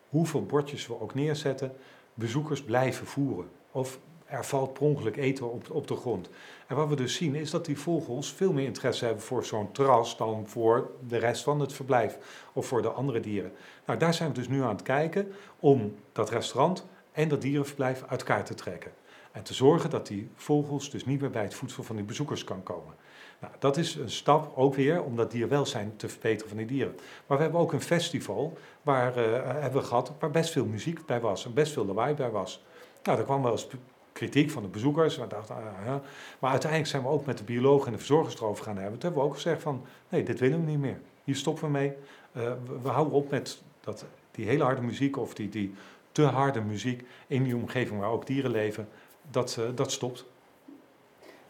hoeveel 0.09 0.47
bordjes 0.47 0.87
we 0.87 1.01
ook 1.01 1.15
neerzetten, 1.15 1.73
bezoekers 2.15 2.63
blijven 2.63 3.07
voeren. 3.07 3.51
Of 3.71 3.99
er 4.31 4.45
valt 4.45 4.73
per 4.73 5.19
eten 5.19 5.53
op, 5.53 5.71
op 5.71 5.87
de 5.87 5.97
grond. 5.97 6.31
En 6.67 6.77
wat 6.77 6.89
we 6.89 6.97
dus 6.97 7.15
zien 7.15 7.35
is 7.35 7.51
dat 7.51 7.65
die 7.65 7.79
vogels 7.79 8.33
veel 8.33 8.53
meer 8.53 8.65
interesse 8.65 9.05
hebben 9.05 9.23
voor 9.23 9.45
zo'n 9.45 9.73
terras 9.73 10.17
dan 10.17 10.45
voor 10.47 10.91
de 11.09 11.17
rest 11.17 11.43
van 11.43 11.61
het 11.61 11.73
verblijf 11.73 12.19
of 12.53 12.67
voor 12.67 12.83
de 12.83 12.89
andere 12.89 13.21
dieren. 13.21 13.53
Nou, 13.87 13.99
daar 13.99 14.15
zijn 14.15 14.29
we 14.29 14.35
dus 14.35 14.49
nu 14.49 14.63
aan 14.63 14.69
het 14.69 14.83
kijken 14.83 15.33
om 15.61 15.95
dat 16.13 16.31
restaurant 16.31 16.87
en 17.13 17.29
dat 17.29 17.43
dierenverblijf 17.43 18.05
uit 18.09 18.21
elkaar 18.21 18.45
te 18.45 18.55
trekken. 18.55 18.93
En 19.33 19.43
te 19.43 19.55
zorgen 19.55 19.91
dat 19.91 20.07
die 20.07 20.29
vogels 20.35 20.91
dus 20.91 21.05
niet 21.05 21.21
meer 21.21 21.31
bij 21.31 21.43
het 21.43 21.55
voedsel 21.55 21.83
van 21.83 21.97
die 21.97 22.05
bezoekers 22.05 22.45
kan 22.45 22.63
komen. 22.63 22.95
Nou, 23.41 23.53
dat 23.59 23.77
is 23.77 23.95
een 23.95 24.11
stap 24.11 24.53
ook 24.57 24.75
weer 24.75 25.03
om 25.03 25.17
dat 25.17 25.31
dierwelzijn 25.31 25.93
te 25.97 26.09
verbeteren 26.09 26.49
van 26.49 26.57
die 26.57 26.67
dieren. 26.67 26.95
Maar 27.27 27.37
we 27.37 27.43
hebben 27.43 27.61
ook 27.61 27.73
een 27.73 27.81
festival 27.81 28.59
waar, 28.83 29.19
uh, 29.19 29.33
hebben 29.45 29.81
we 29.81 29.87
gehad 29.87 30.13
waar 30.19 30.31
best 30.31 30.53
veel 30.53 30.65
muziek 30.65 31.07
bij 31.07 31.21
was 31.21 31.45
en 31.45 31.55
best 31.55 31.73
veel 31.73 31.85
lawaai 31.85 32.15
bij 32.15 32.31
was. 32.31 32.65
Nou, 33.03 33.17
daar 33.17 33.27
kwam 33.27 33.43
wel 33.43 33.53
eens 33.53 33.67
kritiek 34.13 34.51
van 34.51 34.63
de 34.63 34.69
bezoekers. 34.69 35.17
We 35.17 35.27
dachten, 35.27 35.57
ah. 35.57 35.95
Maar 36.39 36.51
uiteindelijk 36.51 36.91
zijn 36.91 37.03
we 37.03 37.09
ook 37.09 37.27
met 37.27 37.39
de 37.39 37.45
biologen 37.45 37.87
en 37.87 37.93
de 37.93 37.99
verzorgers 37.99 38.35
erover 38.35 38.65
gaan 38.65 38.77
hebben. 38.77 38.93
Toen 38.93 39.03
hebben 39.03 39.21
we 39.21 39.29
ook 39.29 39.35
gezegd 39.35 39.63
van, 39.63 39.85
nee, 40.09 40.23
dit 40.23 40.39
willen 40.39 40.65
we 40.65 40.71
niet 40.71 40.81
meer. 40.81 41.01
Hier 41.25 41.37
stoppen 41.37 41.65
we 41.65 41.71
mee. 41.71 41.93
Uh, 42.37 42.53
we, 42.83 42.89
houden 42.89 43.15
op 43.15 43.31
met 43.31 43.63
dat, 43.81 44.05
die 44.31 44.47
hele 44.47 44.65
harde 44.65 44.81
muziek 44.81 45.17
of 45.17 45.35
die, 45.35 45.49
die 45.49 45.75
te 46.13 46.23
harde 46.23 46.61
muziek 46.61 47.05
in 47.27 47.43
die 47.43 47.57
omgeving 47.57 48.01
waar 48.01 48.11
ook 48.11 48.27
dieren 48.27 48.51
leven. 48.51 48.89
Dat, 49.31 49.57
uh, 49.59 49.65
dat 49.75 49.93
stopt. 49.93 50.25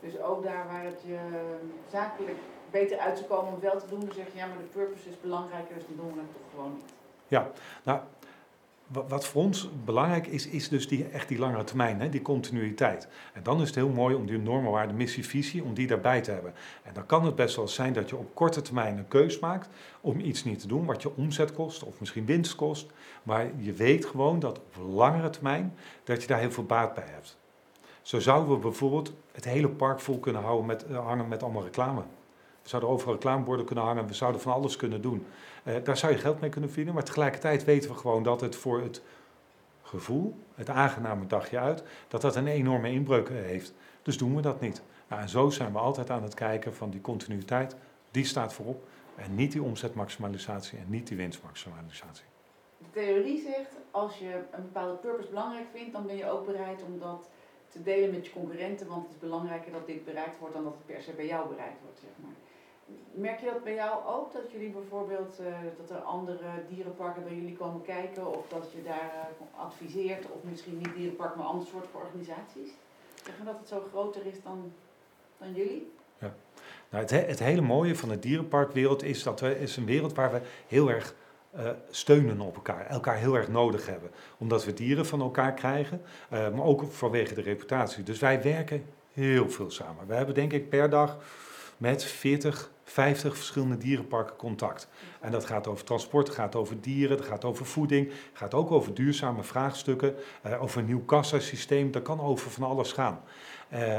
Dus 0.00 0.20
ook 0.20 0.42
daar 0.42 0.66
waar 0.66 0.84
het 0.84 1.02
je 1.06 1.18
zakelijk 1.90 2.38
beter 2.70 2.98
uit 2.98 3.18
zou 3.18 3.28
komen 3.30 3.52
om 3.52 3.60
wel 3.60 3.78
te 3.78 3.88
doen, 3.88 4.00
dan 4.00 4.14
zeg 4.14 4.26
je 4.32 4.38
ja, 4.38 4.46
maar 4.46 4.58
de 4.58 4.78
purpose 4.78 5.08
is 5.08 5.20
belangrijker, 5.20 5.74
dus 5.74 5.84
dan 5.86 5.96
doen 5.96 6.14
we 6.14 6.20
het 6.20 6.32
toch 6.32 6.50
gewoon 6.54 6.72
niet. 6.74 6.92
Ja, 7.28 7.50
nou, 7.82 8.00
wat 8.92 9.26
voor 9.26 9.42
ons 9.42 9.70
belangrijk 9.84 10.26
is, 10.26 10.46
is 10.46 10.68
dus 10.68 10.88
die, 10.88 11.08
echt 11.08 11.28
die 11.28 11.38
langere 11.38 11.64
termijn, 11.64 12.00
hè, 12.00 12.08
die 12.08 12.22
continuïteit. 12.22 13.08
En 13.32 13.42
dan 13.42 13.60
is 13.60 13.66
het 13.66 13.74
heel 13.74 13.88
mooi 13.88 14.14
om 14.14 14.26
die 14.26 14.38
normen 14.38 14.70
waarde, 14.70 14.92
missie, 14.92 15.26
visie, 15.26 15.64
om 15.64 15.74
die 15.74 15.86
daarbij 15.86 16.20
te 16.20 16.30
hebben. 16.30 16.54
En 16.82 16.94
dan 16.94 17.06
kan 17.06 17.24
het 17.24 17.34
best 17.34 17.56
wel 17.56 17.68
zijn 17.68 17.92
dat 17.92 18.08
je 18.08 18.16
op 18.16 18.34
korte 18.34 18.62
termijn 18.62 18.98
een 18.98 19.08
keus 19.08 19.38
maakt 19.38 19.68
om 20.00 20.20
iets 20.20 20.44
niet 20.44 20.58
te 20.60 20.66
doen 20.66 20.86
wat 20.86 21.02
je 21.02 21.16
omzet 21.16 21.52
kost 21.52 21.82
of 21.82 22.00
misschien 22.00 22.26
winst 22.26 22.54
kost. 22.54 22.86
Maar 23.22 23.46
je 23.56 23.72
weet 23.72 24.06
gewoon 24.06 24.38
dat 24.38 24.58
op 24.58 24.76
langere 24.92 25.30
termijn 25.30 25.74
dat 26.04 26.22
je 26.22 26.28
daar 26.28 26.38
heel 26.38 26.52
veel 26.52 26.64
baat 26.64 26.94
bij 26.94 27.06
hebt. 27.06 27.38
Zo 28.02 28.20
zouden 28.20 28.54
we 28.54 28.58
bijvoorbeeld 28.60 29.12
het 29.32 29.44
hele 29.44 29.68
park 29.68 30.00
vol 30.00 30.18
kunnen 30.18 30.42
houden 30.42 30.66
met, 30.66 30.84
uh, 30.90 31.06
hangen 31.06 31.28
met 31.28 31.42
allemaal 31.42 31.62
reclame. 31.62 32.02
We 32.62 32.68
zouden 32.68 32.90
overal 32.90 33.14
reclameborden 33.14 33.66
kunnen 33.66 33.84
hangen, 33.84 34.06
we 34.06 34.14
zouden 34.14 34.40
van 34.40 34.52
alles 34.52 34.76
kunnen 34.76 35.02
doen. 35.02 35.26
Uh, 35.64 35.74
daar 35.84 35.96
zou 35.96 36.12
je 36.12 36.18
geld 36.18 36.40
mee 36.40 36.50
kunnen 36.50 36.68
verdienen, 36.70 36.94
maar 36.94 37.04
tegelijkertijd 37.04 37.64
weten 37.64 37.90
we 37.90 37.96
gewoon 37.96 38.22
dat 38.22 38.40
het 38.40 38.56
voor 38.56 38.80
het 38.80 39.02
gevoel, 39.82 40.36
het 40.54 40.68
aangename 40.68 41.26
dagje 41.26 41.58
uit, 41.58 41.82
dat 42.08 42.20
dat 42.20 42.36
een 42.36 42.46
enorme 42.46 42.90
inbreuk 42.90 43.28
eh, 43.28 43.36
heeft. 43.36 43.72
Dus 44.02 44.18
doen 44.18 44.36
we 44.36 44.42
dat 44.42 44.60
niet. 44.60 44.82
Nou, 45.08 45.22
en 45.22 45.28
zo 45.28 45.50
zijn 45.50 45.72
we 45.72 45.78
altijd 45.78 46.10
aan 46.10 46.22
het 46.22 46.34
kijken 46.34 46.74
van 46.74 46.90
die 46.90 47.00
continuïteit, 47.00 47.76
die 48.10 48.24
staat 48.24 48.52
voorop. 48.52 48.88
En 49.16 49.34
niet 49.34 49.52
die 49.52 49.62
omzetmaximalisatie 49.62 50.78
en 50.78 50.86
niet 50.88 51.06
die 51.06 51.16
winstmaximalisatie. 51.16 52.24
De 52.78 52.90
theorie 52.90 53.40
zegt, 53.40 53.70
als 53.90 54.18
je 54.18 54.42
een 54.50 54.62
bepaalde 54.62 54.94
purpose 54.94 55.28
belangrijk 55.28 55.66
vindt, 55.72 55.92
dan 55.92 56.06
ben 56.06 56.16
je 56.16 56.30
ook 56.30 56.46
bereid 56.46 56.82
om 56.82 56.98
dat 56.98 57.28
te 57.70 57.82
delen 57.82 58.10
met 58.10 58.26
je 58.26 58.32
concurrenten, 58.32 58.86
want 58.86 59.02
het 59.02 59.12
is 59.12 59.18
belangrijker 59.18 59.72
dat 59.72 59.86
dit 59.86 60.04
bereikt 60.04 60.38
wordt 60.38 60.54
dan 60.54 60.64
dat 60.64 60.72
het 60.72 60.86
per 60.86 61.02
se 61.02 61.12
bij 61.12 61.26
jou 61.26 61.48
bereikt 61.48 61.80
wordt. 61.82 61.98
Zeg 62.00 62.10
maar. 62.16 62.36
Merk 63.12 63.40
je 63.40 63.46
dat 63.46 63.64
bij 63.64 63.74
jou 63.74 64.06
ook, 64.06 64.32
dat 64.32 64.50
jullie 64.52 64.70
bijvoorbeeld, 64.70 65.40
uh, 65.40 65.46
dat 65.76 65.90
er 65.96 66.02
andere 66.02 66.48
dierenparken 66.68 67.22
bij 67.24 67.34
jullie 67.34 67.56
komen 67.56 67.82
kijken 67.82 68.26
of 68.38 68.48
dat 68.48 68.72
je 68.72 68.82
daar 68.82 69.12
uh, 69.14 69.60
adviseert 69.60 70.24
of 70.30 70.42
misschien 70.42 70.78
niet 70.78 70.94
dierenpark, 70.96 71.36
maar 71.36 71.46
ander 71.46 71.66
soort 71.66 71.86
organisaties? 71.92 72.70
Zeg 73.24 73.34
dat 73.44 73.58
het 73.58 73.68
zo 73.68 73.82
groter 73.90 74.26
is 74.26 74.42
dan, 74.42 74.72
dan 75.38 75.54
jullie? 75.54 75.92
Ja. 76.18 76.34
Nou, 76.88 77.02
het, 77.02 77.10
het 77.10 77.38
hele 77.38 77.60
mooie 77.60 77.96
van 77.96 78.08
de 78.08 78.18
dierenparkwereld 78.18 79.02
is 79.02 79.22
dat 79.22 79.40
we 79.40 79.60
is 79.60 79.76
een 79.76 79.84
wereld 79.84 80.14
waar 80.14 80.32
we 80.32 80.40
heel 80.66 80.90
erg 80.90 81.14
uh, 81.56 81.70
steunen 81.90 82.40
op 82.40 82.54
elkaar, 82.54 82.86
elkaar 82.86 83.16
heel 83.16 83.34
erg 83.34 83.48
nodig 83.48 83.86
hebben. 83.86 84.10
Omdat 84.38 84.64
we 84.64 84.72
dieren 84.72 85.06
van 85.06 85.20
elkaar 85.20 85.54
krijgen, 85.54 86.02
uh, 86.32 86.38
maar 86.48 86.64
ook 86.64 86.84
vanwege 86.90 87.34
de 87.34 87.40
reputatie. 87.40 88.02
Dus 88.02 88.18
wij 88.18 88.42
werken 88.42 88.84
heel 89.12 89.50
veel 89.50 89.70
samen. 89.70 90.06
We 90.06 90.14
hebben 90.14 90.34
denk 90.34 90.52
ik 90.52 90.68
per 90.68 90.90
dag 90.90 91.18
met 91.76 92.04
40, 92.04 92.70
50 92.84 93.36
verschillende 93.36 93.76
dierenparken 93.76 94.36
contact. 94.36 94.88
En 95.20 95.30
dat 95.30 95.44
gaat 95.44 95.66
over 95.66 95.84
transport, 95.84 96.30
gaat 96.30 96.56
over 96.56 96.80
dieren, 96.80 97.16
het 97.16 97.26
gaat 97.26 97.44
over 97.44 97.66
voeding, 97.66 98.12
gaat 98.32 98.54
ook 98.54 98.70
over 98.70 98.94
duurzame 98.94 99.42
vraagstukken, 99.42 100.14
uh, 100.46 100.62
over 100.62 100.80
een 100.80 100.86
nieuw 100.86 101.04
kassasysteem, 101.04 101.90
dat 101.90 102.02
kan 102.02 102.20
over 102.20 102.50
van 102.50 102.62
alles 102.62 102.92
gaan. 102.92 103.20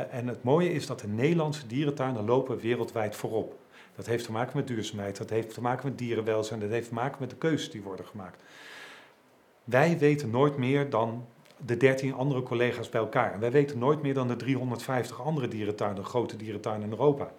en 0.10 0.28
het 0.28 0.44
mooie 0.44 0.74
is 0.74 0.86
dat 0.88 1.00
de 1.00 1.08
Nederlandse 1.08 1.68
dierentuinen 1.68 2.26
lopen 2.26 2.58
wereldwijd 2.58 3.16
voorop. 3.16 3.61
Dat 4.02 4.10
heeft 4.10 4.26
te 4.26 4.32
maken 4.32 4.58
met 4.58 4.68
duurzaamheid, 4.68 5.18
dat 5.18 5.30
heeft 5.30 5.54
te 5.54 5.62
maken 5.62 5.88
met 5.88 5.98
dierenwelzijn, 5.98 6.60
dat 6.60 6.70
heeft 6.70 6.88
te 6.88 6.94
maken 6.94 7.18
met 7.20 7.30
de 7.30 7.36
keuzes 7.36 7.72
die 7.72 7.82
worden 7.82 8.06
gemaakt. 8.06 8.44
Wij 9.64 9.98
weten 9.98 10.30
nooit 10.30 10.58
meer 10.58 10.90
dan 10.90 11.26
de 11.58 11.78
13 11.78 12.14
andere 12.14 12.44
collega's 12.44 12.90
bij 12.90 13.02
elkaar. 13.02 13.40
Wij 13.40 13.52
weten 13.52 13.80
nooit 13.80 14.02
meer 14.02 14.14
dan 14.14 14.28
de 14.28 14.36
350 14.36 15.22
andere 15.22 15.48
dierentuinen, 15.48 16.06
grote 16.06 16.36
dierentuinen 16.36 16.84
in 16.84 16.92
Europa. 16.92 17.32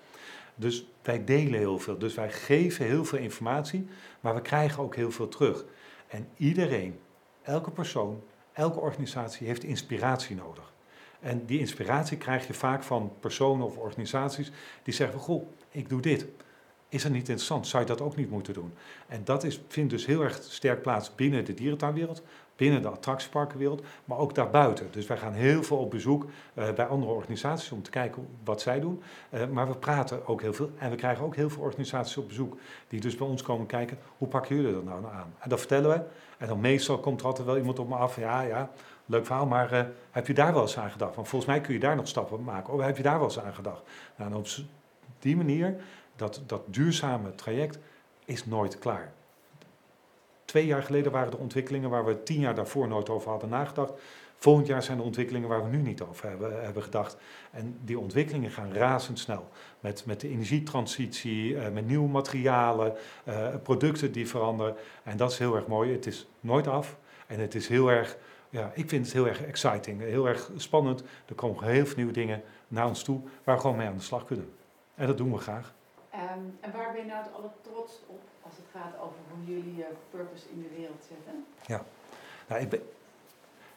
Dus 0.55 0.87
wij 1.03 1.25
delen 1.25 1.59
heel 1.59 1.79
veel. 1.79 1.99
Dus 1.99 2.15
wij 2.15 2.31
geven 2.31 2.87
heel 2.87 3.05
veel 3.05 3.19
informatie, 3.19 3.89
maar 4.21 4.35
we 4.35 4.43
krijgen 4.43 4.83
ook 4.83 4.97
heel 4.97 5.11
veel 5.11 5.29
terug. 5.29 5.65
En 6.09 6.29
iedereen, 6.37 6.99
elke 7.43 7.71
persoon, 7.71 8.23
elke 8.53 8.81
organisatie 8.81 9.47
heeft 9.47 9.65
inspiratie 9.65 10.37
nodig. 10.37 10.73
En 11.21 11.45
die 11.47 11.59
inspiratie 11.59 12.17
krijg 12.17 12.47
je 12.47 12.55
vaak 12.55 12.83
van 12.83 13.13
personen 13.21 13.67
of 13.67 13.77
organisaties 13.77 14.53
die 14.83 14.95
zeggen: 14.95 15.19
Goh, 15.19 15.47
ik 15.71 15.89
doe 15.89 16.01
dit. 16.01 16.27
Is 16.93 17.03
dat 17.03 17.13
niet 17.13 17.29
interessant? 17.29 17.67
Zou 17.67 17.83
je 17.83 17.89
dat 17.89 18.01
ook 18.01 18.17
niet 18.17 18.31
moeten 18.31 18.55
doen? 18.55 18.73
En 19.09 19.21
dat 19.25 19.45
is, 19.45 19.61
vindt 19.69 19.91
dus 19.91 20.07
heel 20.07 20.23
erg 20.23 20.39
sterk 20.43 20.83
plaats 20.83 21.15
binnen 21.15 21.45
de 21.45 21.55
dierentuinwereld, 21.55 22.23
binnen 22.57 22.83
de 22.83 22.89
attractieparkenwereld, 22.89 23.83
maar 24.05 24.19
ook 24.19 24.35
daarbuiten. 24.35 24.89
Dus 24.91 25.07
wij 25.07 25.17
gaan 25.17 25.33
heel 25.33 25.63
veel 25.63 25.77
op 25.77 25.91
bezoek 25.91 26.25
uh, 26.55 26.73
bij 26.73 26.87
andere 26.87 27.13
organisaties 27.13 27.71
om 27.71 27.83
te 27.83 27.91
kijken 27.91 28.29
wat 28.45 28.61
zij 28.61 28.81
doen. 28.81 29.03
Uh, 29.31 29.47
maar 29.47 29.69
we 29.69 29.75
praten 29.75 30.27
ook 30.27 30.41
heel 30.41 30.53
veel 30.53 30.71
en 30.79 30.91
we 30.91 30.97
krijgen 30.97 31.25
ook 31.25 31.37
heel 31.37 31.51
veel 31.51 31.63
organisaties 31.63 32.17
op 32.17 32.29
bezoek 32.29 32.57
die 32.89 33.01
dus 33.01 33.17
bij 33.17 33.27
ons 33.27 33.43
komen 33.43 33.67
kijken, 33.67 33.99
hoe 34.19 34.29
pakken 34.29 34.57
jullie 34.57 34.73
dat 34.73 34.85
nou 34.85 35.05
aan? 35.05 35.35
En 35.39 35.49
dat 35.49 35.59
vertellen 35.59 35.91
we. 35.91 36.01
En 36.39 36.49
dan 36.49 36.61
meestal 36.61 36.99
komt 36.99 37.21
er 37.21 37.27
altijd 37.27 37.47
wel 37.47 37.57
iemand 37.57 37.79
op 37.79 37.89
me 37.89 37.95
af, 37.95 38.17
ja, 38.17 38.41
ja, 38.41 38.71
leuk 39.07 39.27
verhaal, 39.27 39.47
maar 39.47 39.73
uh, 39.73 39.81
heb 40.11 40.27
je 40.27 40.35
daar 40.35 40.53
wel 40.53 40.63
eens 40.63 40.79
aan 40.79 40.91
gedacht? 40.91 41.15
Want 41.15 41.29
volgens 41.29 41.51
mij 41.51 41.61
kun 41.61 41.75
je 41.75 41.81
daar 41.81 41.97
nog 41.97 42.09
stappen 42.09 42.45
maken. 42.45 42.73
Of 42.73 42.81
heb 42.81 42.97
je 42.97 43.03
daar 43.03 43.19
wel 43.19 43.29
eens 43.29 43.41
aan 43.41 43.55
gedacht? 43.55 43.83
Nou, 44.17 44.31
en 44.31 44.37
op 44.37 44.47
die 45.19 45.37
manier 45.37 45.77
dat, 46.17 46.43
dat 46.47 46.63
duurzame 46.67 47.35
traject 47.35 47.79
is 48.25 48.47
nooit 48.47 48.79
klaar. 48.79 49.13
Twee 50.45 50.67
jaar 50.67 50.83
geleden 50.83 51.13
waren 51.13 51.33
er 51.33 51.39
ontwikkelingen 51.39 51.91
waar 51.91 52.05
we 52.05 52.23
tien 52.23 52.41
jaar 52.41 52.55
daarvoor 52.55 52.89
nooit 52.89 53.09
over 53.09 53.31
hadden 53.31 53.49
nagedacht. 53.49 53.93
Volgend 54.37 54.67
jaar 54.67 54.83
zijn 54.83 54.99
er 54.99 55.05
ontwikkelingen 55.05 55.49
waar 55.49 55.65
we 55.65 55.77
nu 55.77 55.83
niet 55.83 56.03
over 56.03 56.29
hebben, 56.29 56.65
hebben 56.65 56.83
gedacht. 56.83 57.17
En 57.51 57.79
die 57.85 57.99
ontwikkelingen 57.99 58.51
gaan 58.51 58.73
razendsnel. 58.73 59.49
Met, 59.81 60.07
met 60.07 60.21
de 60.21 60.29
energietransitie, 60.29 61.53
uh, 61.53 61.69
met 61.69 61.87
nieuwe 61.87 62.09
materialen, 62.09 62.95
uh, 63.29 63.49
producten 63.63 64.13
die 64.13 64.29
veranderen. 64.29 64.75
En 65.03 65.17
dat 65.17 65.31
is 65.31 65.39
heel 65.39 65.57
erg 65.57 65.67
mooi. 65.67 65.93
Het 65.93 66.07
is 66.07 66.27
nooit 66.41 66.67
af. 66.67 66.97
En 67.27 67.41
het 67.41 67.55
is 67.55 67.69
heel 67.69 67.91
erg, 67.91 68.17
ja, 68.51 68.73
ik 68.75 68.89
vind 68.89 69.05
het 69.05 69.15
heel 69.15 69.27
erg 69.27 69.43
exciting, 69.43 70.01
heel 70.01 70.29
erg 70.29 70.51
spannend. 70.57 71.03
Er 71.27 71.35
komen 71.35 71.65
heel 71.65 71.87
veel 71.87 71.97
nieuwe 71.97 72.13
dingen 72.13 72.43
naar 72.69 72.87
ons 72.87 73.03
toe 73.03 73.21
waar 73.45 73.55
we 73.55 73.61
gewoon 73.61 73.77
mee 73.77 73.87
aan 73.87 73.97
de 73.97 74.03
slag 74.03 74.25
kunnen. 74.25 74.53
En 74.95 75.07
dat 75.07 75.17
doen 75.17 75.33
we 75.33 75.39
graag. 75.39 75.75
Ehm, 76.13 76.45
en 76.61 76.73
waar 76.73 76.93
ben 76.93 77.01
je 77.01 77.09
nou 77.09 77.23
het 77.23 77.35
aller 77.35 77.51
trots 77.61 78.01
op 78.07 78.21
als 78.43 78.55
het 78.57 78.67
gaat 78.73 78.95
over 79.01 79.17
hoe 79.35 79.55
jullie 79.55 79.77
je 79.77 79.87
purpose 80.11 80.47
in 80.53 80.63
de 80.63 80.69
wereld 80.77 81.03
zetten? 81.09 81.45
Ja, 81.67 81.85
nou, 82.49 82.61
ik 82.61 82.69
ben, 82.69 82.83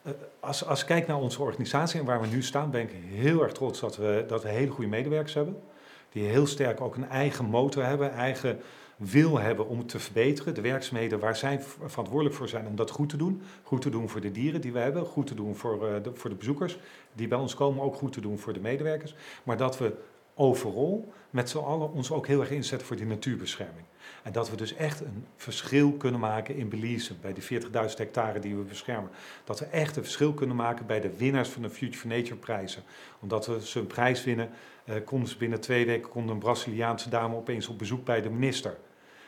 eh, 0.01 0.11
als, 0.39 0.65
als 0.65 0.81
ik 0.81 0.87
kijk 0.87 1.07
naar 1.07 1.17
onze 1.17 1.41
organisatie 1.41 1.99
en 1.99 2.05
waar 2.05 2.21
we 2.21 2.27
nu 2.27 2.43
staan, 2.43 2.71
ben 2.71 2.81
ik 2.81 2.91
heel 3.05 3.43
erg 3.43 3.51
trots 3.51 3.79
dat 3.79 3.97
we, 3.97 4.25
dat 4.27 4.43
we 4.43 4.49
hele 4.49 4.71
goede 4.71 4.89
medewerkers 4.89 5.33
hebben. 5.33 5.61
Die 6.09 6.23
heel 6.23 6.47
sterk 6.47 6.81
ook 6.81 6.95
een 6.95 7.09
eigen 7.09 7.45
motor 7.45 7.83
hebben, 7.83 8.11
eigen 8.11 8.59
wil 8.95 9.39
hebben 9.39 9.67
om 9.67 9.87
te 9.87 9.99
verbeteren. 9.99 10.53
De 10.53 10.61
werkzaamheden 10.61 11.19
waar 11.19 11.35
zij 11.35 11.61
verantwoordelijk 11.61 12.35
voor 12.35 12.47
zijn 12.47 12.67
om 12.67 12.75
dat 12.75 12.89
goed 12.89 13.09
te 13.09 13.17
doen. 13.17 13.41
Goed 13.63 13.81
te 13.81 13.89
doen 13.89 14.09
voor 14.09 14.21
de 14.21 14.31
dieren 14.31 14.61
die 14.61 14.73
we 14.73 14.79
hebben, 14.79 15.05
goed 15.05 15.27
te 15.27 15.35
doen 15.35 15.55
voor, 15.55 15.89
uh, 15.89 16.03
de, 16.03 16.11
voor 16.13 16.29
de 16.29 16.35
bezoekers 16.35 16.77
die 17.13 17.27
bij 17.27 17.37
ons 17.37 17.53
komen, 17.53 17.83
ook 17.83 17.95
goed 17.95 18.13
te 18.13 18.21
doen 18.21 18.39
voor 18.39 18.53
de 18.53 18.59
medewerkers. 18.59 19.15
Maar 19.43 19.57
dat 19.57 19.77
we 19.77 19.93
overal 20.35 21.13
met 21.29 21.49
z'n 21.49 21.57
allen 21.57 21.91
ons 21.91 22.11
ook 22.11 22.27
heel 22.27 22.39
erg 22.39 22.49
inzetten 22.49 22.87
voor 22.87 22.95
die 22.95 23.05
natuurbescherming. 23.05 23.85
En 24.23 24.31
dat 24.31 24.49
we 24.49 24.55
dus 24.55 24.73
echt 24.73 25.01
een 25.01 25.25
verschil 25.35 25.91
kunnen 25.91 26.19
maken 26.19 26.55
in 26.55 26.69
Belize, 26.69 27.13
bij 27.13 27.33
die 27.33 27.61
40.000 27.61 27.69
hectare 27.95 28.39
die 28.39 28.55
we 28.55 28.61
beschermen. 28.61 29.09
Dat 29.43 29.59
we 29.59 29.65
echt 29.65 29.95
een 29.95 30.03
verschil 30.03 30.33
kunnen 30.33 30.55
maken 30.55 30.85
bij 30.85 31.01
de 31.01 31.17
winnaars 31.17 31.49
van 31.49 31.61
de 31.61 31.69
Future 31.69 31.97
for 31.97 32.09
Nature 32.09 32.35
prijzen. 32.35 32.83
Omdat 33.19 33.45
we 33.45 33.65
ze 33.65 33.79
een 33.79 33.87
prijs 33.87 34.23
winnen, 34.23 34.49
eh, 34.85 34.95
konden 35.05 35.29
ze 35.29 35.37
binnen 35.37 35.59
twee 35.59 35.85
weken 35.85 36.09
kon 36.09 36.29
een 36.29 36.37
Braziliaanse 36.37 37.09
dame 37.09 37.35
opeens 37.35 37.67
op 37.67 37.77
bezoek 37.77 38.05
bij 38.05 38.21
de 38.21 38.29
minister. 38.29 38.77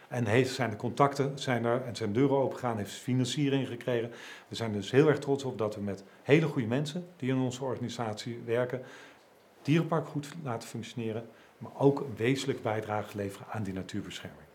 En 0.08 0.26
heeft, 0.26 0.54
zijn 0.54 0.70
de 0.70 0.76
contacten 0.76 1.40
zijn 1.40 1.66
er 1.66 1.82
en 1.86 1.96
zijn 1.96 2.14
deuren 2.14 2.38
opengegaan, 2.38 2.78
heeft 2.78 2.92
financiering 2.92 3.68
gekregen. 3.68 4.12
We 4.48 4.56
zijn 4.56 4.74
dus 4.74 4.92
heel 4.92 5.08
erg 5.08 5.20
trots 5.20 5.44
op 5.44 5.58
dat 5.58 5.76
we 5.76 5.82
met 5.82 6.04
hele 6.24 6.48
goede 6.48 6.68
mensen 6.68 7.08
die 7.18 7.30
in 7.30 7.38
onze 7.38 7.64
organisatie 7.64 8.42
werken, 8.46 8.82
dierenpark 9.68 10.08
goed 10.08 10.28
laten 10.44 10.70
functioneren, 10.70 11.30
maar 11.58 11.72
ook 11.78 12.00
een 12.00 12.16
wezenlijke 12.16 12.62
bijdrage 12.62 13.18
leveren 13.18 13.48
aan 13.52 13.64
die 13.64 13.74
natuurbescherming. 13.74 14.47